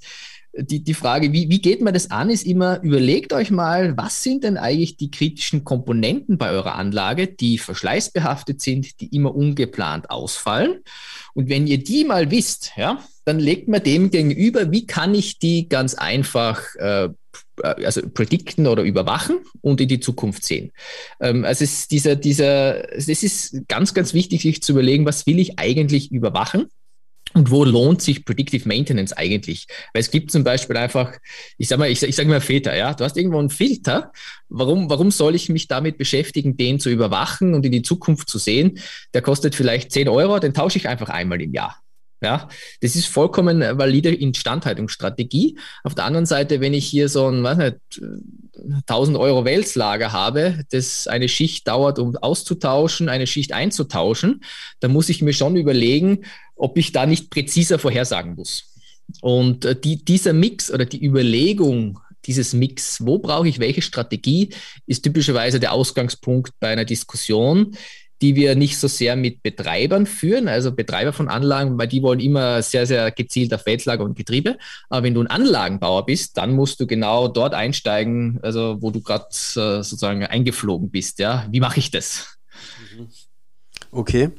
die, 0.60 0.82
die 0.82 0.94
Frage, 0.94 1.32
wie, 1.32 1.48
wie 1.48 1.60
geht 1.60 1.82
man 1.82 1.94
das 1.94 2.10
an, 2.10 2.30
ist 2.30 2.44
immer, 2.44 2.80
überlegt 2.82 3.32
euch 3.32 3.50
mal, 3.50 3.96
was 3.96 4.22
sind 4.22 4.44
denn 4.44 4.56
eigentlich 4.56 4.96
die 4.96 5.10
kritischen 5.10 5.64
Komponenten 5.64 6.38
bei 6.38 6.50
eurer 6.50 6.74
Anlage, 6.74 7.28
die 7.28 7.58
verschleißbehaftet 7.58 8.60
sind, 8.60 9.00
die 9.00 9.14
immer 9.14 9.34
ungeplant 9.34 10.10
ausfallen. 10.10 10.80
Und 11.34 11.48
wenn 11.48 11.66
ihr 11.66 11.82
die 11.82 12.04
mal 12.04 12.30
wisst, 12.30 12.72
ja, 12.76 12.98
dann 13.28 13.38
legt 13.38 13.68
man 13.68 13.82
dem 13.82 14.10
gegenüber, 14.10 14.72
wie 14.72 14.86
kann 14.86 15.14
ich 15.14 15.38
die 15.38 15.68
ganz 15.68 15.94
einfach 15.94 16.62
äh, 16.76 17.10
also 17.62 18.00
predikten 18.08 18.66
oder 18.66 18.82
überwachen 18.82 19.40
und 19.60 19.82
in 19.82 19.88
die 19.88 20.00
Zukunft 20.00 20.44
sehen. 20.44 20.72
Ähm, 21.20 21.44
also 21.44 21.62
es 21.62 21.80
ist 21.80 21.90
dieser, 21.90 22.16
dieser, 22.16 22.90
es 22.96 23.08
ist 23.08 23.68
ganz, 23.68 23.92
ganz 23.92 24.14
wichtig, 24.14 24.42
sich 24.42 24.62
zu 24.62 24.72
überlegen, 24.72 25.04
was 25.04 25.26
will 25.26 25.38
ich 25.38 25.58
eigentlich 25.58 26.10
überwachen? 26.10 26.68
Und 27.34 27.50
wo 27.50 27.62
lohnt 27.64 28.00
sich 28.00 28.24
Predictive 28.24 28.66
Maintenance 28.66 29.12
eigentlich? 29.12 29.66
Weil 29.92 30.00
es 30.00 30.10
gibt 30.10 30.30
zum 30.30 30.44
Beispiel 30.44 30.78
einfach, 30.78 31.12
ich 31.58 31.68
sage 31.68 31.80
mal, 31.80 31.90
ich, 31.90 32.02
ich 32.02 32.16
sage 32.16 32.30
mal 32.30 32.40
Filter, 32.40 32.74
ja, 32.74 32.94
du 32.94 33.04
hast 33.04 33.18
irgendwo 33.18 33.38
einen 33.38 33.50
Filter. 33.50 34.10
Warum, 34.48 34.88
warum 34.88 35.10
soll 35.10 35.34
ich 35.34 35.50
mich 35.50 35.68
damit 35.68 35.98
beschäftigen, 35.98 36.56
den 36.56 36.80
zu 36.80 36.88
überwachen 36.88 37.52
und 37.52 37.66
in 37.66 37.72
die 37.72 37.82
Zukunft 37.82 38.30
zu 38.30 38.38
sehen? 38.38 38.78
Der 39.12 39.20
kostet 39.20 39.54
vielleicht 39.54 39.92
10 39.92 40.08
Euro, 40.08 40.38
den 40.38 40.54
tausche 40.54 40.78
ich 40.78 40.88
einfach 40.88 41.10
einmal 41.10 41.42
im 41.42 41.52
Jahr. 41.52 41.82
Ja, 42.20 42.48
das 42.80 42.96
ist 42.96 43.06
vollkommen 43.06 43.60
valide 43.60 44.12
Instandhaltungsstrategie. 44.12 45.56
Auf 45.84 45.94
der 45.94 46.04
anderen 46.04 46.26
Seite, 46.26 46.60
wenn 46.60 46.74
ich 46.74 46.86
hier 46.86 47.08
so 47.08 47.28
ein, 47.28 47.44
weiß 47.44 47.58
nicht, 47.58 47.76
1000 48.86 49.16
Euro 49.16 49.44
Wälzlager 49.44 50.12
habe, 50.12 50.64
das 50.70 51.06
eine 51.06 51.28
Schicht 51.28 51.68
dauert, 51.68 52.00
um 52.00 52.16
auszutauschen, 52.16 53.08
eine 53.08 53.28
Schicht 53.28 53.52
einzutauschen, 53.52 54.42
dann 54.80 54.92
muss 54.92 55.08
ich 55.08 55.22
mir 55.22 55.32
schon 55.32 55.54
überlegen, 55.54 56.24
ob 56.56 56.76
ich 56.76 56.90
da 56.90 57.06
nicht 57.06 57.30
präziser 57.30 57.78
vorhersagen 57.78 58.34
muss. 58.34 58.64
Und 59.20 59.64
äh, 59.64 59.78
die, 59.78 60.04
dieser 60.04 60.32
Mix 60.32 60.72
oder 60.72 60.84
die 60.84 61.04
Überlegung 61.04 62.00
dieses 62.26 62.52
Mix, 62.52 63.04
wo 63.04 63.18
brauche 63.18 63.48
ich 63.48 63.58
welche 63.58 63.80
Strategie, 63.80 64.50
ist 64.86 65.02
typischerweise 65.02 65.60
der 65.60 65.72
Ausgangspunkt 65.72 66.52
bei 66.60 66.68
einer 66.68 66.84
Diskussion, 66.84 67.76
die 68.20 68.34
wir 68.34 68.54
nicht 68.54 68.78
so 68.78 68.88
sehr 68.88 69.16
mit 69.16 69.42
Betreibern 69.42 70.06
führen, 70.06 70.48
also 70.48 70.72
Betreiber 70.72 71.12
von 71.12 71.28
Anlagen, 71.28 71.78
weil 71.78 71.88
die 71.88 72.02
wollen 72.02 72.20
immer 72.20 72.62
sehr, 72.62 72.86
sehr 72.86 73.10
gezielt 73.10 73.54
auf 73.54 73.64
Wälzlager 73.66 74.04
und 74.04 74.16
Getriebe. 74.16 74.58
Aber 74.88 75.04
wenn 75.04 75.14
du 75.14 75.20
ein 75.20 75.28
Anlagenbauer 75.28 76.06
bist, 76.06 76.36
dann 76.36 76.52
musst 76.52 76.80
du 76.80 76.86
genau 76.86 77.28
dort 77.28 77.54
einsteigen, 77.54 78.40
also 78.42 78.78
wo 78.80 78.90
du 78.90 79.00
gerade 79.00 79.26
äh, 79.28 79.82
sozusagen 79.82 80.24
eingeflogen 80.24 80.90
bist. 80.90 81.18
Ja, 81.18 81.46
wie 81.50 81.60
mache 81.60 81.78
ich 81.78 81.90
das? 81.90 82.38
Okay. 83.90 84.30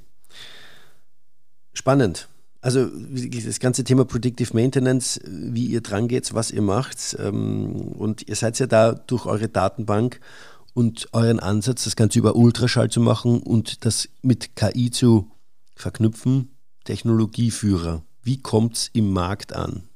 Spannend. 1.74 2.28
Also 2.62 2.88
das 2.88 3.60
ganze 3.62 3.86
Thema 3.86 4.04
Predictive 4.04 4.54
Maintenance, 4.54 5.22
wie 5.26 5.68
ihr 5.68 5.80
dran 5.80 6.10
geht, 6.10 6.34
was 6.34 6.52
ihr 6.52 6.62
macht. 6.62 7.16
Ähm, 7.18 7.74
und 7.74 8.28
ihr 8.28 8.36
seid 8.36 8.60
ja 8.60 8.68
da 8.68 8.92
durch 8.92 9.26
eure 9.26 9.48
Datenbank 9.48 10.20
und 10.80 11.10
euren 11.12 11.42
Ansatz, 11.42 11.84
das 11.84 11.98
Ganze 11.98 12.20
über 12.20 12.38
Ultraschall 12.38 12.90
zu 12.90 13.02
machen 13.02 13.42
und 13.44 13.84
das 13.84 14.08
mit 14.22 14.56
KI 14.56 14.92
zu 14.92 15.30
verknüpfen, 15.76 16.56
Technologieführer. 16.86 18.02
Wie 18.24 18.42
kommt 18.42 18.78
es 18.78 18.90
im 18.94 19.12
Markt 19.12 19.52
an? 19.52 19.90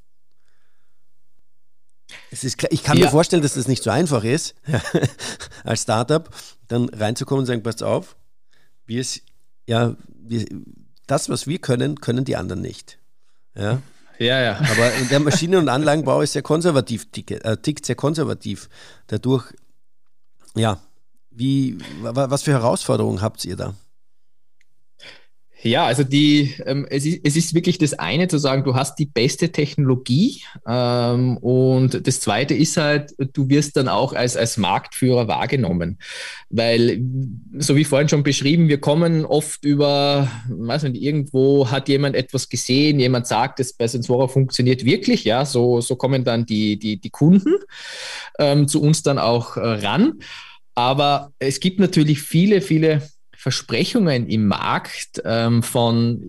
Es 2.31 2.43
ist 2.43 2.57
klar, 2.57 2.69
ich 2.73 2.83
kann 2.83 2.97
ja. 2.97 3.05
mir 3.05 3.11
vorstellen, 3.11 3.41
dass 3.41 3.53
das 3.53 3.69
nicht 3.69 3.81
so 3.81 3.91
einfach 3.91 4.25
ist, 4.25 4.55
als 5.63 5.83
Startup 5.83 6.29
dann 6.67 6.89
reinzukommen 6.89 7.43
und 7.43 7.45
sagen, 7.45 7.63
passt 7.63 7.81
auf, 7.81 8.17
wir 8.85 8.99
es, 8.99 9.21
ja, 9.65 9.95
wir, 10.13 10.45
das, 11.07 11.29
was 11.29 11.47
wir 11.47 11.59
können, 11.59 12.01
können 12.01 12.25
die 12.25 12.35
anderen 12.35 12.61
nicht. 12.61 12.99
Ja. 13.55 13.81
Ja, 14.19 14.41
ja. 14.41 14.57
Aber 14.57 14.91
der 15.09 15.21
Maschinen- 15.21 15.55
und 15.55 15.69
Anlagenbau 15.69 16.21
ist 16.21 16.33
sehr 16.33 16.41
konservativ, 16.41 17.09
tickt, 17.09 17.31
äh, 17.31 17.57
tickt 17.57 17.85
sehr 17.85 17.95
konservativ. 17.95 18.69
Dadurch 19.07 19.53
ja, 20.55 20.77
wie, 21.31 21.77
was 22.01 22.43
für 22.43 22.51
Herausforderungen 22.51 23.21
habt 23.21 23.43
ihr 23.45 23.55
da? 23.55 23.73
Ja, 25.63 25.85
also 25.85 26.03
die, 26.03 26.53
ähm, 26.65 26.85
es, 26.89 27.05
ist, 27.05 27.21
es 27.23 27.37
ist 27.37 27.53
wirklich 27.53 27.77
das 27.77 27.93
eine 27.93 28.27
zu 28.27 28.37
sagen, 28.37 28.65
du 28.65 28.75
hast 28.75 28.99
die 28.99 29.05
beste 29.05 29.49
Technologie 29.49 30.43
ähm, 30.67 31.37
und 31.37 32.05
das 32.05 32.19
zweite 32.19 32.53
ist 32.53 32.75
halt, 32.75 33.13
du 33.31 33.47
wirst 33.47 33.77
dann 33.77 33.87
auch 33.87 34.11
als, 34.11 34.35
als 34.35 34.57
Marktführer 34.57 35.29
wahrgenommen, 35.29 35.99
weil, 36.49 37.01
so 37.57 37.77
wie 37.77 37.85
vorhin 37.85 38.09
schon 38.09 38.23
beschrieben, 38.23 38.67
wir 38.67 38.81
kommen 38.81 39.25
oft 39.25 39.63
über, 39.63 40.27
weiß 40.49 40.83
nicht, 40.83 41.01
irgendwo 41.01 41.71
hat 41.71 41.87
jemand 41.87 42.17
etwas 42.17 42.49
gesehen, 42.49 42.99
jemand 42.99 43.27
sagt, 43.27 43.61
es 43.61 43.71
bei 43.71 43.87
Sensora 43.87 44.27
funktioniert 44.27 44.83
wirklich, 44.83 45.23
ja, 45.23 45.45
so, 45.45 45.79
so 45.79 45.95
kommen 45.95 46.25
dann 46.25 46.45
die, 46.45 46.77
die, 46.77 46.99
die 46.99 47.09
Kunden 47.09 47.55
ähm, 48.37 48.67
zu 48.67 48.81
uns 48.81 49.01
dann 49.01 49.17
auch 49.17 49.55
äh, 49.55 49.61
ran. 49.61 50.19
Aber 50.75 51.31
es 51.39 51.59
gibt 51.59 51.79
natürlich 51.79 52.21
viele, 52.21 52.59
viele 52.59 53.03
Versprechungen 53.43 54.29
im 54.29 54.47
Markt, 54.47 55.21
ähm, 55.25 55.63
von, 55.63 56.21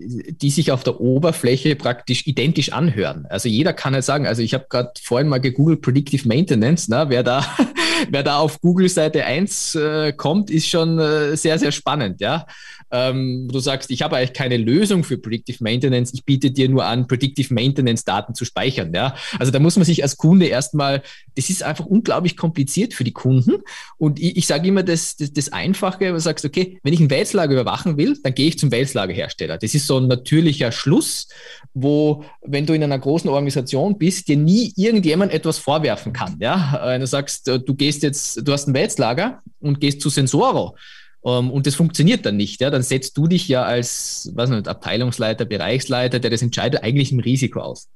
die 0.42 0.50
sich 0.50 0.72
auf 0.72 0.82
der 0.82 1.00
Oberfläche 1.00 1.76
praktisch 1.76 2.26
identisch 2.26 2.72
anhören. 2.72 3.24
Also 3.30 3.48
jeder 3.48 3.72
kann 3.72 3.94
halt 3.94 4.02
sagen, 4.02 4.26
also 4.26 4.42
ich 4.42 4.52
habe 4.52 4.66
gerade 4.68 4.90
vorhin 5.00 5.28
mal 5.28 5.40
gegoogelt 5.40 5.80
Predictive 5.80 6.26
Maintenance, 6.26 6.88
ne? 6.88 7.06
wer, 7.10 7.22
da, 7.22 7.46
wer 8.10 8.24
da 8.24 8.38
auf 8.38 8.60
Google 8.60 8.88
Seite 8.88 9.24
1 9.24 9.76
äh, 9.76 10.12
kommt, 10.12 10.50
ist 10.50 10.66
schon 10.66 10.98
äh, 10.98 11.36
sehr, 11.36 11.56
sehr 11.56 11.70
spannend. 11.70 12.20
Ja? 12.20 12.46
Ähm, 12.94 13.48
du 13.50 13.58
sagst, 13.58 13.90
ich 13.90 14.02
habe 14.02 14.16
eigentlich 14.16 14.34
keine 14.34 14.56
Lösung 14.56 15.02
für 15.02 15.18
Predictive 15.18 15.62
Maintenance, 15.64 16.14
ich 16.14 16.24
biete 16.24 16.52
dir 16.52 16.68
nur 16.68 16.84
an, 16.84 17.08
Predictive 17.08 17.52
Maintenance 17.52 18.04
Daten 18.04 18.36
zu 18.36 18.44
speichern. 18.44 18.94
Ja? 18.94 19.16
Also 19.40 19.50
da 19.50 19.58
muss 19.58 19.74
man 19.76 19.84
sich 19.84 20.04
als 20.04 20.16
Kunde 20.16 20.46
erstmal, 20.46 21.02
das 21.34 21.50
ist 21.50 21.64
einfach 21.64 21.86
unglaublich 21.86 22.36
kompliziert 22.36 22.94
für 22.94 23.02
die 23.02 23.12
Kunden. 23.12 23.62
Und 23.98 24.20
ich, 24.20 24.36
ich 24.36 24.46
sage 24.46 24.68
immer 24.68 24.84
das, 24.84 25.16
das, 25.16 25.32
das 25.32 25.52
Einfache, 25.52 26.12
du 26.12 26.20
sagst, 26.20 26.44
okay, 26.44 26.78
wenn 26.84 26.92
ich 26.92 27.00
ein 27.00 27.10
Wälzlager 27.10 27.52
überwachen 27.52 27.96
will, 27.96 28.16
dann 28.22 28.32
gehe 28.32 28.46
ich 28.46 28.60
zum 28.60 28.70
Wälzlagerhersteller. 28.70 29.58
Das 29.58 29.74
ist 29.74 29.88
so 29.88 29.98
ein 29.98 30.06
natürlicher 30.06 30.70
Schluss, 30.70 31.26
wo, 31.72 32.24
wenn 32.42 32.64
du 32.64 32.74
in 32.74 32.84
einer 32.84 32.98
großen 32.98 33.28
Organisation 33.28 33.98
bist, 33.98 34.28
dir 34.28 34.36
nie 34.36 34.72
irgendjemand 34.76 35.32
etwas 35.32 35.58
vorwerfen 35.58 36.12
kann. 36.12 36.36
Ja? 36.38 36.80
Wenn 36.84 37.00
du 37.00 37.08
sagst, 37.08 37.48
du 37.48 37.74
gehst 37.74 38.04
jetzt, 38.04 38.46
du 38.46 38.52
hast 38.52 38.68
ein 38.68 38.74
Wälzlager 38.74 39.42
und 39.60 39.80
gehst 39.80 40.00
zu 40.00 40.10
Sensoro, 40.10 40.76
um, 41.24 41.46
ähm, 41.46 41.50
und 41.50 41.66
das 41.66 41.74
funktioniert 41.74 42.26
dann 42.26 42.36
nicht. 42.36 42.60
Ja? 42.60 42.68
Dann 42.68 42.82
setzt 42.82 43.16
du 43.16 43.26
dich 43.26 43.48
ja 43.48 43.64
als 43.64 44.30
was 44.34 44.50
nicht, 44.50 44.68
Abteilungsleiter, 44.68 45.46
Bereichsleiter, 45.46 46.20
der 46.20 46.30
das 46.30 46.42
entscheidet, 46.42 46.82
eigentlich 46.82 47.12
im 47.12 47.18
Risiko 47.18 47.60
aus. 47.60 47.88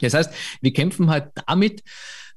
Das 0.00 0.14
heißt, 0.14 0.30
wir 0.62 0.72
kämpfen 0.72 1.10
halt 1.10 1.28
damit, 1.46 1.82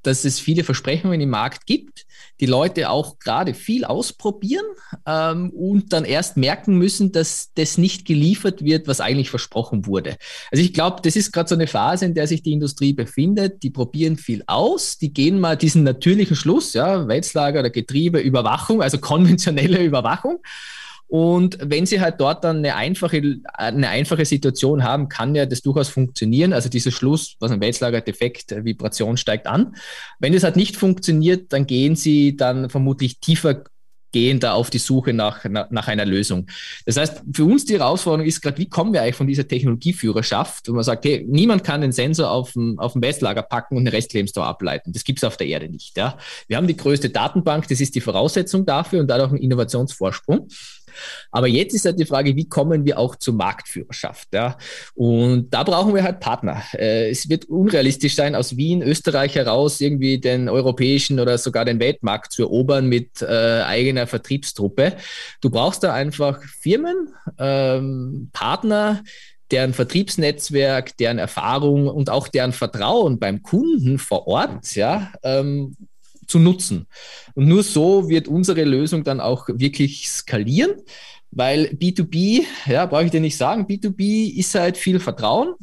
dass 0.03 0.25
es 0.25 0.39
viele 0.39 0.65
Versprechungen 0.65 1.21
im 1.21 1.29
Markt 1.29 1.65
gibt, 1.65 2.05
die 2.39 2.45
Leute 2.45 2.89
auch 2.89 3.19
gerade 3.19 3.53
viel 3.53 3.85
ausprobieren 3.85 4.65
ähm, 5.05 5.49
und 5.51 5.93
dann 5.93 6.05
erst 6.05 6.37
merken 6.37 6.77
müssen, 6.77 7.11
dass 7.11 7.51
das 7.55 7.77
nicht 7.77 8.05
geliefert 8.05 8.63
wird, 8.63 8.87
was 8.87 9.01
eigentlich 9.01 9.29
versprochen 9.29 9.85
wurde. 9.85 10.17
Also 10.51 10.63
ich 10.63 10.73
glaube, 10.73 11.01
das 11.01 11.15
ist 11.15 11.31
gerade 11.31 11.49
so 11.49 11.55
eine 11.55 11.67
Phase, 11.67 12.05
in 12.05 12.13
der 12.13 12.27
sich 12.27 12.43
die 12.43 12.53
Industrie 12.53 12.93
befindet. 12.93 13.63
Die 13.63 13.69
probieren 13.69 14.17
viel 14.17 14.43
aus, 14.47 14.97
die 14.97 15.13
gehen 15.13 15.39
mal 15.39 15.57
diesen 15.57 15.83
natürlichen 15.83 16.35
Schluss, 16.35 16.73
ja, 16.73 17.07
Weizlager 17.07 17.59
oder 17.61 17.69
Getriebe, 17.69 18.19
Überwachung, 18.19 18.81
also 18.81 18.97
konventionelle 18.99 19.83
Überwachung 19.83 20.39
und 21.07 21.57
wenn 21.61 21.85
Sie 21.85 22.01
halt 22.01 22.19
dort 22.19 22.43
dann 22.43 22.57
eine 22.57 22.75
einfache, 22.75 23.21
eine 23.53 23.89
einfache 23.89 24.25
Situation 24.25 24.83
haben, 24.83 25.07
kann 25.07 25.35
ja 25.35 25.45
das 25.45 25.61
durchaus 25.61 25.87
funktionieren. 25.87 26.51
Also 26.51 26.67
dieser 26.69 26.91
Schluss, 26.91 27.35
was 27.39 27.51
ein 27.51 27.61
Wälzlager-Defekt, 27.61 28.51
äh, 28.51 28.65
Vibration 28.65 29.15
steigt 29.15 29.47
an. 29.47 29.75
Wenn 30.19 30.33
das 30.33 30.43
halt 30.43 30.57
nicht 30.57 30.75
funktioniert, 30.75 31.53
dann 31.53 31.65
gehen 31.65 31.95
Sie 31.95 32.35
dann 32.35 32.69
vermutlich 32.69 33.19
tiefer 33.19 33.63
gehen 34.13 34.39
da 34.39 34.53
auf 34.53 34.69
die 34.69 34.77
Suche 34.77 35.13
nach, 35.13 35.43
nach, 35.45 35.69
nach, 35.69 35.87
einer 35.87 36.05
Lösung. 36.05 36.47
Das 36.85 36.97
heißt, 36.97 37.23
für 37.33 37.43
uns 37.43 37.65
die 37.65 37.77
Herausforderung 37.77 38.25
ist 38.25 38.41
gerade, 38.41 38.57
wie 38.57 38.69
kommen 38.69 38.93
wir 38.93 39.01
eigentlich 39.01 39.15
von 39.15 39.27
dieser 39.27 39.47
Technologieführerschaft, 39.47 40.69
wo 40.69 40.73
man 40.73 40.83
sagt, 40.83 41.05
hey, 41.05 41.25
niemand 41.27 41.63
kann 41.63 41.81
den 41.81 41.91
Sensor 41.91 42.31
auf 42.31 42.53
dem, 42.53 42.79
auf 42.79 42.93
dem 42.93 43.01
Westlager 43.01 43.41
packen 43.41 43.75
und 43.75 43.83
eine 43.83 43.93
Restlebensdauer 43.93 44.45
ableiten. 44.45 44.93
Das 44.93 45.03
gibt 45.03 45.19
es 45.19 45.23
auf 45.23 45.37
der 45.37 45.47
Erde 45.47 45.69
nicht. 45.69 45.97
Ja? 45.97 46.17
Wir 46.47 46.57
haben 46.57 46.67
die 46.67 46.77
größte 46.77 47.09
Datenbank, 47.09 47.67
das 47.67 47.81
ist 47.81 47.95
die 47.95 48.01
Voraussetzung 48.01 48.65
dafür 48.65 49.01
und 49.01 49.07
dadurch 49.07 49.33
ein 49.33 49.37
Innovationsvorsprung. 49.37 50.47
Aber 51.31 51.47
jetzt 51.47 51.73
ist 51.73 51.85
halt 51.85 51.99
die 51.99 52.05
Frage, 52.05 52.35
wie 52.35 52.47
kommen 52.47 52.85
wir 52.85 52.97
auch 52.97 53.15
zur 53.15 53.33
Marktführerschaft? 53.33 54.29
Ja? 54.33 54.57
Und 54.95 55.49
da 55.51 55.63
brauchen 55.63 55.93
wir 55.93 56.03
halt 56.03 56.19
Partner. 56.19 56.61
Äh, 56.73 57.09
es 57.09 57.29
wird 57.29 57.45
unrealistisch 57.45 58.15
sein, 58.15 58.35
aus 58.35 58.57
Wien, 58.57 58.81
Österreich 58.81 59.35
heraus 59.35 59.81
irgendwie 59.81 60.19
den 60.19 60.49
europäischen 60.49 61.19
oder 61.19 61.37
sogar 61.37 61.65
den 61.65 61.79
Weltmarkt 61.79 62.31
zu 62.31 62.43
erobern 62.43 62.87
mit 62.87 63.21
äh, 63.21 63.61
eigener 63.61 64.07
Vertriebstruppe. 64.07 64.97
Du 65.41 65.49
brauchst 65.49 65.83
da 65.83 65.93
einfach 65.93 66.41
Firmen, 66.43 67.09
ähm, 67.37 68.29
Partner, 68.33 69.03
deren 69.51 69.73
Vertriebsnetzwerk, 69.73 70.97
deren 70.97 71.19
Erfahrung 71.19 71.87
und 71.87 72.09
auch 72.09 72.27
deren 72.27 72.51
Vertrauen 72.51 73.19
beim 73.19 73.43
Kunden 73.43 73.97
vor 73.97 74.27
Ort, 74.27 74.75
ja, 74.75 75.11
ähm, 75.23 75.75
zu 76.27 76.39
nutzen. 76.39 76.87
Und 77.33 77.47
nur 77.47 77.63
so 77.63 78.09
wird 78.09 78.27
unsere 78.27 78.63
Lösung 78.63 79.03
dann 79.03 79.19
auch 79.19 79.47
wirklich 79.47 80.09
skalieren, 80.09 80.71
weil 81.31 81.67
B2B, 81.67 82.43
ja, 82.67 82.85
brauche 82.85 83.05
ich 83.05 83.11
dir 83.11 83.21
nicht 83.21 83.37
sagen, 83.37 83.65
B2B 83.65 84.37
ist 84.37 84.55
halt 84.55 84.77
viel 84.77 84.99
Vertrauen. 84.99 85.55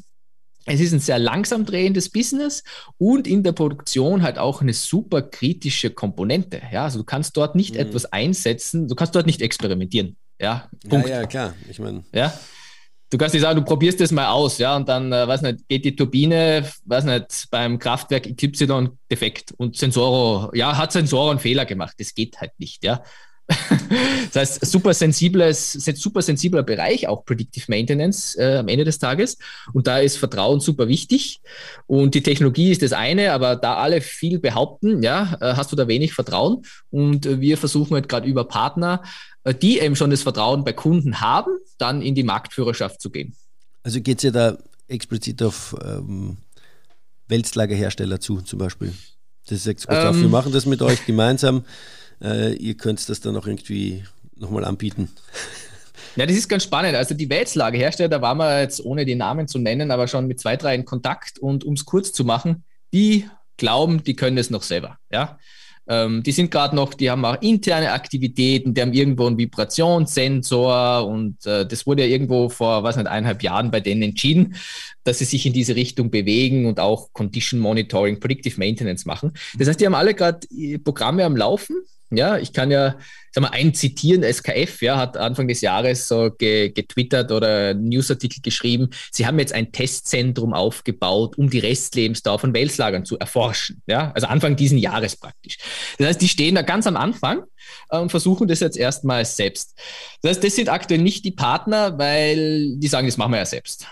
Es 0.67 0.81
ist 0.81 0.93
ein 0.93 1.01
sehr 1.01 1.19
langsam 1.19 1.67
drehendes 1.67 2.09
Business 2.09 2.65
und 2.97 3.27
in 3.27 3.43
der 3.43 3.53
Produktion 3.53 4.23
halt 4.23 4.39
auch 4.39 4.63
eine 4.63 4.73
super 4.73 5.21
kritische 5.21 5.91
Komponente. 5.91 6.63
Ja, 6.73 6.85
also 6.85 7.01
du 7.01 7.05
kannst 7.05 7.37
dort 7.37 7.55
nicht 7.55 7.75
mhm. 7.75 7.81
etwas 7.81 8.07
einsetzen, 8.07 8.89
du 8.89 8.95
kannst 8.95 9.15
dort 9.15 9.27
nicht 9.27 9.43
experimentieren. 9.43 10.17
Ja, 10.41 10.69
Punkt. 10.89 11.09
ja, 11.09 11.21
ja 11.21 11.27
klar. 11.27 11.55
Ich 11.69 11.79
meine, 11.79 12.05
ja, 12.15 12.33
du 13.15 13.19
kannst 13.19 13.33
nicht 13.33 13.43
sagen, 13.43 13.61
du 13.61 13.65
probierst 13.65 14.01
das 14.01 14.11
mal 14.11 14.27
aus, 14.27 14.59
ja, 14.59 14.75
und 14.75 14.89
dann, 14.89 15.13
äh, 15.13 15.29
weiß 15.29 15.43
nicht, 15.43 15.69
geht 15.69 15.85
die 15.85 15.95
Turbine, 15.95 16.69
weiß 16.85 17.05
nicht, 17.05 17.47
beim 17.49 17.79
Kraftwerk 17.79 18.25
XY 18.37 18.89
defekt 19.09 19.55
und 19.57 19.77
Sensoro, 19.77 20.51
ja, 20.53 20.77
hat 20.77 20.91
Sensoro 20.91 21.31
einen 21.31 21.39
Fehler 21.39 21.65
gemacht. 21.65 21.95
Das 21.99 22.13
geht 22.13 22.41
halt 22.41 22.51
nicht, 22.59 22.83
ja. 22.83 23.05
das 24.33 24.35
heißt, 24.35 24.67
super 24.67 24.95
sensibles, 24.95 25.73
super 25.75 26.23
sensibler 26.23 26.65
Bereich, 26.65 27.07
auch 27.07 27.25
Predictive 27.25 27.67
Maintenance 27.69 28.35
äh, 28.37 28.57
am 28.57 28.67
Ende 28.69 28.85
des 28.85 28.99
Tages. 28.99 29.39
Und 29.73 29.87
da 29.87 29.99
ist 29.99 30.17
Vertrauen 30.17 30.59
super 30.59 30.89
wichtig. 30.89 31.41
Und 31.87 32.17
die 32.17 32.23
Technologie 32.23 32.73
ist 32.73 32.83
das 32.83 32.93
eine, 32.93 33.33
aber 33.33 33.55
da 33.55 33.77
alle 33.77 34.01
viel 34.01 34.41
behaupten, 34.41 35.05
ja, 35.05 35.37
äh, 35.41 35.55
hast 35.55 35.71
du 35.71 35.77
da 35.77 35.87
wenig 35.87 36.15
Vertrauen. 36.15 36.63
Und 36.91 37.27
äh, 37.27 37.41
wir 37.41 37.59
versuchen 37.59 37.95
halt 37.95 38.09
gerade 38.09 38.27
über 38.27 38.45
Partner 38.45 39.03
die 39.53 39.79
eben 39.79 39.97
schon 39.97 40.11
das 40.11 40.23
Vertrauen 40.23 40.65
bei 40.65 40.73
Kunden 40.73 41.21
haben, 41.21 41.51
dann 41.79 42.03
in 42.03 42.15
die 42.15 42.23
Marktführerschaft 42.23 43.01
zu 43.01 43.11
gehen. 43.11 43.37
Also 43.83 44.01
geht 44.01 44.19
es 44.19 44.25
ja 44.25 44.31
da 44.31 44.57
explizit 44.89 45.43
auf 45.43 45.77
ähm, 45.85 46.39
Wälzlagerhersteller 47.29 48.21
zu, 48.21 48.41
zum 48.41 48.59
Beispiel. 48.59 48.95
Das 49.47 49.67
ist 49.67 49.87
ähm, 49.91 50.23
wir 50.23 50.29
machen 50.29 50.53
das 50.53 50.65
mit 50.65 50.81
euch 50.81 51.05
gemeinsam. 51.05 51.65
Äh, 52.23 52.55
ihr 52.55 52.77
könnt 52.77 53.07
das 53.09 53.21
dann 53.21 53.37
auch 53.37 53.47
irgendwie 53.47 54.05
nochmal 54.37 54.65
anbieten. 54.65 55.11
Ja, 56.17 56.27
das 56.27 56.37
ist 56.37 56.49
ganz 56.49 56.63
spannend. 56.63 56.95
Also 56.95 57.15
die 57.15 57.29
Wälzlagerhersteller, 57.29 58.09
da 58.09 58.23
waren 58.23 58.39
wir 58.39 58.61
jetzt 58.61 58.85
ohne 58.85 59.05
die 59.05 59.17
Namen 59.17 59.49
zu 59.49 59.59
nennen, 59.59 59.91
aber 59.91 60.07
schon 60.07 60.29
mit 60.29 60.41
zwei, 60.41 60.57
drei 60.57 60.75
in 60.77 60.85
Kontakt. 60.85 61.41
Und 61.41 61.65
um 61.65 61.75
es 61.75 61.85
kurz 61.85 62.13
zu 62.13 62.25
machen, 62.25 62.63
die 62.93 63.29
glauben, 63.57 64.05
die 64.05 64.15
können 64.15 64.39
es 64.39 64.49
noch 64.49 64.63
selber. 64.63 64.99
Ja? 65.11 65.39
Ähm, 65.87 66.23
die 66.23 66.33
sind 66.33 66.51
gerade 66.51 66.75
noch, 66.75 66.95
die 66.95 67.11
haben 67.11 67.25
auch 67.25 67.41
interne 67.43 67.93
Aktivitäten, 67.93 68.73
die 68.73 68.81
haben 68.81 68.93
irgendwo 68.93 69.27
einen 69.27 69.37
Vibrationssensor 69.37 71.07
und 71.07 71.45
äh, 71.47 71.67
das 71.67 71.87
wurde 71.87 72.03
ja 72.03 72.09
irgendwo 72.09 72.49
vor, 72.49 72.83
was 72.83 72.97
nicht, 72.97 73.07
eineinhalb 73.07 73.43
Jahren 73.43 73.71
bei 73.71 73.81
denen 73.81 74.03
entschieden, 74.03 74.55
dass 75.05 75.19
sie 75.19 75.27
sich 75.27 75.45
in 75.45 75.53
diese 75.53 75.77
Richtung 75.77 76.11
bewegen 76.11 76.67
und 76.67 76.81
auch 76.81 77.13
Condition 77.13 77.61
Monitoring, 77.61 78.19
Predictive 78.19 78.59
Maintenance 78.59 79.05
machen. 79.05 79.33
Das 79.59 79.69
heißt, 79.69 79.81
die 79.81 79.87
haben 79.87 79.95
alle 79.95 80.15
gerade 80.15 80.47
Programme 80.83 81.25
am 81.25 81.37
Laufen. 81.37 81.77
Ja, 82.11 82.39
ich 82.39 82.53
kann 82.53 82.71
ja, 82.71 82.97
sag 83.33 83.43
mal, 83.43 83.51
ein 83.51 83.75
zitieren, 83.75 84.23
SKF, 84.23 84.83
ja, 84.83 84.97
hat 84.97 85.17
Anfang 85.17 85.49
des 85.49 85.61
Jahres 85.61 86.07
so 86.07 86.31
ge 86.31 86.71
getwittert 86.71 87.33
oder 87.33 87.75
Newsartikel 87.75 88.41
geschrieben, 88.43 88.91
sie 89.11 89.27
haben 89.27 89.39
jetzt 89.39 89.53
ein 89.53 89.73
Testzentrum 89.73 90.53
aufgebaut, 90.53 91.37
um 91.39 91.51
die 91.51 91.59
Restlebensdauer 91.59 92.39
von 92.39 92.55
Welslagern 92.55 93.05
zu 93.05 93.19
erforschen. 93.19 93.83
Ja, 93.87 94.13
also 94.15 94.27
Anfang 94.27 94.57
diesen 94.57 94.79
Jahres 94.79 95.17
praktisch. 95.17 95.59
Das 95.99 96.09
heißt, 96.09 96.21
die 96.21 96.29
stehen 96.29 96.55
da 96.55 96.63
ganz 96.63 96.87
am 96.87 96.97
Anfang 96.97 97.43
äh, 97.91 97.99
und 97.99 98.11
versuchen 98.11 98.49
das 98.49 98.61
jetzt 98.61 98.77
erstmal 98.77 99.25
selbst. 99.25 99.75
Das 100.23 100.31
heißt, 100.31 100.45
das 100.45 100.55
sind 100.55 100.69
aktuell 100.69 101.01
nicht 101.01 101.25
die 101.25 101.33
Partner, 101.33 101.99
weil 101.99 102.77
die 102.77 102.89
sagen, 102.89 103.07
das 103.07 103.17
machen 103.17 103.33
wir 103.33 103.39
ja 103.39 103.47
selbst. 103.47 103.87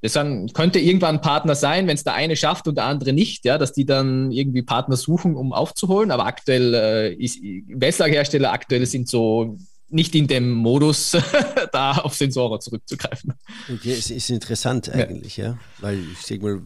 Das 0.00 0.12
dann 0.12 0.52
könnte 0.52 0.78
irgendwann 0.78 1.16
ein 1.16 1.20
Partner 1.20 1.54
sein, 1.54 1.88
wenn 1.88 1.96
es 1.96 2.04
der 2.04 2.14
eine 2.14 2.36
schafft 2.36 2.68
und 2.68 2.76
der 2.76 2.84
andere 2.84 3.12
nicht, 3.12 3.44
ja, 3.44 3.58
dass 3.58 3.72
die 3.72 3.84
dann 3.84 4.30
irgendwie 4.30 4.62
Partner 4.62 4.96
suchen, 4.96 5.34
um 5.34 5.52
aufzuholen. 5.52 6.10
Aber 6.10 6.26
aktuell 6.26 6.74
äh, 6.74 7.14
ist 7.14 7.40
Westlagerhersteller 7.42 8.52
aktuell 8.52 8.86
sind 8.86 9.08
so 9.08 9.58
nicht 9.90 10.14
in 10.14 10.26
dem 10.26 10.52
Modus, 10.52 11.16
da 11.72 11.92
auf 11.92 12.14
Sensoren 12.14 12.60
zurückzugreifen. 12.60 13.34
Okay, 13.72 13.92
es 13.92 14.10
ist 14.10 14.30
interessant 14.30 14.88
eigentlich, 14.90 15.38
ja, 15.38 15.46
ja? 15.46 15.58
weil 15.80 15.98
ich 16.12 16.26
sag 16.26 16.42
mal, 16.42 16.60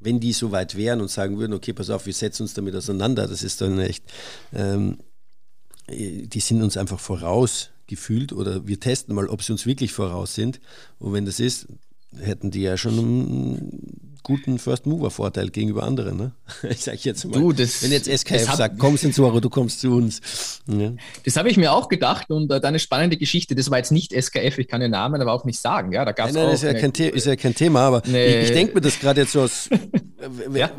wenn 0.00 0.20
die 0.20 0.32
so 0.32 0.52
weit 0.52 0.76
wären 0.76 1.00
und 1.00 1.10
sagen 1.10 1.38
würden, 1.38 1.54
okay, 1.54 1.72
pass 1.72 1.90
auf, 1.90 2.06
wir 2.06 2.12
setzen 2.12 2.42
uns 2.42 2.54
damit 2.54 2.74
auseinander, 2.74 3.26
das 3.26 3.42
ist 3.42 3.60
dann 3.60 3.80
echt, 3.80 4.04
ähm, 4.52 4.98
die 5.88 6.40
sind 6.40 6.62
uns 6.62 6.76
einfach 6.76 7.00
voraus 7.00 7.70
gefühlt 7.86 8.32
oder 8.32 8.66
wir 8.66 8.78
testen 8.78 9.14
mal, 9.14 9.28
ob 9.28 9.42
sie 9.42 9.52
uns 9.52 9.64
wirklich 9.64 9.92
voraus 9.92 10.34
sind. 10.34 10.60
Und 10.98 11.14
wenn 11.14 11.24
das 11.24 11.40
ist, 11.40 11.66
hätten 12.16 12.50
die 12.50 12.62
ja 12.62 12.76
schon 12.76 12.98
einen 12.98 14.08
guten 14.22 14.58
First 14.58 14.84
Mover 14.86 15.10
Vorteil 15.10 15.48
gegenüber 15.48 15.84
anderen. 15.84 16.16
Ne? 16.16 16.32
Ich 16.70 16.80
sage 16.80 16.98
jetzt 17.02 17.24
mal, 17.24 17.32
du, 17.32 17.52
das, 17.52 17.82
wenn 17.82 17.92
jetzt 17.92 18.08
SKF 18.08 18.48
hab, 18.48 18.56
sagt, 18.56 18.78
komm 18.78 18.96
Sensoro, 18.96 19.40
du 19.40 19.48
kommst 19.48 19.80
zu 19.80 19.90
uns. 19.92 20.20
Ja. 20.66 20.92
Das 21.24 21.36
habe 21.36 21.48
ich 21.48 21.56
mir 21.56 21.72
auch 21.72 21.88
gedacht 21.88 22.30
und 22.30 22.50
äh, 22.50 22.60
deine 22.60 22.78
spannende 22.78 23.16
Geschichte, 23.16 23.54
das 23.54 23.70
war 23.70 23.78
jetzt 23.78 23.90
nicht 23.90 24.12
SKF, 24.12 24.58
ich 24.58 24.68
kann 24.68 24.80
den 24.80 24.90
Namen 24.90 25.20
aber 25.20 25.32
auch 25.32 25.44
nicht 25.44 25.58
sagen. 25.58 25.92
Ja, 25.92 26.04
da 26.04 26.12
gab's 26.12 26.34
nein, 26.34 26.42
nein, 26.42 26.50
auch 26.50 26.54
ist, 26.54 26.62
ja 26.62 26.74
kein 26.74 26.90
ist 26.90 27.26
ja 27.26 27.36
kein 27.36 27.54
Thema, 27.54 27.80
aber 27.80 28.04
ich, 28.04 28.14
ich 28.14 28.50
denke 28.52 28.74
mir 28.74 28.80
das 28.82 28.98
gerade 28.98 29.22
jetzt 29.22 29.32
so 29.32 29.42
aus 29.42 29.70
ja? 30.54 30.66
Äh, 30.66 30.70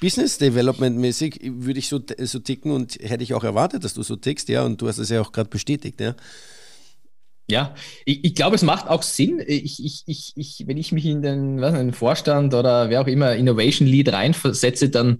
Business 0.00 0.38
Development 0.38 0.96
mäßig 0.96 1.40
würde 1.42 1.78
ich 1.78 1.88
so, 1.88 2.00
so 2.18 2.38
ticken 2.38 2.72
und 2.72 2.94
hätte 3.00 3.22
ich 3.22 3.34
auch 3.34 3.44
erwartet, 3.44 3.84
dass 3.84 3.94
du 3.94 4.02
so 4.02 4.16
tickst, 4.16 4.48
ja, 4.48 4.64
und 4.64 4.80
du 4.80 4.88
hast 4.88 4.98
es 4.98 5.10
ja 5.10 5.20
auch 5.20 5.32
gerade 5.32 5.50
bestätigt, 5.50 6.00
ja. 6.00 6.14
Ja, 7.50 7.74
ich, 8.04 8.24
ich 8.24 8.34
glaube, 8.34 8.56
es 8.56 8.62
macht 8.62 8.88
auch 8.88 9.02
Sinn. 9.02 9.42
Ich, 9.46 9.84
ich, 9.84 10.02
ich, 10.06 10.32
ich, 10.36 10.64
wenn 10.66 10.76
ich 10.76 10.92
mich 10.92 11.04
in 11.04 11.22
den, 11.22 11.60
was, 11.60 11.72
in 11.72 11.88
den 11.88 11.92
Vorstand 11.92 12.54
oder 12.54 12.88
wer 12.88 13.00
auch 13.00 13.06
immer 13.06 13.34
Innovation 13.34 13.86
Lead 13.86 14.12
reinversetze, 14.12 14.88
dann 14.88 15.18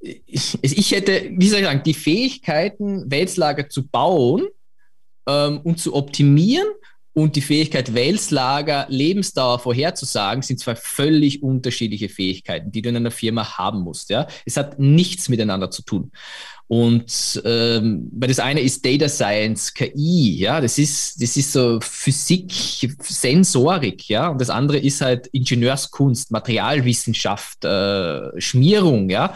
ich, 0.00 0.58
ich 0.62 0.92
hätte, 0.92 1.30
wie 1.30 1.48
soll 1.48 1.60
ich 1.60 1.66
sagen, 1.66 1.82
die 1.84 1.94
Fähigkeiten, 1.94 3.10
Wälzlager 3.10 3.68
zu 3.68 3.86
bauen 3.86 4.46
ähm, 5.28 5.60
und 5.62 5.78
zu 5.78 5.94
optimieren 5.94 6.68
und 7.12 7.36
die 7.36 7.42
Fähigkeit, 7.42 7.92
Wälzlager 7.94 8.86
Lebensdauer 8.88 9.58
vorherzusagen, 9.58 10.42
sind 10.42 10.60
zwei 10.60 10.76
völlig 10.76 11.42
unterschiedliche 11.42 12.08
Fähigkeiten, 12.08 12.72
die 12.72 12.82
du 12.82 12.88
in 12.88 12.96
einer 12.96 13.10
Firma 13.10 13.58
haben 13.58 13.80
musst. 13.80 14.10
Ja? 14.10 14.26
Es 14.46 14.56
hat 14.56 14.78
nichts 14.78 15.28
miteinander 15.28 15.70
zu 15.70 15.82
tun. 15.82 16.12
Und 16.70 17.42
ähm, 17.44 18.08
weil 18.12 18.28
das 18.28 18.38
eine 18.38 18.60
ist 18.60 18.86
Data 18.86 19.08
Science, 19.08 19.74
KI, 19.74 20.36
ja, 20.38 20.60
das 20.60 20.78
ist, 20.78 21.20
das 21.20 21.36
ist 21.36 21.52
so 21.52 21.80
Physik, 21.82 22.52
Sensorik, 23.02 24.08
ja, 24.08 24.28
und 24.28 24.40
das 24.40 24.50
andere 24.50 24.78
ist 24.78 25.00
halt 25.00 25.26
Ingenieurskunst, 25.32 26.30
Materialwissenschaft, 26.30 27.64
äh, 27.64 28.40
Schmierung, 28.40 29.10
ja. 29.10 29.34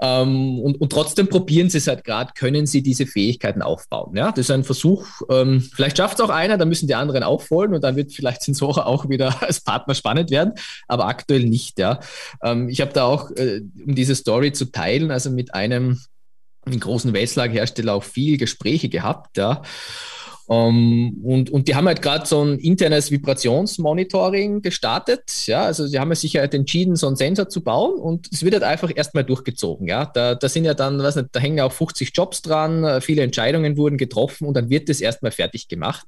Ähm, 0.00 0.58
und, 0.58 0.80
und 0.80 0.90
trotzdem 0.90 1.28
probieren 1.28 1.70
sie 1.70 1.78
es 1.78 1.86
halt 1.86 2.02
gerade, 2.02 2.32
können 2.34 2.66
sie 2.66 2.82
diese 2.82 3.06
Fähigkeiten 3.06 3.62
aufbauen. 3.62 4.16
Ja, 4.16 4.32
das 4.32 4.46
ist 4.46 4.50
ein 4.50 4.64
Versuch. 4.64 5.06
Ähm, 5.30 5.60
vielleicht 5.60 5.98
schafft 5.98 6.18
es 6.18 6.24
auch 6.24 6.30
einer, 6.30 6.58
dann 6.58 6.68
müssen 6.68 6.88
die 6.88 6.96
anderen 6.96 7.22
auch 7.22 7.42
folgen 7.42 7.76
und 7.76 7.84
dann 7.84 7.94
wird 7.94 8.12
vielleicht 8.12 8.42
Sensora 8.42 8.86
auch 8.86 9.08
wieder 9.08 9.42
als 9.46 9.60
Partner 9.60 9.94
spannend 9.94 10.32
werden, 10.32 10.54
aber 10.88 11.06
aktuell 11.06 11.44
nicht, 11.44 11.78
ja. 11.78 12.00
Ähm, 12.42 12.68
ich 12.68 12.80
habe 12.80 12.92
da 12.92 13.04
auch, 13.04 13.30
äh, 13.30 13.60
um 13.86 13.94
diese 13.94 14.16
Story 14.16 14.50
zu 14.50 14.72
teilen, 14.72 15.12
also 15.12 15.30
mit 15.30 15.54
einem 15.54 16.00
großen 16.64 17.12
Westlagerhersteller 17.12 17.94
auch 17.94 18.04
viel 18.04 18.36
Gespräche 18.38 18.88
gehabt, 18.88 19.36
ja. 19.36 19.62
Um, 20.46 20.56
ähm, 20.56 21.24
und, 21.24 21.50
und 21.50 21.68
die 21.68 21.74
haben 21.74 21.86
halt 21.86 22.02
gerade 22.02 22.26
so 22.26 22.42
ein 22.42 22.58
internes 22.58 23.10
Vibrationsmonitoring 23.10 24.60
gestartet. 24.60 25.46
Ja, 25.46 25.62
also 25.62 25.86
sie 25.86 25.98
haben 25.98 26.14
sich 26.14 26.36
halt 26.36 26.52
entschieden, 26.52 26.96
so 26.96 27.06
einen 27.06 27.16
Sensor 27.16 27.48
zu 27.48 27.62
bauen 27.62 27.98
und 27.98 28.28
es 28.30 28.42
wird 28.42 28.54
halt 28.54 28.62
einfach 28.62 28.90
erstmal 28.94 29.24
durchgezogen. 29.24 29.88
Ja, 29.88 30.04
da, 30.04 30.34
da 30.34 30.48
sind 30.48 30.64
ja 30.64 30.74
dann, 30.74 31.02
weiß 31.02 31.16
nicht, 31.16 31.28
da 31.32 31.40
hängen 31.40 31.60
auch 31.60 31.72
50 31.72 32.12
Jobs 32.14 32.42
dran, 32.42 33.00
viele 33.00 33.22
Entscheidungen 33.22 33.76
wurden 33.78 33.96
getroffen 33.96 34.46
und 34.46 34.54
dann 34.54 34.68
wird 34.68 34.88
das 34.88 35.00
erstmal 35.00 35.32
fertig 35.32 35.68
gemacht. 35.68 36.06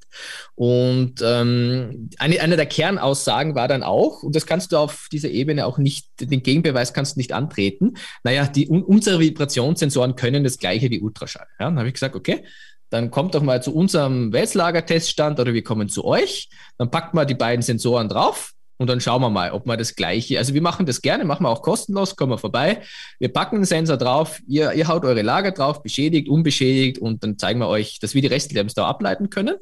Und 0.54 1.22
ähm, 1.24 2.10
eine, 2.18 2.40
eine 2.40 2.56
der 2.56 2.66
Kernaussagen 2.66 3.54
war 3.54 3.68
dann 3.68 3.82
auch, 3.82 4.22
und 4.22 4.36
das 4.36 4.44
kannst 4.44 4.72
du 4.72 4.76
auf 4.76 5.08
dieser 5.10 5.30
Ebene 5.30 5.64
auch 5.64 5.78
nicht, 5.78 6.08
den 6.20 6.42
Gegenbeweis 6.42 6.92
kannst 6.92 7.16
du 7.16 7.20
nicht 7.20 7.32
antreten. 7.32 7.94
Naja, 8.22 8.46
die, 8.46 8.68
unsere 8.68 9.18
Vibrationssensoren 9.18 10.14
können 10.14 10.44
das 10.44 10.58
gleiche 10.58 10.90
wie 10.90 11.00
Ultraschall. 11.00 11.46
Ja, 11.58 11.66
dann 11.66 11.78
habe 11.78 11.88
ich 11.88 11.94
gesagt, 11.94 12.14
okay, 12.14 12.44
dann 12.90 13.10
kommt 13.10 13.34
doch 13.34 13.42
mal 13.42 13.62
zu 13.62 13.74
unserem 13.74 14.32
Wälzlager-Teststand 14.32 15.40
oder 15.40 15.54
wir 15.54 15.64
kommen 15.64 15.88
zu 15.88 16.04
euch. 16.04 16.48
Dann 16.78 16.90
packt 16.90 17.14
mal 17.14 17.26
die 17.26 17.34
beiden 17.34 17.62
Sensoren 17.62 18.08
drauf 18.08 18.52
und 18.78 18.88
dann 18.88 19.00
schauen 19.00 19.22
wir 19.22 19.30
mal, 19.30 19.52
ob 19.52 19.66
wir 19.66 19.76
das 19.76 19.94
gleiche, 19.94 20.38
also 20.38 20.52
wir 20.52 20.60
machen 20.60 20.84
das 20.84 21.00
gerne, 21.00 21.24
machen 21.24 21.44
wir 21.44 21.50
auch 21.50 21.62
kostenlos, 21.62 22.14
kommen 22.14 22.32
wir 22.32 22.38
vorbei. 22.38 22.82
Wir 23.18 23.32
packen 23.32 23.56
den 23.56 23.64
Sensor 23.64 23.96
drauf, 23.96 24.40
ihr, 24.46 24.72
ihr 24.74 24.86
haut 24.86 25.04
eure 25.04 25.22
Lager 25.22 25.52
drauf, 25.52 25.82
beschädigt, 25.82 26.28
unbeschädigt 26.28 26.98
und 26.98 27.22
dann 27.24 27.38
zeigen 27.38 27.58
wir 27.58 27.68
euch, 27.68 27.98
dass 28.00 28.14
wir 28.14 28.22
die 28.22 28.28
Restlebensdauer 28.28 28.86
ableiten 28.86 29.30
können 29.30 29.56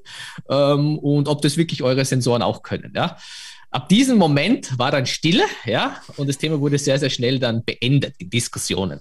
ähm, 0.48 0.98
und 0.98 1.28
ob 1.28 1.42
das 1.42 1.56
wirklich 1.56 1.82
eure 1.82 2.04
Sensoren 2.04 2.42
auch 2.42 2.62
können. 2.62 2.92
Ja. 2.96 3.16
Ab 3.70 3.88
diesem 3.88 4.18
Moment 4.18 4.78
war 4.78 4.90
dann 4.90 5.06
Stille, 5.06 5.44
ja, 5.64 6.00
und 6.16 6.28
das 6.28 6.38
Thema 6.38 6.60
wurde 6.60 6.78
sehr, 6.78 6.98
sehr 6.98 7.10
schnell 7.10 7.38
dann 7.38 7.64
beendet, 7.64 8.14
die 8.20 8.28
Diskussionen. 8.28 9.00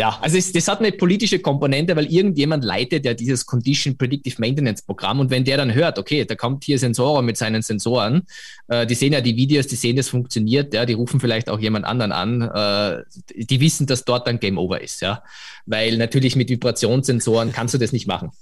Ja, 0.00 0.18
also 0.22 0.38
es, 0.38 0.50
das 0.50 0.66
hat 0.66 0.78
eine 0.78 0.92
politische 0.92 1.40
Komponente, 1.40 1.94
weil 1.94 2.06
irgendjemand 2.06 2.64
leitet 2.64 3.04
ja 3.04 3.12
dieses 3.12 3.44
Condition 3.44 3.98
Predictive 3.98 4.36
Maintenance 4.38 4.80
Programm 4.80 5.20
und 5.20 5.28
wenn 5.28 5.44
der 5.44 5.58
dann 5.58 5.74
hört, 5.74 5.98
okay, 5.98 6.24
da 6.24 6.34
kommt 6.36 6.64
hier 6.64 6.78
Sensoren 6.78 7.26
mit 7.26 7.36
seinen 7.36 7.60
Sensoren, 7.60 8.22
äh, 8.68 8.86
die 8.86 8.94
sehen 8.94 9.12
ja 9.12 9.20
die 9.20 9.36
Videos, 9.36 9.66
die 9.66 9.76
sehen, 9.76 9.96
das 9.96 10.08
funktioniert, 10.08 10.72
ja, 10.72 10.86
die 10.86 10.94
rufen 10.94 11.20
vielleicht 11.20 11.50
auch 11.50 11.60
jemand 11.60 11.84
anderen 11.84 12.12
an, 12.12 12.40
äh, 12.40 13.02
die 13.34 13.60
wissen, 13.60 13.86
dass 13.86 14.06
dort 14.06 14.26
dann 14.26 14.40
Game 14.40 14.56
Over 14.56 14.80
ist, 14.80 15.02
ja, 15.02 15.22
weil 15.66 15.98
natürlich 15.98 16.34
mit 16.34 16.48
Vibrationssensoren 16.48 17.52
kannst 17.52 17.74
du 17.74 17.78
das 17.78 17.92
nicht 17.92 18.06
machen. 18.06 18.32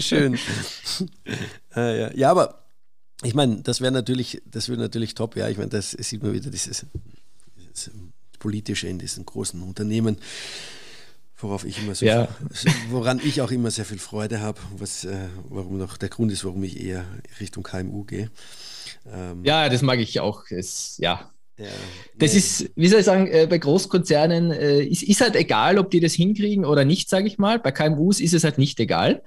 schön. 0.00 0.38
Äh, 1.76 2.00
ja. 2.00 2.10
ja, 2.12 2.30
aber 2.32 2.64
ich 3.22 3.34
meine, 3.34 3.62
das 3.62 3.80
wäre 3.80 3.92
natürlich, 3.92 4.42
das 4.50 4.68
wäre 4.68 4.80
natürlich 4.80 5.14
top, 5.14 5.36
ja, 5.36 5.48
ich 5.48 5.58
meine, 5.58 5.70
das 5.70 5.92
sieht 5.92 6.24
man 6.24 6.32
wieder 6.32 6.50
dieses, 6.50 6.86
dieses 7.68 7.92
Politische 8.44 8.88
in 8.88 8.98
diesen 8.98 9.24
großen 9.24 9.62
Unternehmen, 9.62 10.18
worauf 11.38 11.64
ich 11.64 11.78
immer 11.78 11.94
so, 11.94 12.04
ja. 12.04 12.28
woran 12.90 13.18
ich 13.24 13.40
auch 13.40 13.50
immer 13.50 13.70
sehr 13.70 13.86
viel 13.86 13.98
Freude 13.98 14.42
habe, 14.42 14.60
was 14.76 15.06
äh, 15.06 15.16
warum 15.48 15.78
noch 15.78 15.96
der 15.96 16.10
Grund 16.10 16.30
ist, 16.30 16.44
warum 16.44 16.62
ich 16.62 16.78
eher 16.78 17.06
Richtung 17.40 17.62
KMU 17.62 18.04
gehe. 18.04 18.30
Ähm, 19.10 19.42
ja, 19.46 19.70
das 19.70 19.80
mag 19.80 19.98
ich 19.98 20.20
auch. 20.20 20.50
Es, 20.50 20.98
ja, 20.98 21.30
ja, 21.56 21.68
das 22.18 22.32
nee. 22.32 22.38
ist, 22.38 22.70
wie 22.76 22.88
soll 22.88 23.00
ich 23.00 23.06
sagen, 23.06 23.28
äh, 23.28 23.46
bei 23.48 23.56
Großkonzernen 23.56 24.50
äh, 24.50 24.82
ist, 24.82 25.04
ist 25.04 25.22
halt 25.22 25.36
egal, 25.36 25.78
ob 25.78 25.90
die 25.90 26.00
das 26.00 26.12
hinkriegen 26.12 26.66
oder 26.66 26.84
nicht, 26.84 27.08
sage 27.08 27.26
ich 27.26 27.38
mal. 27.38 27.58
Bei 27.58 27.72
KMUs 27.72 28.20
ist 28.20 28.34
es 28.34 28.44
halt 28.44 28.58
nicht 28.58 28.78
egal. 28.78 29.22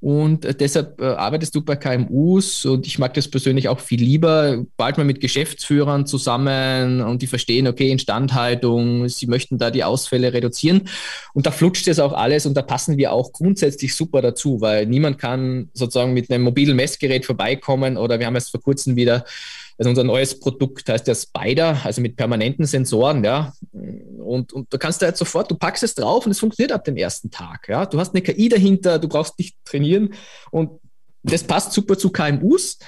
Und 0.00 0.44
äh, 0.44 0.54
deshalb 0.54 1.00
äh, 1.00 1.06
arbeitest 1.06 1.54
du 1.54 1.62
bei 1.62 1.74
KMUs 1.74 2.64
und 2.64 2.86
ich 2.86 2.98
mag 2.98 3.14
das 3.14 3.28
persönlich 3.28 3.68
auch 3.68 3.80
viel 3.80 4.00
lieber, 4.00 4.64
bald 4.76 4.96
mal 4.96 5.04
mit 5.04 5.20
Geschäftsführern 5.20 6.06
zusammen 6.06 7.00
und 7.00 7.20
die 7.20 7.26
verstehen, 7.26 7.66
okay, 7.66 7.90
Instandhaltung, 7.90 9.08
sie 9.08 9.26
möchten 9.26 9.58
da 9.58 9.70
die 9.70 9.82
Ausfälle 9.82 10.32
reduzieren. 10.32 10.88
Und 11.34 11.46
da 11.46 11.50
flutscht 11.50 11.88
es 11.88 11.98
auch 11.98 12.12
alles 12.12 12.46
und 12.46 12.54
da 12.54 12.62
passen 12.62 12.96
wir 12.96 13.12
auch 13.12 13.32
grundsätzlich 13.32 13.94
super 13.94 14.22
dazu, 14.22 14.60
weil 14.60 14.86
niemand 14.86 15.18
kann 15.18 15.68
sozusagen 15.74 16.12
mit 16.12 16.30
einem 16.30 16.44
mobilen 16.44 16.76
Messgerät 16.76 17.26
vorbeikommen 17.26 17.96
oder 17.96 18.20
wir 18.20 18.26
haben 18.26 18.34
jetzt 18.36 18.50
vor 18.50 18.62
kurzem 18.62 18.94
wieder 18.94 19.24
also 19.78 19.90
unser 19.90 20.04
neues 20.04 20.38
Produkt 20.38 20.88
heißt 20.88 21.06
ja 21.06 21.14
Spider, 21.14 21.78
also 21.84 22.00
mit 22.00 22.16
permanenten 22.16 22.66
Sensoren, 22.66 23.22
ja. 23.22 23.52
Und, 23.72 24.52
und 24.52 24.72
da 24.72 24.76
kannst 24.76 25.00
du 25.00 25.06
jetzt 25.06 25.18
sofort, 25.18 25.50
du 25.50 25.54
packst 25.54 25.84
es 25.84 25.94
drauf 25.94 26.26
und 26.26 26.32
es 26.32 26.40
funktioniert 26.40 26.72
ab 26.72 26.84
dem 26.84 26.96
ersten 26.96 27.30
Tag, 27.30 27.68
ja. 27.68 27.86
Du 27.86 28.00
hast 28.00 28.14
eine 28.14 28.22
KI 28.22 28.48
dahinter, 28.48 28.98
du 28.98 29.08
brauchst 29.08 29.38
nicht 29.38 29.56
trainieren 29.64 30.14
und 30.50 30.80
das 31.22 31.44
passt 31.44 31.72
super 31.72 31.96
zu 31.96 32.10
KMUs. 32.10 32.78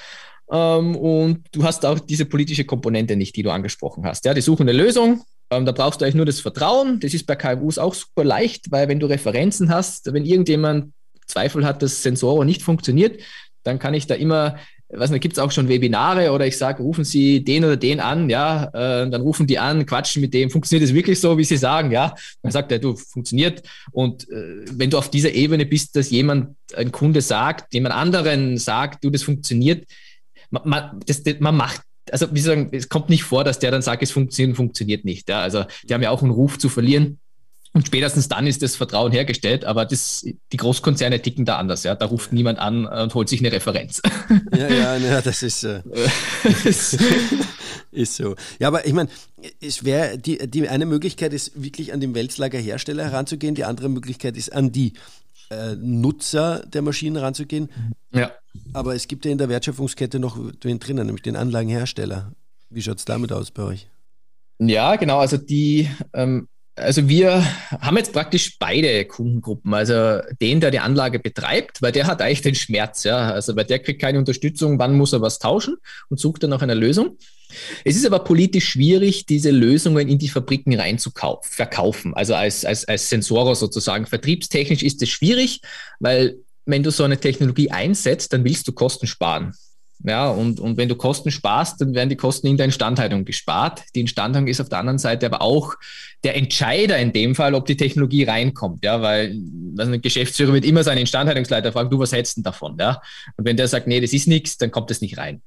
Ähm, 0.51 0.97
und 0.97 1.47
du 1.53 1.63
hast 1.63 1.87
auch 1.87 2.01
diese 2.01 2.25
politische 2.25 2.65
Komponente 2.65 3.15
nicht, 3.15 3.37
die 3.37 3.45
du 3.45 3.51
angesprochen 3.51 4.05
hast. 4.05 4.25
Ja, 4.25 4.35
die 4.35 4.41
suchen 4.41 4.69
eine 4.69 4.77
Lösung, 4.77 5.23
Ähm, 5.53 5.67
da 5.67 5.73
brauchst 5.73 6.01
du 6.01 6.05
eigentlich 6.05 6.15
nur 6.17 6.27
das 6.27 6.41
Vertrauen. 6.41 7.01
Das 7.01 7.13
ist 7.13 7.27
bei 7.27 7.37
KMUs 7.37 7.79
auch 7.79 7.95
super 7.95 8.25
leicht, 8.25 8.71
weil 8.71 8.89
wenn 8.89 9.01
du 9.01 9.07
Referenzen 9.07 9.71
hast, 9.71 10.13
wenn 10.13 10.25
irgendjemand 10.25 10.93
Zweifel 11.27 11.65
hat, 11.65 11.83
dass 11.83 12.03
Sensoro 12.03 12.45
nicht 12.45 12.63
funktioniert, 12.63 13.21
dann 13.63 13.79
kann 13.79 13.95
ich 13.95 14.07
da 14.07 14.15
immer 14.15 14.57
was 14.93 15.13
gibt 15.13 15.35
es 15.35 15.39
auch 15.39 15.51
schon 15.51 15.69
Webinare 15.69 16.33
oder 16.33 16.47
ich 16.47 16.59
sage, 16.59 16.83
rufen 16.83 17.05
Sie 17.05 17.45
den 17.45 17.65
oder 17.65 17.77
den 17.77 18.01
an, 18.01 18.29
ja, 18.29 18.65
äh, 18.65 19.09
dann 19.09 19.21
rufen 19.21 19.47
die 19.47 19.59
an, 19.59 19.87
quatschen 19.87 20.21
mit 20.21 20.35
dem, 20.35 20.51
funktioniert 20.51 20.89
es 20.89 20.95
wirklich 20.95 21.21
so, 21.21 21.39
wie 21.39 21.45
Sie 21.45 21.57
sagen, 21.57 21.91
ja? 21.93 22.15
Dann 22.43 22.53
sagt 22.53 22.73
er, 22.73 22.79
du, 22.79 22.97
funktioniert. 22.97 23.63
Und 23.93 24.29
äh, 24.31 24.65
wenn 24.73 24.91
du 24.91 24.99
auf 24.99 25.11
dieser 25.11 25.33
Ebene 25.33 25.67
bist, 25.67 25.97
dass 25.97 26.11
jemand, 26.11 26.57
ein 26.75 26.93
Kunde 26.93 27.21
sagt, 27.21 27.73
jemand 27.75 27.95
anderen 27.95 28.59
sagt, 28.59 29.05
du, 29.05 29.11
das 29.11 29.23
funktioniert, 29.23 29.87
man, 30.51 30.63
man, 30.65 31.01
das, 31.07 31.23
das, 31.23 31.37
man 31.41 31.57
macht 31.57 31.83
also 32.11 32.27
wie 32.33 32.41
sagen, 32.41 32.71
es 32.73 32.89
kommt 32.89 33.09
nicht 33.09 33.23
vor, 33.23 33.45
dass 33.45 33.61
der 33.61 33.71
dann 33.71 33.83
sagt, 33.83 34.03
es 34.03 34.11
funktioniert, 34.11 34.57
funktioniert 34.57 35.05
nicht. 35.05 35.29
Ja? 35.29 35.43
Also 35.43 35.65
die 35.85 35.95
haben 35.95 36.03
ja 36.03 36.11
auch 36.11 36.23
einen 36.23 36.33
Ruf 36.33 36.59
zu 36.59 36.69
verlieren. 36.69 37.21
Und 37.73 37.87
spätestens 37.87 38.29
dann 38.29 38.49
ist 38.49 38.63
das 38.63 38.75
Vertrauen 38.75 39.13
hergestellt, 39.13 39.65
aber 39.65 39.85
das, 39.85 40.27
die 40.53 40.57
Großkonzerne 40.57 41.23
ticken 41.23 41.45
da 41.45 41.57
anders, 41.57 41.85
ja. 41.85 41.95
Da 41.95 42.07
ruft 42.07 42.33
niemand 42.33 42.59
an 42.59 42.85
und 42.87 43.15
holt 43.15 43.29
sich 43.29 43.41
eine 43.41 43.53
Referenz. 43.53 44.03
Ja, 44.57 44.69
ja, 44.69 44.97
ja 44.97 45.21
das 45.21 45.43
ist, 45.43 45.65
äh, 45.65 45.83
ist 47.93 48.17
so. 48.17 48.35
Ja, 48.59 48.69
aber 48.69 48.87
ich 48.87 48.93
meine, 48.93 49.09
es 49.61 49.85
wäre 49.85 50.19
die, 50.19 50.39
die 50.51 50.69
eine 50.69 50.87
Möglichkeit 50.87 51.33
ist, 51.33 51.61
wirklich 51.61 51.93
an 51.93 52.01
den 52.01 52.15
Wälzlager-Hersteller 52.15 53.05
heranzugehen, 53.05 53.55
die 53.55 53.65
andere 53.65 53.89
Möglichkeit 53.89 54.37
ist, 54.37 54.53
an 54.53 54.73
die 54.73 54.95
äh, 55.51 55.75
Nutzer 55.77 56.65
der 56.67 56.83
Maschinen 56.83 57.17
heranzugehen. 57.17 57.71
Ja. 58.13 58.33
Aber 58.73 58.95
es 58.95 59.09
gibt 59.09 59.25
ja 59.25 59.31
in 59.31 59.39
der 59.39 59.49
Wertschöpfungskette 59.49 60.19
noch 60.19 60.39
wen 60.63 60.79
drinnen, 60.79 61.07
nämlich 61.07 61.23
den 61.23 61.37
Anlagenhersteller. 61.37 62.33
Wie 62.71 62.83
schaut 62.83 62.99
es 62.99 63.05
damit 63.05 63.33
aus 63.33 63.51
bei 63.51 63.63
euch? 63.63 63.89
Ja, 64.59 64.97
genau. 64.97 65.19
Also 65.19 65.37
die 65.37 65.89
ähm, 66.13 66.49
also 66.81 67.09
wir 67.09 67.45
haben 67.81 67.97
jetzt 67.97 68.13
praktisch 68.13 68.59
beide 68.59 69.05
Kundengruppen. 69.05 69.73
Also 69.75 70.21
den, 70.41 70.61
der 70.61 70.71
die 70.71 70.81
Anlage 70.81 71.19
betreibt, 71.19 71.83
weil 71.83 71.93
der 71.93 72.07
hat 72.07 72.23
eigentlich 72.23 72.43
den 72.43 72.55
Schmerz, 72.55 73.05
ja. 73.05 73.31
Also 73.31 73.57
weil 73.57 73.65
der 73.65 73.79
kriegt 73.79 74.01
keine 74.01 74.19
Unterstützung, 74.19 74.79
wann 74.79 74.97
muss 74.97 75.13
er 75.13 75.21
was 75.21 75.39
tauschen 75.39 75.77
und 76.09 76.19
sucht 76.19 76.43
dann 76.43 76.51
nach 76.51 76.63
einer 76.63 76.75
Lösung. 76.75 77.19
Es 77.85 77.97
ist 77.97 78.07
aber 78.07 78.21
politisch 78.21 78.69
schwierig, 78.69 79.27
diese 79.27 79.51
Lösungen 79.51 80.09
in 80.09 80.19
die 80.19 80.29
Fabriken 80.29 80.75
reinzuverkaufen, 80.75 82.15
also 82.15 82.35
als, 82.35 82.65
als, 82.65 82.87
als 82.87 83.09
Sensorer 83.09 83.57
sozusagen. 83.57 84.07
Vertriebstechnisch 84.07 84.83
ist 84.83 85.03
es 85.03 85.09
schwierig, 85.09 85.61
weil 85.99 86.37
wenn 86.65 86.83
du 86.83 86.91
so 86.91 87.03
eine 87.03 87.19
Technologie 87.19 87.71
einsetzt, 87.71 88.33
dann 88.33 88.45
willst 88.45 88.69
du 88.69 88.73
Kosten 88.73 89.07
sparen. 89.07 89.55
Ja, 90.03 90.31
und, 90.31 90.61
und 90.61 90.79
wenn 90.79 90.89
du 90.89 90.95
Kosten 90.95 91.31
sparst, 91.31 91.81
dann 91.81 91.95
werden 91.95 92.09
die 92.09 92.17
Kosten 92.17 92.47
in 92.47 92.57
der 92.57 92.65
Instandhaltung 92.65 93.27
gespart. 93.27 93.83
Die 93.95 94.01
Instandhaltung 94.01 94.49
ist 94.49 94.61
auf 94.61 94.71
der 94.71 94.79
anderen 94.79 94.99
Seite 94.99 95.27
aber 95.27 95.43
auch 95.43 95.75
der 96.25 96.37
Entscheider 96.37 96.99
in 96.99 97.13
dem 97.13 97.35
Fall, 97.35 97.55
ob 97.55 97.67
die 97.67 97.77
Technologie 97.77 98.25
reinkommt. 98.25 98.83
Ja, 98.83 99.03
weil 99.03 99.39
also 99.77 99.93
ein 99.93 100.01
Geschäftsführer 100.01 100.55
wird 100.55 100.65
immer 100.65 100.85
seinen 100.85 100.99
Instandhaltungsleiter 100.99 101.73
fragen, 101.73 101.91
du, 101.91 101.99
was 101.99 102.13
hältst 102.13 102.39
du 102.39 102.43
davon? 102.43 102.77
Ja, 102.79 103.03
und 103.37 103.45
wenn 103.45 103.59
der 103.59 103.69
sagt, 103.69 103.87
nee, 103.87 104.01
das 104.01 104.15
ist 104.15 104.27
nichts, 104.27 104.57
dann 104.57 104.71
kommt 104.71 104.91
das 104.91 105.03
nicht 105.03 105.19
rein. 105.19 105.43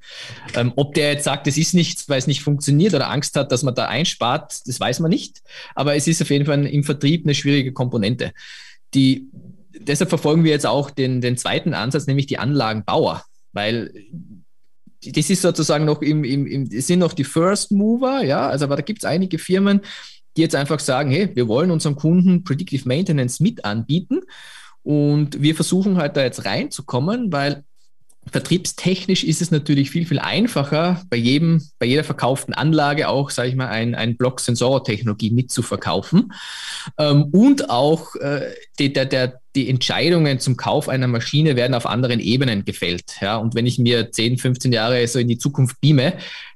Ähm, 0.54 0.72
ob 0.76 0.94
der 0.94 1.12
jetzt 1.12 1.24
sagt, 1.24 1.48
das 1.48 1.56
ist 1.56 1.74
nichts, 1.74 2.08
weil 2.08 2.18
es 2.18 2.28
nicht 2.28 2.42
funktioniert 2.42 2.94
oder 2.94 3.10
Angst 3.10 3.36
hat, 3.36 3.50
dass 3.50 3.64
man 3.64 3.74
da 3.74 3.86
einspart, 3.86 4.68
das 4.68 4.78
weiß 4.78 5.00
man 5.00 5.10
nicht. 5.10 5.42
Aber 5.74 5.96
es 5.96 6.06
ist 6.06 6.22
auf 6.22 6.30
jeden 6.30 6.46
Fall 6.46 6.64
im 6.64 6.84
Vertrieb 6.84 7.26
eine 7.26 7.34
schwierige 7.34 7.72
Komponente. 7.72 8.32
Die, 8.94 9.28
deshalb 9.76 10.10
verfolgen 10.10 10.44
wir 10.44 10.52
jetzt 10.52 10.66
auch 10.66 10.90
den, 10.90 11.20
den 11.20 11.36
zweiten 11.36 11.74
Ansatz, 11.74 12.06
nämlich 12.06 12.26
die 12.26 12.38
Anlagenbauer. 12.38 13.24
Weil 13.52 13.92
das 15.12 15.30
ist 15.30 15.42
sozusagen 15.42 15.84
noch 15.84 16.02
im, 16.02 16.24
im, 16.24 16.46
im 16.46 16.66
sind 16.66 16.98
noch 16.98 17.12
die 17.12 17.24
First 17.24 17.72
Mover, 17.72 18.22
ja, 18.22 18.48
also 18.48 18.64
aber 18.64 18.76
da 18.76 18.82
gibt 18.82 19.00
es 19.00 19.04
einige 19.04 19.38
Firmen, 19.38 19.80
die 20.36 20.42
jetzt 20.42 20.54
einfach 20.54 20.80
sagen, 20.80 21.10
hey, 21.10 21.30
wir 21.34 21.48
wollen 21.48 21.70
unseren 21.70 21.96
Kunden 21.96 22.44
Predictive 22.44 22.88
Maintenance 22.88 23.40
mit 23.40 23.64
anbieten. 23.64 24.20
Und 24.82 25.40
wir 25.40 25.54
versuchen 25.54 25.96
halt 25.96 26.16
da 26.16 26.22
jetzt 26.22 26.44
reinzukommen, 26.44 27.32
weil 27.32 27.64
Vertriebstechnisch 28.30 29.22
ist 29.24 29.42
es 29.42 29.50
natürlich 29.50 29.90
viel, 29.90 30.06
viel 30.06 30.18
einfacher, 30.18 31.02
bei 31.10 31.16
jedem, 31.16 31.62
bei 31.78 31.86
jeder 31.86 32.04
verkauften 32.04 32.54
Anlage 32.54 33.08
auch, 33.08 33.30
sage 33.30 33.50
ich 33.50 33.54
mal, 33.54 33.68
ein, 33.68 33.94
ein 33.94 34.16
Block 34.16 34.40
Sensortechnologie 34.40 35.30
mitzuverkaufen. 35.30 36.32
Ähm, 36.98 37.24
und 37.32 37.70
auch 37.70 38.16
äh, 38.16 38.52
die, 38.78 38.92
der, 38.92 39.06
der, 39.06 39.40
die 39.54 39.68
Entscheidungen 39.68 40.40
zum 40.40 40.56
Kauf 40.56 40.88
einer 40.88 41.06
Maschine 41.06 41.56
werden 41.56 41.74
auf 41.74 41.86
anderen 41.86 42.20
Ebenen 42.20 42.64
gefällt. 42.64 43.16
Ja? 43.20 43.36
Und 43.36 43.54
wenn 43.54 43.66
ich 43.66 43.78
mir 43.78 44.10
10, 44.10 44.38
15 44.38 44.72
Jahre 44.72 45.06
so 45.06 45.18
in 45.18 45.28
die 45.28 45.38
Zukunft 45.38 45.80
beame, 45.80 46.14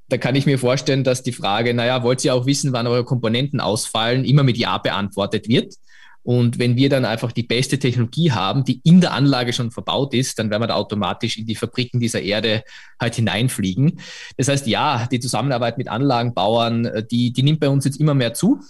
da 0.08 0.16
kann 0.16 0.34
ich 0.34 0.46
mir 0.46 0.58
vorstellen, 0.58 1.04
dass 1.04 1.22
die 1.22 1.32
Frage, 1.32 1.74
naja, 1.74 2.02
wollt 2.02 2.24
ihr 2.24 2.34
auch 2.34 2.46
wissen, 2.46 2.72
wann 2.72 2.86
eure 2.86 3.04
Komponenten 3.04 3.60
ausfallen, 3.60 4.24
immer 4.24 4.42
mit 4.42 4.56
Ja 4.56 4.78
beantwortet 4.78 5.48
wird. 5.48 5.74
Und 6.28 6.58
wenn 6.58 6.76
wir 6.76 6.90
dann 6.90 7.06
einfach 7.06 7.32
die 7.32 7.42
beste 7.42 7.78
Technologie 7.78 8.32
haben, 8.32 8.62
die 8.62 8.82
in 8.84 9.00
der 9.00 9.14
Anlage 9.14 9.54
schon 9.54 9.70
verbaut 9.70 10.12
ist, 10.12 10.38
dann 10.38 10.50
werden 10.50 10.60
wir 10.60 10.66
da 10.66 10.74
automatisch 10.74 11.38
in 11.38 11.46
die 11.46 11.54
Fabriken 11.54 12.00
dieser 12.00 12.20
Erde 12.20 12.64
halt 13.00 13.14
hineinfliegen. 13.14 13.98
Das 14.36 14.48
heißt, 14.48 14.66
ja, 14.66 15.06
die 15.10 15.20
Zusammenarbeit 15.20 15.78
mit 15.78 15.88
Anlagenbauern, 15.88 16.84
äh, 16.84 17.02
die, 17.02 17.32
die 17.32 17.42
nimmt 17.42 17.60
bei 17.60 17.70
uns 17.70 17.86
jetzt 17.86 17.98
immer 17.98 18.12
mehr 18.12 18.34
zu. 18.34 18.60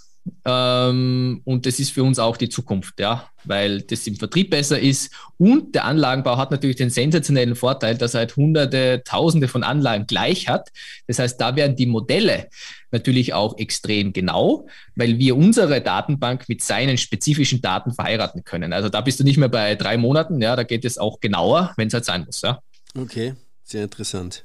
Ähm, 0.45 1.41
und 1.45 1.66
das 1.66 1.79
ist 1.79 1.93
für 1.93 2.03
uns 2.03 2.18
auch 2.18 2.37
die 2.37 2.49
Zukunft, 2.49 3.01
ja, 3.01 3.29
weil 3.45 3.83
das 3.83 4.07
im 4.07 4.16
Vertrieb 4.16 4.51
besser 4.51 4.79
ist. 4.79 5.12
Und 5.39 5.74
der 5.74 5.85
Anlagenbau 5.85 6.37
hat 6.37 6.51
natürlich 6.51 6.76
den 6.76 6.91
sensationellen 6.91 7.55
Vorteil, 7.57 7.97
dass 7.97 8.14
er 8.14 8.20
halt 8.20 8.37
hunderte, 8.37 9.03
tausende 9.05 9.49
von 9.49 9.62
Anlagen 9.62 10.07
gleich 10.07 10.49
hat. 10.49 10.70
Das 11.07 11.18
heißt, 11.18 11.41
da 11.41 11.57
werden 11.57 11.76
die 11.76 11.87
Modelle 11.87 12.49
natürlich 12.91 13.35
auch 13.35 13.59
extrem 13.59 14.12
genau, 14.12 14.66
weil 14.95 15.18
wir 15.18 15.37
unsere 15.37 15.81
Datenbank 15.81 16.49
mit 16.49 16.62
seinen 16.62 16.99
spezifischen 16.99 17.61
Daten 17.61 17.93
verheiraten 17.93 18.45
können. 18.45 18.72
Also 18.72 18.89
da 18.89 19.01
bist 19.01 19.20
du 19.20 19.24
nicht 19.24 19.37
mehr 19.37 19.49
bei 19.49 19.74
drei 19.74 19.97
Monaten, 19.97 20.41
ja, 20.41 20.57
da 20.57 20.62
geht 20.62 20.85
es 20.85 20.99
auch 20.99 21.20
genauer, 21.20 21.74
wenn 21.76 21.89
es 21.89 21.95
halt 21.95 22.05
sein 22.05 22.24
muss, 22.24 22.43
ja. 22.43 22.61
Okay, 22.97 23.35
sehr 23.64 23.85
interessant. 23.85 24.45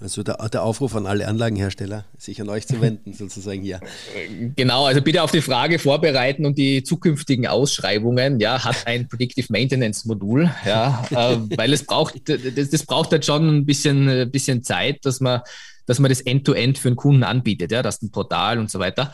Also 0.00 0.22
der, 0.22 0.36
der, 0.48 0.62
Aufruf 0.62 0.94
an 0.94 1.06
alle 1.06 1.26
Anlagenhersteller, 1.26 2.04
sich 2.16 2.40
an 2.40 2.48
euch 2.48 2.68
zu 2.68 2.80
wenden, 2.80 3.12
sozusagen 3.18 3.62
hier. 3.62 3.80
Genau, 4.54 4.86
also 4.86 5.02
bitte 5.02 5.22
auf 5.22 5.32
die 5.32 5.40
Frage 5.40 5.80
vorbereiten 5.80 6.46
und 6.46 6.56
die 6.56 6.84
zukünftigen 6.84 7.48
Ausschreibungen, 7.48 8.38
ja, 8.38 8.64
hat 8.64 8.86
ein 8.86 9.08
Predictive 9.08 9.46
Maintenance 9.50 10.04
Modul, 10.04 10.50
ja, 10.64 11.04
äh, 11.10 11.38
weil 11.56 11.72
es 11.72 11.84
braucht, 11.84 12.28
das, 12.28 12.70
das, 12.70 12.86
braucht 12.86 13.10
halt 13.10 13.24
schon 13.24 13.48
ein 13.48 13.66
bisschen, 13.66 14.08
ein 14.08 14.30
bisschen 14.30 14.62
Zeit, 14.62 15.04
dass 15.04 15.20
man, 15.20 15.40
dass 15.86 15.98
man 15.98 16.10
das 16.10 16.20
End-to-End 16.20 16.76
-End 16.76 16.80
für 16.80 16.88
einen 16.88 16.96
Kunden 16.96 17.24
anbietet, 17.24 17.72
ja, 17.72 17.82
das 17.82 18.00
ein 18.00 18.12
Portal 18.12 18.60
und 18.60 18.70
so 18.70 18.78
weiter. 18.78 19.12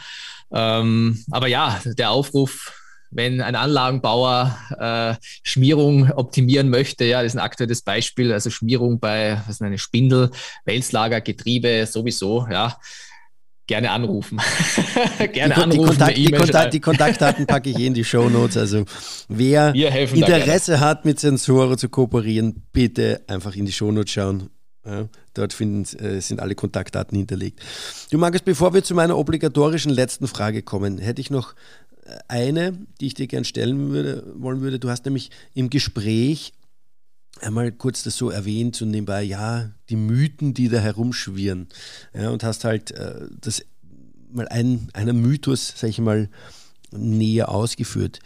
Ähm, 0.52 1.24
aber 1.30 1.46
ja, 1.46 1.80
der 1.84 2.10
Aufruf 2.10 2.72
wenn 3.14 3.40
ein 3.40 3.54
Anlagenbauer 3.54 4.56
äh, 4.78 5.14
Schmierung 5.42 6.10
optimieren 6.10 6.68
möchte, 6.68 7.04
ja, 7.04 7.22
das 7.22 7.32
ist 7.32 7.38
ein 7.38 7.44
aktuelles 7.44 7.82
Beispiel, 7.82 8.32
also 8.32 8.50
Schmierung 8.50 8.98
bei 8.98 9.40
was 9.46 9.56
ist 9.56 9.62
eine 9.62 9.78
Spindel, 9.78 10.30
Wälzlager, 10.64 11.20
Getriebe 11.20 11.86
sowieso, 11.86 12.46
ja, 12.50 12.76
gerne 13.66 13.90
anrufen. 13.90 14.40
gerne 15.32 15.54
die, 15.54 15.60
anrufen. 15.60 15.70
Die, 15.70 15.86
Kontakt, 15.86 16.16
die, 16.16 16.30
Kontakt, 16.30 16.74
die, 16.74 16.80
Kontaktdaten 16.80 17.46
packe 17.46 17.70
ich 17.70 17.78
in 17.78 17.94
die 17.94 18.04
Show 18.04 18.28
Notes. 18.28 18.56
Also 18.56 18.84
wer 19.28 19.74
Interesse 20.12 20.80
hat, 20.80 21.04
mit 21.04 21.20
Sensoren 21.20 21.78
zu 21.78 21.88
kooperieren, 21.88 22.62
bitte 22.72 23.22
einfach 23.26 23.54
in 23.54 23.64
die 23.64 23.72
Show 23.72 23.90
Notes 23.90 24.12
schauen. 24.12 24.50
Ja, 24.86 25.08
dort 25.32 25.54
finden, 25.54 25.84
äh, 25.98 26.20
sind 26.20 26.40
alle 26.40 26.54
Kontaktdaten 26.54 27.16
hinterlegt. 27.16 27.60
Du 28.10 28.18
Markus, 28.18 28.42
bevor 28.42 28.74
wir 28.74 28.84
zu 28.84 28.94
meiner 28.94 29.16
obligatorischen 29.16 29.90
letzten 29.90 30.28
Frage 30.28 30.60
kommen, 30.60 30.98
hätte 30.98 31.22
ich 31.22 31.30
noch 31.30 31.54
eine, 32.28 32.78
die 33.00 33.06
ich 33.06 33.14
dir 33.14 33.26
gerne 33.26 33.44
stellen 33.44 33.90
würde, 33.90 34.32
wollen 34.36 34.60
würde. 34.60 34.78
Du 34.78 34.90
hast 34.90 35.04
nämlich 35.04 35.30
im 35.54 35.70
Gespräch 35.70 36.52
einmal 37.40 37.72
kurz 37.72 38.02
das 38.02 38.16
so 38.16 38.30
erwähnt 38.30 38.80
und 38.82 38.90
nebenbei, 38.90 39.22
ja, 39.22 39.70
die 39.88 39.96
Mythen, 39.96 40.54
die 40.54 40.68
da 40.68 40.78
herumschwirren. 40.78 41.68
Ja, 42.12 42.30
und 42.30 42.44
hast 42.44 42.64
halt 42.64 42.92
äh, 42.92 43.26
das 43.40 43.64
mal 44.30 44.48
ein, 44.48 44.88
einer 44.92 45.12
Mythos, 45.12 45.74
sag 45.76 45.90
ich 45.90 45.98
mal, 45.98 46.28
näher 46.90 47.48
ausgeführt. 47.48 48.20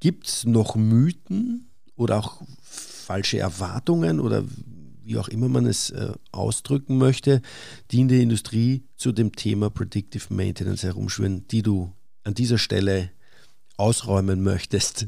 Gibt 0.00 0.28
es 0.28 0.44
noch 0.44 0.76
Mythen 0.76 1.70
oder 1.96 2.18
auch 2.18 2.42
falsche 2.62 3.38
Erwartungen 3.38 4.20
oder 4.20 4.44
wie 5.02 5.18
auch 5.18 5.28
immer 5.28 5.48
man 5.48 5.66
es 5.66 5.90
äh, 5.90 6.12
ausdrücken 6.32 6.98
möchte, 6.98 7.40
die 7.90 8.00
in 8.00 8.08
der 8.08 8.20
Industrie 8.20 8.84
zu 8.96 9.12
dem 9.12 9.34
Thema 9.34 9.70
Predictive 9.70 10.34
Maintenance 10.34 10.82
herumschwirren, 10.82 11.46
die 11.48 11.62
du 11.62 11.92
an 12.26 12.34
dieser 12.34 12.58
Stelle 12.58 13.10
ausräumen 13.76 14.42
möchtest? 14.42 15.06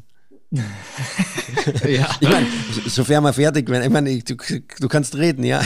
ja. 0.50 2.08
Ich 2.20 2.28
meine, 2.28 2.46
sofern 2.86 3.22
wir 3.24 3.32
fertig 3.34 3.68
werden, 3.68 3.84
ich 3.84 3.90
meine, 3.90 4.18
du, 4.22 4.36
du 4.80 4.88
kannst 4.88 5.16
reden, 5.16 5.44
ja. 5.44 5.62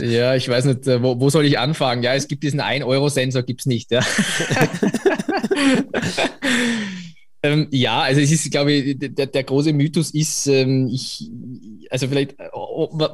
Ja, 0.00 0.34
ich 0.34 0.48
weiß 0.48 0.64
nicht, 0.64 0.86
wo, 0.86 1.20
wo 1.20 1.30
soll 1.30 1.44
ich 1.44 1.58
anfangen? 1.58 2.02
Ja, 2.02 2.14
es 2.14 2.26
gibt 2.26 2.42
diesen 2.42 2.60
1-Euro-Sensor, 2.60 3.44
gibt 3.44 3.60
es 3.60 3.66
nicht. 3.66 3.92
Ja. 3.92 4.00
ähm, 7.44 7.68
ja, 7.70 8.00
also 8.00 8.20
es 8.20 8.32
ist, 8.32 8.50
glaube 8.50 8.72
ich, 8.72 8.98
der, 8.98 9.26
der 9.26 9.44
große 9.44 9.72
Mythos 9.72 10.10
ist, 10.10 10.48
ähm, 10.48 10.88
ich, 10.92 11.30
also 11.90 12.08
vielleicht, 12.08 12.34
oh, 12.52 12.88
oh, 12.90 13.08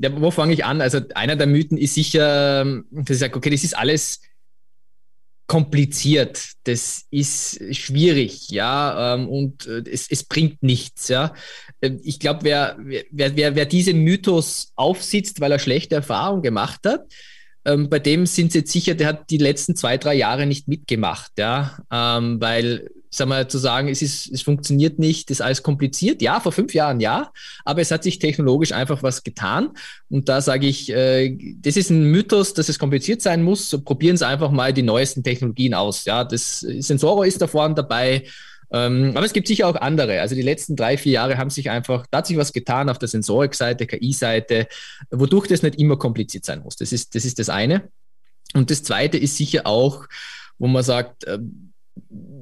ja, 0.00 0.20
wo 0.20 0.30
fange 0.30 0.52
ich 0.52 0.64
an? 0.64 0.80
Also 0.80 1.00
einer 1.16 1.34
der 1.34 1.48
Mythen 1.48 1.76
ist 1.76 1.94
sicher, 1.94 2.64
dass 2.92 3.10
ich 3.10 3.18
sage, 3.18 3.34
okay, 3.34 3.50
das 3.50 3.64
ist 3.64 3.76
alles 3.76 4.20
kompliziert, 5.50 6.52
das 6.62 7.06
ist 7.10 7.74
schwierig, 7.74 8.50
ja, 8.50 9.14
ähm, 9.14 9.28
und 9.28 9.66
äh, 9.66 9.82
es, 9.90 10.08
es 10.08 10.22
bringt 10.22 10.62
nichts, 10.62 11.08
ja. 11.08 11.34
Ähm, 11.82 11.98
ich 12.04 12.20
glaube, 12.20 12.44
wer, 12.44 12.76
wer, 12.78 13.34
wer, 13.34 13.56
wer 13.56 13.66
diese 13.66 13.92
Mythos 13.92 14.72
aufsitzt, 14.76 15.40
weil 15.40 15.50
er 15.50 15.58
schlechte 15.58 15.96
Erfahrungen 15.96 16.42
gemacht 16.42 16.82
hat, 16.86 17.12
ähm, 17.64 17.90
bei 17.90 17.98
dem 17.98 18.26
sind 18.26 18.52
sie 18.52 18.58
jetzt 18.58 18.70
sicher, 18.70 18.94
der 18.94 19.08
hat 19.08 19.28
die 19.30 19.38
letzten 19.38 19.74
zwei, 19.74 19.98
drei 19.98 20.14
Jahre 20.14 20.46
nicht 20.46 20.68
mitgemacht, 20.68 21.32
ja, 21.36 21.78
ähm, 21.90 22.40
weil 22.40 22.88
sagen 23.10 23.30
wir, 23.30 23.48
zu 23.48 23.58
sagen, 23.58 23.88
es, 23.88 24.02
ist, 24.02 24.30
es 24.30 24.42
funktioniert 24.42 24.98
nicht, 24.98 25.30
ist 25.30 25.42
alles 25.42 25.62
kompliziert. 25.62 26.22
Ja, 26.22 26.40
vor 26.40 26.52
fünf 26.52 26.72
Jahren 26.74 27.00
ja, 27.00 27.32
aber 27.64 27.80
es 27.80 27.90
hat 27.90 28.04
sich 28.04 28.18
technologisch 28.18 28.72
einfach 28.72 29.02
was 29.02 29.24
getan. 29.24 29.70
Und 30.08 30.28
da 30.28 30.40
sage 30.40 30.66
ich, 30.66 30.90
äh, 30.90 31.36
das 31.60 31.76
ist 31.76 31.90
ein 31.90 32.04
Mythos, 32.04 32.54
dass 32.54 32.68
es 32.68 32.78
kompliziert 32.78 33.20
sein 33.20 33.42
muss. 33.42 33.68
So 33.68 33.80
probieren 33.80 34.16
Sie 34.16 34.26
einfach 34.26 34.50
mal 34.50 34.72
die 34.72 34.82
neuesten 34.82 35.24
Technologien 35.24 35.74
aus. 35.74 36.04
Ja, 36.04 36.24
das 36.24 36.60
Sensoro 36.60 37.24
ist 37.24 37.42
da 37.42 37.48
vorne 37.48 37.74
dabei. 37.74 38.24
Ähm, 38.72 39.12
aber 39.16 39.26
es 39.26 39.32
gibt 39.32 39.48
sicher 39.48 39.66
auch 39.66 39.74
andere. 39.74 40.20
Also 40.20 40.36
die 40.36 40.42
letzten 40.42 40.76
drei, 40.76 40.96
vier 40.96 41.12
Jahre 41.12 41.38
haben 41.38 41.50
sich 41.50 41.70
einfach, 41.70 42.06
da 42.10 42.18
hat 42.18 42.26
sich 42.28 42.36
was 42.36 42.52
getan 42.52 42.88
auf 42.88 42.98
der 42.98 43.08
Sensorik-Seite, 43.08 43.86
KI-Seite, 43.86 44.68
wodurch 45.10 45.48
das 45.48 45.62
nicht 45.62 45.76
immer 45.80 45.96
kompliziert 45.96 46.44
sein 46.44 46.60
muss. 46.60 46.76
Das 46.76 46.92
ist 46.92 47.14
das, 47.14 47.24
ist 47.24 47.40
das 47.40 47.48
eine. 47.48 47.88
Und 48.54 48.70
das 48.70 48.82
zweite 48.82 49.18
ist 49.18 49.36
sicher 49.36 49.66
auch, 49.66 50.06
wo 50.58 50.68
man 50.68 50.84
sagt, 50.84 51.24
äh, 51.24 51.38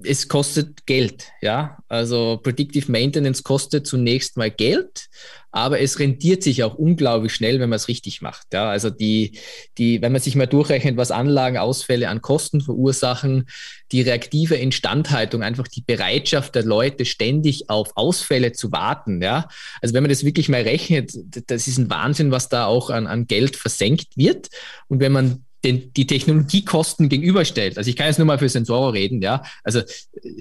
es 0.05 0.29
kostet 0.29 0.87
Geld, 0.87 1.27
ja. 1.41 1.79
Also 1.89 2.39
Predictive 2.43 2.91
Maintenance 2.91 3.43
kostet 3.43 3.87
zunächst 3.87 4.37
mal 4.37 4.51
Geld, 4.51 5.09
aber 5.51 5.81
es 5.81 5.99
rentiert 5.99 6.43
sich 6.43 6.63
auch 6.63 6.75
unglaublich 6.75 7.35
schnell, 7.35 7.59
wenn 7.59 7.71
man 7.71 7.77
es 7.77 7.89
richtig 7.89 8.21
macht. 8.21 8.49
Ja, 8.53 8.69
also 8.69 8.91
die, 8.91 9.39
die, 9.79 10.01
wenn 10.03 10.13
man 10.13 10.21
sich 10.21 10.37
mal 10.37 10.47
durchrechnet, 10.47 10.97
was 10.97 11.11
Anlagenausfälle 11.11 12.09
an 12.09 12.21
Kosten 12.21 12.61
verursachen, 12.61 13.49
die 13.91 14.03
reaktive 14.03 14.57
Instandhaltung, 14.57 15.43
einfach 15.43 15.69
die 15.69 15.83
Bereitschaft 15.83 16.55
der 16.55 16.65
Leute, 16.65 17.05
ständig 17.05 17.71
auf 17.71 17.97
Ausfälle 17.97 18.53
zu 18.53 18.73
warten. 18.73 19.23
Ja, 19.23 19.49
also 19.81 19.95
wenn 19.95 20.03
man 20.03 20.11
das 20.11 20.25
wirklich 20.25 20.49
mal 20.49 20.63
rechnet, 20.63 21.13
das 21.47 21.67
ist 21.67 21.79
ein 21.79 21.91
Wahnsinn, 21.91 22.31
was 22.31 22.49
da 22.49 22.67
auch 22.67 22.91
an, 22.91 23.07
an 23.07 23.27
Geld 23.27 23.57
versenkt 23.57 24.17
wird. 24.17 24.49
Und 24.89 25.01
wenn 25.01 25.13
man 25.13 25.45
den, 25.65 25.93
die 25.93 26.07
Technologiekosten 26.07 27.09
gegenüberstellt. 27.09 27.79
Also 27.79 27.91
ich 27.91 27.97
kann 27.97 28.07
jetzt 28.07 28.19
nur 28.19 28.27
mal 28.27 28.39
für 28.39 28.49
Sensore 28.49 28.93
reden, 28.93 29.21
ja. 29.21 29.43
Also 29.65 29.83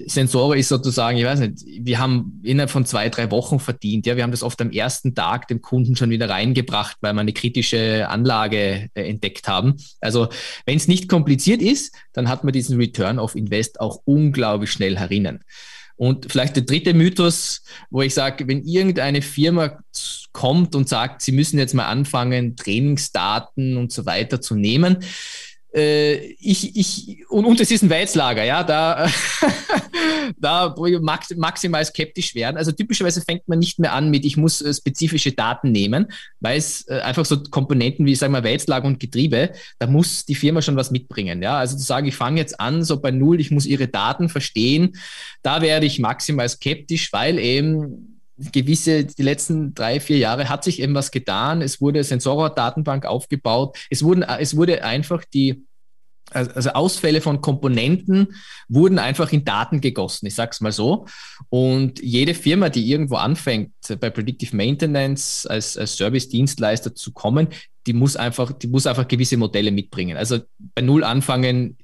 Sensore 0.06 0.58
ist 0.58 0.68
sozusagen, 0.68 1.18
ich 1.18 1.24
weiß 1.24 1.40
nicht, 1.40 1.64
wir 1.66 1.98
haben 1.98 2.40
innerhalb 2.44 2.70
von 2.70 2.86
zwei, 2.86 3.08
drei 3.08 3.30
Wochen 3.30 3.58
verdient, 3.58 4.06
ja. 4.06 4.16
Wir 4.16 4.22
haben 4.22 4.30
das 4.30 4.42
oft 4.42 4.60
am 4.60 4.70
ersten 4.70 5.14
Tag 5.14 5.48
dem 5.48 5.60
Kunden 5.60 5.96
schon 5.96 6.10
wieder 6.10 6.30
reingebracht, 6.30 6.96
weil 7.00 7.14
wir 7.14 7.20
eine 7.20 7.32
kritische 7.32 8.08
Anlage 8.08 8.88
äh, 8.94 9.08
entdeckt 9.08 9.48
haben. 9.48 9.76
Also 10.00 10.28
wenn 10.66 10.76
es 10.76 10.86
nicht 10.86 11.08
kompliziert 11.08 11.62
ist, 11.62 11.94
dann 12.12 12.28
hat 12.28 12.44
man 12.44 12.52
diesen 12.52 12.76
Return 12.76 13.18
of 13.18 13.34
Invest 13.34 13.80
auch 13.80 14.00
unglaublich 14.04 14.70
schnell 14.70 14.98
herinnen. 14.98 15.40
Und 15.98 16.30
vielleicht 16.30 16.54
der 16.54 16.62
dritte 16.62 16.94
Mythos, 16.94 17.62
wo 17.90 18.02
ich 18.02 18.14
sage, 18.14 18.46
wenn 18.46 18.64
irgendeine 18.64 19.20
Firma 19.20 19.80
kommt 20.32 20.76
und 20.76 20.88
sagt, 20.88 21.22
sie 21.22 21.32
müssen 21.32 21.58
jetzt 21.58 21.74
mal 21.74 21.86
anfangen, 21.86 22.56
Trainingsdaten 22.56 23.76
und 23.76 23.92
so 23.92 24.06
weiter 24.06 24.40
zu 24.40 24.54
nehmen, 24.54 24.98
ich, 25.72 26.76
ich, 26.76 27.26
und, 27.28 27.44
und 27.44 27.60
es 27.60 27.70
ist 27.70 27.82
ein 27.82 27.90
Weizlager, 27.90 28.42
ja, 28.42 28.64
da, 28.64 29.08
da 30.38 30.74
max, 31.00 31.34
maximal 31.36 31.84
skeptisch 31.84 32.34
werden. 32.34 32.56
Also 32.56 32.72
typischerweise 32.72 33.20
fängt 33.20 33.46
man 33.48 33.58
nicht 33.58 33.78
mehr 33.78 33.92
an 33.92 34.10
mit, 34.10 34.24
ich 34.24 34.36
muss 34.36 34.62
äh, 34.62 34.72
spezifische 34.72 35.32
Daten 35.32 35.70
nehmen, 35.70 36.06
weil 36.40 36.58
es 36.58 36.88
äh, 36.88 37.00
einfach 37.00 37.26
so 37.26 37.42
Komponenten 37.42 38.06
wie, 38.06 38.14
sagen 38.14 38.32
wir, 38.32 38.44
Weizlager 38.44 38.86
und 38.86 38.98
Getriebe, 38.98 39.52
da 39.78 39.86
muss 39.86 40.24
die 40.24 40.34
Firma 40.34 40.62
schon 40.62 40.76
was 40.76 40.90
mitbringen, 40.90 41.42
ja. 41.42 41.58
Also 41.58 41.76
zu 41.76 41.84
sagen, 41.84 42.06
ich 42.06 42.16
fange 42.16 42.40
jetzt 42.40 42.58
an, 42.60 42.82
so 42.82 43.00
bei 43.00 43.10
Null, 43.10 43.40
ich 43.40 43.50
muss 43.50 43.66
ihre 43.66 43.88
Daten 43.88 44.28
verstehen, 44.28 44.96
da 45.42 45.60
werde 45.60 45.86
ich 45.86 45.98
maximal 45.98 46.48
skeptisch, 46.48 47.12
weil 47.12 47.38
eben 47.38 48.17
gewisse, 48.52 49.04
die 49.04 49.22
letzten 49.22 49.74
drei, 49.74 50.00
vier 50.00 50.18
Jahre 50.18 50.48
hat 50.48 50.64
sich 50.64 50.80
eben 50.80 50.94
was 50.94 51.10
getan. 51.10 51.60
Es 51.60 51.80
wurde 51.80 52.04
Sensora-Datenbank 52.04 53.04
aufgebaut. 53.04 53.76
Es 53.90 54.02
wurden, 54.02 54.22
es 54.22 54.56
wurde 54.56 54.84
einfach 54.84 55.24
die, 55.24 55.64
also 56.30 56.70
Ausfälle 56.70 57.20
von 57.20 57.40
Komponenten 57.40 58.34
wurden 58.68 58.98
einfach 58.98 59.32
in 59.32 59.44
Daten 59.44 59.80
gegossen, 59.80 60.26
ich 60.26 60.34
sag's 60.34 60.60
mal 60.60 60.72
so. 60.72 61.06
Und 61.48 62.00
jede 62.00 62.34
Firma, 62.34 62.68
die 62.68 62.88
irgendwo 62.88 63.16
anfängt, 63.16 63.72
bei 64.00 64.10
Predictive 64.10 64.54
Maintenance 64.54 65.46
als, 65.46 65.76
als 65.76 65.96
Service-Dienstleister 65.96 66.94
zu 66.94 67.12
kommen, 67.12 67.48
die 67.86 67.94
muss 67.94 68.16
einfach, 68.16 68.52
die 68.52 68.68
muss 68.68 68.86
einfach 68.86 69.08
gewisse 69.08 69.38
Modelle 69.38 69.70
mitbringen. 69.70 70.16
Also 70.16 70.40
bei 70.74 70.82
Null 70.82 71.02
anfangen, 71.04 71.78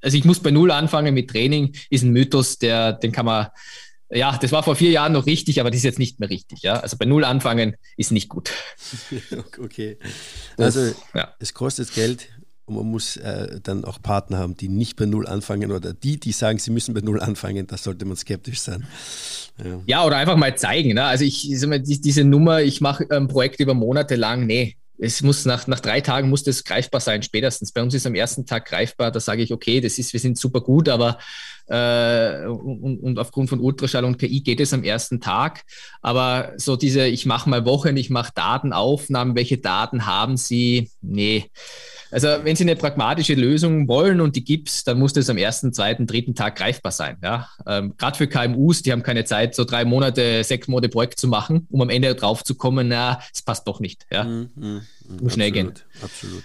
also 0.00 0.16
ich 0.16 0.24
muss 0.24 0.40
bei 0.40 0.50
Null 0.50 0.70
anfangen 0.70 1.14
mit 1.14 1.30
Training, 1.30 1.74
ist 1.90 2.02
ein 2.02 2.12
Mythos, 2.12 2.58
der, 2.58 2.94
den 2.94 3.12
kann 3.12 3.26
man, 3.26 3.48
ja, 4.12 4.36
das 4.38 4.52
war 4.52 4.62
vor 4.62 4.76
vier 4.76 4.90
Jahren 4.90 5.12
noch 5.12 5.26
richtig, 5.26 5.60
aber 5.60 5.70
das 5.70 5.78
ist 5.78 5.84
jetzt 5.84 5.98
nicht 5.98 6.20
mehr 6.20 6.30
richtig. 6.30 6.62
Ja? 6.62 6.74
Also 6.74 6.96
bei 6.96 7.06
Null 7.06 7.24
anfangen 7.24 7.76
ist 7.96 8.12
nicht 8.12 8.28
gut. 8.28 8.50
okay. 9.58 9.98
Das, 10.56 10.76
also 10.76 10.94
ja. 11.14 11.34
es 11.38 11.54
kostet 11.54 11.94
Geld 11.94 12.28
und 12.66 12.76
man 12.76 12.86
muss 12.86 13.16
äh, 13.16 13.60
dann 13.62 13.84
auch 13.84 14.00
Partner 14.00 14.38
haben, 14.38 14.56
die 14.56 14.68
nicht 14.68 14.96
bei 14.96 15.06
Null 15.06 15.26
anfangen 15.26 15.72
oder 15.72 15.94
die, 15.94 16.20
die 16.20 16.32
sagen, 16.32 16.58
sie 16.58 16.70
müssen 16.70 16.94
bei 16.94 17.00
Null 17.00 17.20
anfangen, 17.20 17.66
da 17.66 17.76
sollte 17.76 18.04
man 18.04 18.16
skeptisch 18.16 18.60
sein. 18.60 18.86
Ja, 19.62 19.80
ja 19.86 20.04
oder 20.04 20.16
einfach 20.16 20.36
mal 20.36 20.56
zeigen. 20.56 20.94
Ne? 20.94 21.04
Also 21.04 21.24
ich, 21.24 21.48
diese 21.50 22.24
Nummer, 22.24 22.62
ich 22.62 22.80
mache 22.80 23.06
ein 23.10 23.28
Projekt 23.28 23.60
über 23.60 23.74
Monate 23.74 24.16
lang, 24.16 24.46
nee, 24.46 24.76
es 25.02 25.20
muss 25.20 25.44
nach, 25.44 25.66
nach 25.66 25.80
drei 25.80 26.00
Tagen 26.00 26.28
muss 26.28 26.44
das 26.44 26.62
greifbar 26.62 27.00
sein, 27.00 27.24
spätestens. 27.24 27.72
Bei 27.72 27.82
uns 27.82 27.92
ist 27.92 28.06
am 28.06 28.14
ersten 28.14 28.46
Tag 28.46 28.66
greifbar, 28.66 29.10
da 29.10 29.18
sage 29.18 29.42
ich, 29.42 29.52
okay, 29.52 29.80
das 29.80 29.98
ist, 29.98 30.12
wir 30.12 30.20
sind 30.20 30.38
super 30.38 30.60
gut, 30.60 30.88
aber 30.88 31.18
äh, 31.66 32.46
und, 32.46 33.00
und, 33.00 33.18
aufgrund 33.18 33.50
von 33.50 33.58
Ultraschall 33.58 34.04
und 34.04 34.18
KI 34.18 34.42
geht 34.42 34.60
es 34.60 34.72
am 34.72 34.84
ersten 34.84 35.20
Tag. 35.20 35.64
Aber 36.02 36.52
so 36.56 36.76
diese, 36.76 37.06
ich 37.08 37.26
mache 37.26 37.50
mal 37.50 37.64
Wochen, 37.64 37.96
ich 37.96 38.10
mache 38.10 38.30
Datenaufnahmen, 38.34 39.34
welche 39.34 39.58
Daten 39.58 40.06
haben 40.06 40.36
Sie? 40.36 40.90
Nee. 41.00 41.50
Also 42.12 42.28
wenn 42.42 42.54
Sie 42.54 42.64
eine 42.64 42.76
pragmatische 42.76 43.34
Lösung 43.34 43.88
wollen 43.88 44.20
und 44.20 44.36
die 44.36 44.44
gibt 44.44 44.68
es, 44.68 44.84
dann 44.84 44.98
muss 44.98 45.14
das 45.14 45.30
am 45.30 45.38
ersten, 45.38 45.72
zweiten, 45.72 46.06
dritten 46.06 46.34
Tag 46.34 46.56
greifbar 46.56 46.92
sein. 46.92 47.16
Ja? 47.22 47.48
Ähm, 47.66 47.94
Gerade 47.96 48.18
für 48.18 48.28
KMUs, 48.28 48.82
die 48.82 48.92
haben 48.92 49.02
keine 49.02 49.24
Zeit, 49.24 49.54
so 49.54 49.64
drei 49.64 49.86
Monate, 49.86 50.44
sechs 50.44 50.68
Monate 50.68 50.90
Projekt 50.90 51.18
zu 51.18 51.26
machen, 51.26 51.66
um 51.70 51.80
am 51.80 51.88
Ende 51.88 52.14
drauf 52.14 52.44
zu 52.44 52.54
kommen, 52.54 52.88
na, 52.88 53.18
es 53.32 53.40
passt 53.40 53.66
doch 53.66 53.80
nicht. 53.80 54.06
Ja? 54.12 54.24
Mhm, 54.24 54.50
mh, 54.54 54.82
muss 55.22 55.32
schnell 55.32 55.48
absolut, 55.48 55.74
gehen. 55.74 55.84
Absolut. 56.02 56.44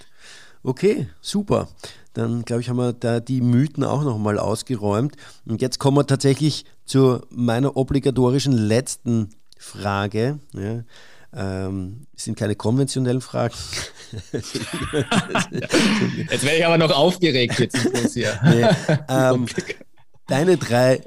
Okay, 0.64 1.08
super. 1.22 1.68
Dann 2.14 2.46
glaube 2.46 2.62
ich, 2.62 2.70
haben 2.70 2.78
wir 2.78 2.94
da 2.94 3.20
die 3.20 3.42
Mythen 3.42 3.84
auch 3.84 4.04
nochmal 4.04 4.40
ausgeräumt. 4.40 5.16
Und 5.46 5.62
jetzt 5.62 5.80
kommen 5.80 5.98
wir 5.98 6.08
tatsächlich 6.08 6.66
zu 6.86 7.22
meiner 7.30 7.76
obligatorischen 7.76 8.54
letzten 8.54 9.30
Frage. 9.58 10.40
Ja. 10.54 10.84
Ähm, 11.34 12.08
es 12.16 12.24
sind 12.24 12.38
keine 12.38 12.56
konventionellen 12.56 13.22
Fragen. 13.22 13.56
jetzt 14.32 14.56
werde 16.44 16.58
ich 16.58 16.66
aber 16.66 16.78
noch 16.78 16.92
aufgeregt 16.92 17.60
jetzt 17.60 17.78
hier. 18.14 18.40
Nee, 18.44 18.66
ähm, 19.10 19.46
deine 20.28 20.58
drei 20.58 21.04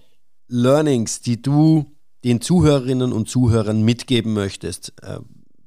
Learnings, 0.49 1.21
die 1.21 1.41
du 1.41 1.97
den 2.25 2.41
Zuhörerinnen 2.41 3.13
und 3.13 3.29
Zuhörern 3.29 3.83
mitgeben 3.83 4.35
möchtest, 4.35 4.93
äh, 5.03 5.21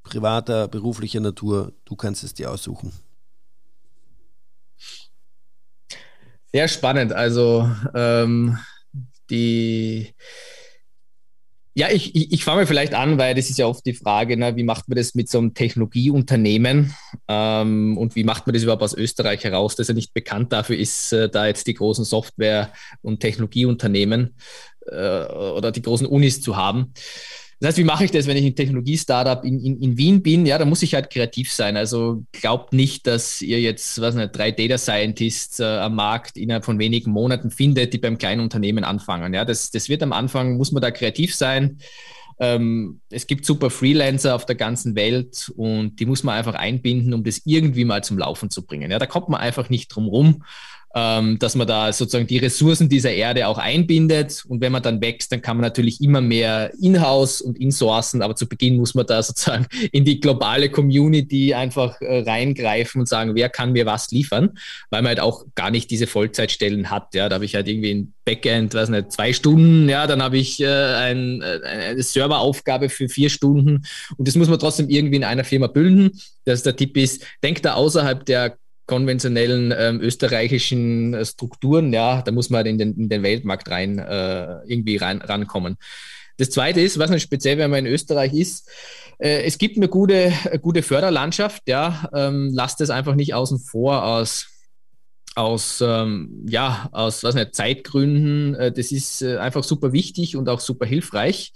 privater, 0.04 0.68
beruflicher 0.68 1.20
Natur, 1.20 1.74
du 1.86 1.96
kannst 1.96 2.24
es 2.24 2.34
dir 2.34 2.52
aussuchen. 2.52 2.92
Sehr 6.52 6.68
spannend. 6.68 7.14
Also 7.14 7.70
ähm, 7.96 8.60
die 9.32 10.14
ja, 11.76 11.90
ich, 11.90 12.16
ich, 12.16 12.32
ich 12.32 12.44
fange 12.44 12.68
vielleicht 12.68 12.94
an, 12.94 13.18
weil 13.18 13.34
das 13.34 13.50
ist 13.50 13.58
ja 13.58 13.66
oft 13.66 13.86
die 13.86 13.94
Frage, 13.94 14.38
ne, 14.38 14.56
wie 14.56 14.64
macht 14.64 14.88
man 14.88 14.96
das 14.96 15.16
mit 15.16 15.30
so 15.30 15.40
einem 15.40 15.54
Technologieunternehmen 15.54 16.94
ähm, 17.28 17.98
und 17.98 18.16
wie 18.16 18.24
macht 18.24 18.46
man 18.46 18.54
das 18.54 18.64
überhaupt 18.64 18.84
aus 18.84 18.94
Österreich 18.94 19.44
heraus, 19.44 19.76
dass 19.76 19.90
er 19.90 19.96
nicht 19.96 20.14
bekannt 20.14 20.54
dafür 20.54 20.78
ist, 20.78 21.12
äh, 21.14 21.30
da 21.30 21.48
jetzt 21.48 21.66
die 21.66 21.74
großen 21.74 22.06
Software- 22.06 22.72
und 23.02 23.22
Technologieunternehmen 23.22 24.36
äh, 24.86 25.26
oder 25.26 25.72
die 25.72 25.82
großen 25.82 26.06
Unis 26.06 26.42
zu 26.42 26.56
haben. 26.56 26.94
Das 27.60 27.70
heißt, 27.70 27.78
wie 27.78 27.84
mache 27.84 28.06
ich 28.06 28.12
das, 28.12 28.28
wenn 28.28 28.38
ich 28.38 28.46
ein 28.46 28.56
Technologie-Startup 28.56 29.44
in, 29.46 29.60
in, 29.60 29.82
in 29.82 29.98
Wien 29.98 30.22
bin? 30.22 30.46
Ja, 30.46 30.58
da 30.58 30.66
muss 30.66 30.82
ich 30.84 30.94
halt 30.94 31.10
kreativ 31.10 31.52
sein. 31.52 31.78
Also 31.78 32.24
glaubt 32.32 32.74
nicht, 32.74 33.08
dass 33.08 33.42
ihr 33.42 33.62
jetzt, 33.62 34.02
was 34.02 34.16
nicht, 34.16 34.36
drei 34.36 34.52
Data 34.52 34.78
Scientists 34.78 35.60
äh, 35.60 35.64
am 35.64 35.96
Markt 35.96 36.38
innerhalb 36.38 36.66
von 36.66 36.80
wenigen 36.80 37.12
Monaten 37.12 37.52
findet, 37.52 37.94
die 37.94 38.00
beim 38.00 38.18
kleinen 38.18 38.42
Unternehmen 38.42 38.84
anfangen. 38.84 39.34
Ja, 39.34 39.46
das, 39.46 39.72
das 39.72 39.90
wird 39.90 40.04
am 40.04 40.14
Anfang, 40.14 40.58
muss 40.58 40.72
man 40.72 40.82
da 40.82 40.92
kreativ 40.92 41.36
sein. 41.36 41.78
Ähm, 42.40 43.00
es 43.10 43.28
gibt 43.28 43.46
super 43.46 43.70
Freelancer 43.70 44.36
auf 44.36 44.46
der 44.46 44.56
ganzen 44.56 44.96
Welt 44.96 45.52
und 45.56 46.00
die 46.00 46.06
muss 46.06 46.24
man 46.24 46.36
einfach 46.36 46.56
einbinden, 46.56 47.14
um 47.14 47.24
das 47.24 47.42
irgendwie 47.46 47.86
mal 47.86 48.04
zum 48.04 48.18
Laufen 48.18 48.50
zu 48.50 48.66
bringen. 48.66 48.92
Ja, 48.92 49.00
da 49.00 49.06
kommt 49.06 49.30
man 49.30 49.40
einfach 49.40 49.70
nicht 49.70 49.90
drum 49.90 50.08
rum. 50.08 50.44
Ähm, 50.96 51.40
dass 51.40 51.56
man 51.56 51.68
da 51.68 51.92
sozusagen 51.92 52.28
die 52.28 52.38
Ressourcen 52.38 52.88
dieser 52.88 53.12
Erde 53.12 53.48
auch 53.48 53.58
einbindet. 53.58 54.44
Und 54.48 54.62
wenn 54.62 54.72
man 54.72 54.84
dann 54.84 55.02
wächst, 55.02 55.32
dann 55.32 55.42
kann 55.42 55.58
man 55.58 55.64
natürlich 55.64 56.02
immer 56.02 56.22
mehr 56.22 56.72
in-house 56.80 57.42
und 57.42 57.60
insourcen. 57.60 58.22
Aber 58.22 58.36
zu 58.36 58.48
Beginn 58.48 58.78
muss 58.78 58.94
man 58.94 59.08
da 59.08 59.24
sozusagen 59.24 59.66
in 59.92 60.06
die 60.06 60.20
globale 60.20 60.70
Community 60.70 61.54
einfach 61.54 62.00
äh, 62.02 62.20
reingreifen 62.20 63.02
und 63.02 63.08
sagen, 63.08 63.34
wer 63.34 63.50
kann 63.50 63.72
mir 63.72 63.86
was 63.86 64.12
liefern, 64.12 64.52
weil 64.92 65.02
man 65.02 65.10
halt 65.10 65.20
auch 65.20 65.46
gar 65.56 65.72
nicht 65.72 65.90
diese 65.90 66.06
Vollzeitstellen 66.06 66.92
hat. 66.92 67.16
Ja, 67.16 67.28
da 67.28 67.36
habe 67.36 67.46
ich 67.46 67.56
halt 67.56 67.68
irgendwie 67.68 67.94
ein 67.94 68.14
Backend, 68.26 68.74
weiß 68.74 68.90
nicht, 68.90 69.12
zwei 69.12 69.34
Stunden. 69.34 69.90
Ja, 69.90 70.06
dann 70.06 70.22
habe 70.22 70.38
ich 70.38 70.62
äh, 70.62 70.68
ein, 70.68 71.42
äh, 71.42 71.60
eine 71.64 72.04
Serveraufgabe 72.04 72.90
für 72.90 73.10
vier 73.10 73.30
Stunden. 73.30 73.84
Und 74.18 74.28
das 74.28 74.36
muss 74.36 74.48
man 74.48 74.60
trotzdem 74.60 74.90
irgendwie 74.90 75.16
in 75.16 75.24
einer 75.24 75.44
Firma 75.44 75.68
bilden. 75.68 76.12
Das 76.46 76.62
der 76.62 76.76
Tipp 76.76 76.96
ist, 76.98 77.26
denkt 77.42 77.66
da 77.66 77.74
außerhalb 77.74 78.26
der 78.26 78.58
konventionellen 78.86 79.74
ähm, 79.78 80.02
österreichischen 80.02 81.14
äh, 81.14 81.26
Strukturen, 81.26 81.94
ja, 81.94 82.22
da 82.22 82.32
muss 82.32 82.50
man 82.50 82.58
halt 82.58 82.68
in 82.68 82.78
den, 82.78 82.96
in 82.96 83.10
den 83.10 83.24
Weltmarkt 83.24 83.70
rein 83.70 84.00
äh, 84.00 84.60
irgendwie 84.66 84.98
rein, 84.98 85.22
rankommen. 85.22 85.78
Das 86.38 86.50
zweite 86.50 86.82
ist, 86.82 86.98
was 86.98 87.10
nicht 87.10 87.24
speziell, 87.24 87.58
wenn 87.58 87.72
man 87.72 87.86
in 87.86 87.94
Österreich 87.94 88.34
ist, 88.34 88.70
äh, 89.20 89.44
es 89.44 89.58
gibt 89.58 89.78
eine 89.78 89.88
gute, 89.88 90.34
gute 90.62 90.84
Förderlandschaft, 90.84 91.64
ja, 91.68 92.10
ähm, 92.14 92.52
lasst 92.54 92.82
es 92.82 92.90
einfach 92.90 93.16
nicht 93.16 93.34
außen 93.34 93.60
vor 93.60 94.04
aus 94.04 94.48
aus, 95.36 95.82
ähm, 95.82 96.46
ja, 96.48 96.90
aus 96.92 97.24
was 97.24 97.36
nicht, 97.36 97.56
Zeitgründen. 97.56 98.56
Äh, 98.56 98.72
das 98.72 98.92
ist 98.92 99.22
äh, 99.22 99.38
einfach 99.38 99.64
super 99.64 99.94
wichtig 99.94 100.36
und 100.36 100.48
auch 100.50 100.60
super 100.60 100.86
hilfreich. 100.86 101.54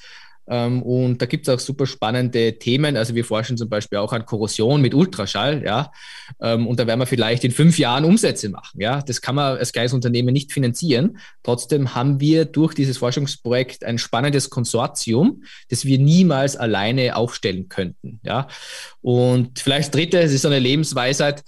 Ähm, 0.48 0.82
und 0.82 1.22
da 1.22 1.26
gibt 1.26 1.48
es 1.48 1.54
auch 1.54 1.60
super 1.60 1.86
spannende 1.86 2.58
Themen. 2.58 2.96
Also 2.96 3.16
wir 3.16 3.26
forschen 3.26 3.58
zum 3.58 3.70
Beispiel 3.70 4.00
auch 4.00 4.14
an 4.14 4.26
Korrosion 4.26 4.82
mit 4.82 4.94
Ultraschall, 4.94 5.64
ja. 5.66 5.92
Ähm, 6.42 6.68
und 6.68 6.80
da 6.80 6.88
werden 6.88 7.00
wir 7.00 7.06
vielleicht 7.06 7.44
in 7.44 7.52
fünf 7.52 7.78
Jahren 7.78 8.06
Umsätze 8.06 8.50
machen. 8.50 8.80
Ja, 8.80 9.02
das 9.02 9.22
kann 9.22 9.36
man 9.36 9.58
als 9.58 9.74
kleines 9.74 9.94
Unternehmen 9.94 10.34
nicht 10.34 10.54
finanzieren. 10.54 11.18
Trotzdem 11.44 11.96
haben 11.96 12.20
wir 12.20 12.46
durch 12.46 12.74
dieses 12.74 12.98
Forschungsprojekt 12.98 13.84
ein 13.84 13.98
spannendes 13.98 14.50
Konsortium, 14.50 15.44
das 15.70 15.86
wir 15.86 16.00
niemals 16.00 16.56
alleine 16.56 17.16
aufstellen 17.16 17.68
könnten. 17.70 18.20
Ja. 18.24 18.48
Und 19.02 19.60
vielleicht 19.60 19.94
dritte, 19.94 20.20
es 20.20 20.34
ist 20.34 20.44
so 20.44 20.48
eine 20.48 20.60
Lebensweisheit. 20.60 21.44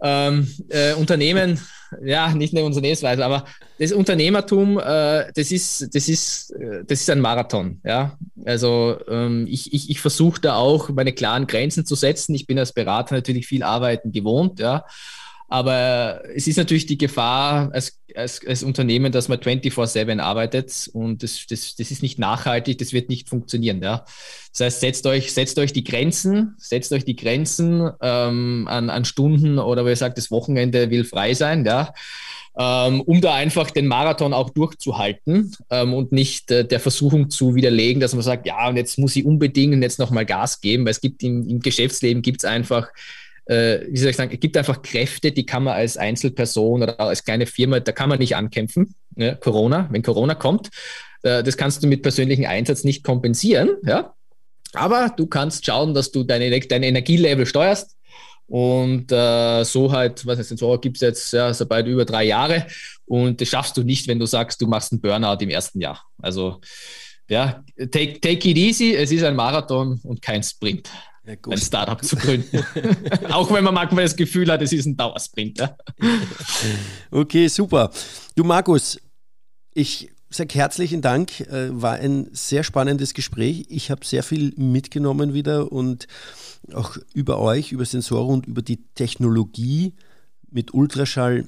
Ähm, 0.00 0.48
äh, 0.68 0.94
Unternehmen 0.94 1.60
ja, 2.04 2.32
nicht 2.34 2.54
eine 2.54 2.64
Unternehmensweise, 2.64 3.24
aber 3.24 3.44
das 3.78 3.92
Unternehmertum, 3.92 4.78
äh, 4.78 5.32
das 5.34 5.50
ist, 5.50 5.94
das 5.94 6.08
ist, 6.08 6.50
äh, 6.52 6.84
das 6.84 7.00
ist 7.00 7.10
ein 7.10 7.20
Marathon. 7.20 7.80
Ja, 7.84 8.16
also 8.44 8.98
ähm, 9.08 9.46
ich, 9.48 9.72
ich, 9.72 9.90
ich 9.90 10.00
versuche 10.00 10.40
da 10.40 10.56
auch 10.56 10.88
meine 10.90 11.12
klaren 11.12 11.46
Grenzen 11.46 11.86
zu 11.86 11.94
setzen. 11.94 12.34
Ich 12.34 12.46
bin 12.46 12.58
als 12.58 12.72
Berater 12.72 13.14
natürlich 13.14 13.46
viel 13.46 13.62
arbeiten 13.62 14.12
gewohnt. 14.12 14.60
Ja, 14.60 14.84
aber 15.50 16.20
es 16.34 16.46
ist 16.46 16.58
natürlich 16.58 16.84
die 16.84 16.98
Gefahr 16.98 17.70
als, 17.72 17.98
als, 18.14 18.46
als 18.46 18.62
Unternehmen, 18.62 19.12
dass 19.12 19.28
man 19.28 19.38
24-7 19.38 20.20
arbeitet 20.20 20.90
und 20.92 21.22
das, 21.22 21.46
das, 21.48 21.74
das 21.74 21.90
ist 21.90 22.02
nicht 22.02 22.18
nachhaltig, 22.18 22.76
das 22.76 22.92
wird 22.92 23.08
nicht 23.08 23.30
funktionieren. 23.30 23.82
Ja. 23.82 24.04
Das 24.52 24.60
heißt, 24.60 24.80
setzt 24.80 25.06
euch, 25.06 25.32
setzt 25.32 25.58
euch 25.58 25.72
die 25.72 25.84
Grenzen, 25.84 26.54
setzt 26.58 26.92
euch 26.92 27.06
die 27.06 27.16
Grenzen 27.16 27.90
ähm, 28.02 28.68
an, 28.68 28.90
an 28.90 29.06
Stunden 29.06 29.58
oder 29.58 29.86
wie 29.86 29.96
sagt, 29.96 30.18
das 30.18 30.30
Wochenende 30.30 30.90
will 30.90 31.04
frei 31.04 31.32
sein, 31.32 31.64
ja. 31.64 31.94
Ähm, 32.60 33.02
um 33.02 33.20
da 33.20 33.34
einfach 33.34 33.70
den 33.70 33.86
Marathon 33.86 34.34
auch 34.34 34.50
durchzuhalten 34.50 35.54
ähm, 35.70 35.94
und 35.94 36.10
nicht 36.10 36.50
äh, 36.50 36.64
der 36.66 36.80
Versuchung 36.80 37.30
zu 37.30 37.54
widerlegen, 37.54 38.00
dass 38.00 38.14
man 38.14 38.22
sagt, 38.22 38.48
ja, 38.48 38.68
und 38.68 38.76
jetzt 38.76 38.98
muss 38.98 39.14
ich 39.14 39.24
unbedingt 39.24 39.80
jetzt 39.80 40.00
nochmal 40.00 40.26
Gas 40.26 40.60
geben, 40.60 40.84
weil 40.84 40.90
es 40.90 41.00
gibt 41.00 41.22
im, 41.22 41.48
im 41.48 41.60
Geschäftsleben 41.60 42.20
gibt 42.20 42.42
es 42.42 42.44
einfach 42.44 42.88
äh, 43.48 43.80
wie 43.88 43.96
soll 43.96 44.10
ich 44.10 44.16
sagen, 44.16 44.30
es 44.32 44.40
gibt 44.40 44.56
einfach 44.56 44.82
Kräfte, 44.82 45.32
die 45.32 45.46
kann 45.46 45.64
man 45.64 45.74
als 45.74 45.96
Einzelperson 45.96 46.82
oder 46.82 47.00
als 47.00 47.24
kleine 47.24 47.46
Firma, 47.46 47.80
da 47.80 47.92
kann 47.92 48.08
man 48.08 48.18
nicht 48.18 48.36
ankämpfen. 48.36 48.94
Ja, 49.16 49.34
Corona, 49.34 49.88
wenn 49.90 50.02
Corona 50.02 50.34
kommt, 50.34 50.68
äh, 51.22 51.42
das 51.42 51.56
kannst 51.56 51.82
du 51.82 51.86
mit 51.86 52.02
persönlichem 52.02 52.44
Einsatz 52.44 52.84
nicht 52.84 53.02
kompensieren. 53.02 53.70
Ja? 53.84 54.14
Aber 54.74 55.12
du 55.16 55.26
kannst 55.26 55.64
schauen, 55.64 55.94
dass 55.94 56.12
du 56.12 56.24
deine, 56.24 56.60
dein 56.60 56.82
Energielevel 56.82 57.46
steuerst. 57.46 57.96
Und 58.46 59.12
äh, 59.12 59.64
so 59.64 59.92
halt, 59.92 60.24
was 60.24 60.38
heißt 60.38 60.52
denn, 60.52 60.58
so 60.58 60.78
gibt 60.78 60.96
es 60.96 61.02
jetzt 61.02 61.32
ja, 61.32 61.52
so 61.52 61.66
bald 61.66 61.86
über 61.86 62.04
drei 62.04 62.24
Jahre. 62.24 62.66
Und 63.04 63.40
das 63.40 63.48
schaffst 63.48 63.76
du 63.76 63.82
nicht, 63.82 64.08
wenn 64.08 64.18
du 64.18 64.26
sagst, 64.26 64.60
du 64.60 64.66
machst 64.66 64.92
einen 64.92 65.00
Burnout 65.00 65.42
im 65.42 65.50
ersten 65.50 65.80
Jahr. 65.80 66.02
Also 66.20 66.60
ja, 67.28 67.62
take, 67.76 68.20
take 68.20 68.48
it 68.48 68.56
easy, 68.56 68.94
es 68.94 69.12
ist 69.12 69.22
ein 69.22 69.36
Marathon 69.36 70.00
und 70.02 70.22
kein 70.22 70.42
Sprint 70.42 70.88
ein 71.28 71.58
Startup 71.58 72.02
zu 72.02 72.16
gründen. 72.16 72.64
Auch 73.30 73.52
wenn 73.52 73.64
man 73.64 73.74
manchmal 73.74 74.04
das 74.04 74.16
Gefühl 74.16 74.50
hat, 74.50 74.62
es 74.62 74.72
ist 74.72 74.86
ein 74.86 74.96
Dauersprint. 74.96 75.58
Ja? 75.58 75.76
Okay, 77.10 77.48
super. 77.48 77.90
Du 78.34 78.44
Markus, 78.44 78.98
ich 79.74 80.10
sage 80.30 80.54
herzlichen 80.54 81.02
Dank. 81.02 81.40
Äh, 81.40 81.80
war 81.80 81.94
ein 81.94 82.28
sehr 82.32 82.64
spannendes 82.64 83.14
Gespräch. 83.14 83.66
Ich 83.68 83.90
habe 83.90 84.04
sehr 84.04 84.22
viel 84.22 84.52
mitgenommen 84.56 85.34
wieder 85.34 85.72
und 85.72 86.06
auch 86.72 86.96
über 87.14 87.38
euch, 87.38 87.72
über 87.72 87.84
Sensoren 87.84 88.34
und 88.34 88.46
über 88.46 88.62
die 88.62 88.84
Technologie 88.94 89.94
mit 90.50 90.74
Ultraschall 90.74 91.46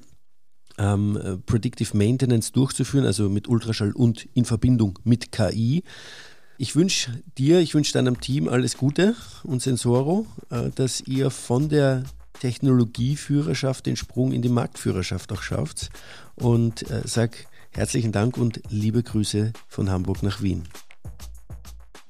ähm, 0.78 1.16
äh, 1.16 1.36
Predictive 1.38 1.96
Maintenance 1.96 2.52
durchzuführen, 2.52 3.04
also 3.04 3.28
mit 3.28 3.48
Ultraschall 3.48 3.92
und 3.92 4.26
in 4.34 4.44
Verbindung 4.44 4.98
mit 5.04 5.32
KI. 5.32 5.82
Ich 6.62 6.76
wünsche 6.76 7.22
dir, 7.38 7.60
ich 7.60 7.74
wünsche 7.74 7.94
deinem 7.94 8.20
Team 8.20 8.46
alles 8.46 8.76
Gute 8.76 9.16
und 9.44 9.62
Sensoro, 9.62 10.26
äh, 10.50 10.68
dass 10.74 11.00
ihr 11.00 11.30
von 11.30 11.70
der 11.70 12.04
Technologieführerschaft 12.38 13.86
den 13.86 13.96
Sprung 13.96 14.30
in 14.32 14.42
die 14.42 14.50
Marktführerschaft 14.50 15.32
auch 15.32 15.40
schafft. 15.40 15.88
Und 16.34 16.82
äh, 16.90 17.00
sag 17.06 17.46
herzlichen 17.70 18.12
Dank 18.12 18.36
und 18.36 18.60
liebe 18.68 19.02
Grüße 19.02 19.54
von 19.68 19.90
Hamburg 19.90 20.22
nach 20.22 20.42
Wien. 20.42 20.64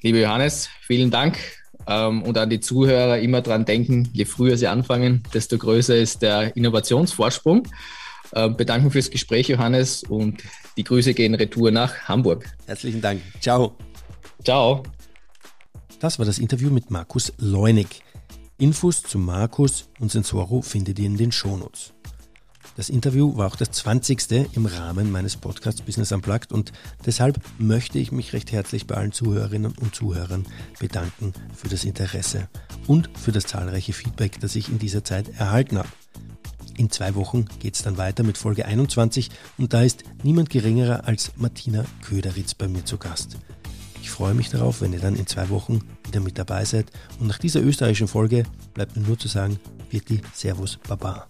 Liebe 0.02 0.20
Johannes, 0.20 0.68
vielen 0.80 1.12
Dank. 1.12 1.38
Ähm, 1.86 2.24
und 2.24 2.36
an 2.36 2.50
die 2.50 2.58
Zuhörer 2.58 3.20
immer 3.20 3.42
dran 3.42 3.64
denken, 3.64 4.08
je 4.12 4.24
früher 4.24 4.56
sie 4.56 4.66
anfangen, 4.66 5.22
desto 5.32 5.58
größer 5.58 5.96
ist 5.96 6.22
der 6.22 6.56
Innovationsvorsprung. 6.56 7.68
Ähm, 8.34 8.56
bedanken 8.56 8.90
fürs 8.90 9.10
Gespräch, 9.10 9.46
Johannes, 9.46 10.02
und 10.02 10.42
die 10.76 10.82
Grüße 10.82 11.14
gehen 11.14 11.36
retour 11.36 11.70
nach 11.70 12.08
Hamburg. 12.08 12.52
Herzlichen 12.66 13.00
Dank. 13.00 13.20
Ciao. 13.40 13.76
Ciao. 14.44 14.82
Das 16.00 16.18
war 16.18 16.24
das 16.24 16.38
Interview 16.38 16.70
mit 16.70 16.90
Markus 16.90 17.32
Leunig. 17.36 18.02
Infos 18.56 19.02
zu 19.02 19.18
Markus 19.18 19.88
und 19.98 20.10
Sensoro 20.10 20.62
findet 20.62 20.98
ihr 20.98 21.06
in 21.06 21.18
den 21.18 21.30
Shownotes. 21.30 21.92
Das 22.76 22.88
Interview 22.88 23.36
war 23.36 23.48
auch 23.48 23.56
das 23.56 23.70
20. 23.72 24.54
im 24.54 24.64
Rahmen 24.64 25.10
meines 25.10 25.36
Podcasts 25.36 25.82
Business 25.82 26.12
Unplugged 26.12 26.52
und 26.52 26.72
deshalb 27.04 27.38
möchte 27.58 27.98
ich 27.98 28.12
mich 28.12 28.32
recht 28.32 28.50
herzlich 28.52 28.86
bei 28.86 28.94
allen 28.94 29.12
Zuhörerinnen 29.12 29.74
und 29.78 29.94
Zuhörern 29.94 30.46
bedanken 30.78 31.34
für 31.54 31.68
das 31.68 31.84
Interesse 31.84 32.48
und 32.86 33.10
für 33.18 33.32
das 33.32 33.44
zahlreiche 33.44 33.92
Feedback, 33.92 34.40
das 34.40 34.56
ich 34.56 34.70
in 34.70 34.78
dieser 34.78 35.04
Zeit 35.04 35.28
erhalten 35.38 35.76
habe. 35.76 35.88
In 36.78 36.90
zwei 36.90 37.14
Wochen 37.14 37.44
geht 37.58 37.74
es 37.74 37.82
dann 37.82 37.98
weiter 37.98 38.22
mit 38.22 38.38
Folge 38.38 38.64
21 38.64 39.28
und 39.58 39.74
da 39.74 39.82
ist 39.82 40.04
niemand 40.22 40.48
geringerer 40.48 41.06
als 41.06 41.32
Martina 41.36 41.84
Köderitz 42.02 42.54
bei 42.54 42.68
mir 42.68 42.86
zu 42.86 42.96
Gast. 42.96 43.36
Ich 44.20 44.22
freue 44.22 44.34
mich 44.34 44.50
darauf, 44.50 44.82
wenn 44.82 44.92
ihr 44.92 45.00
dann 45.00 45.16
in 45.16 45.26
zwei 45.26 45.48
Wochen 45.48 45.80
wieder 46.04 46.20
mit 46.20 46.36
dabei 46.36 46.66
seid. 46.66 46.92
Und 47.20 47.26
nach 47.28 47.38
dieser 47.38 47.62
österreichischen 47.62 48.06
Folge 48.06 48.42
bleibt 48.74 48.94
mir 48.94 49.02
nur 49.02 49.18
zu 49.18 49.28
sagen, 49.28 49.58
Virti, 49.88 50.20
Servus, 50.34 50.76
Baba. 50.86 51.26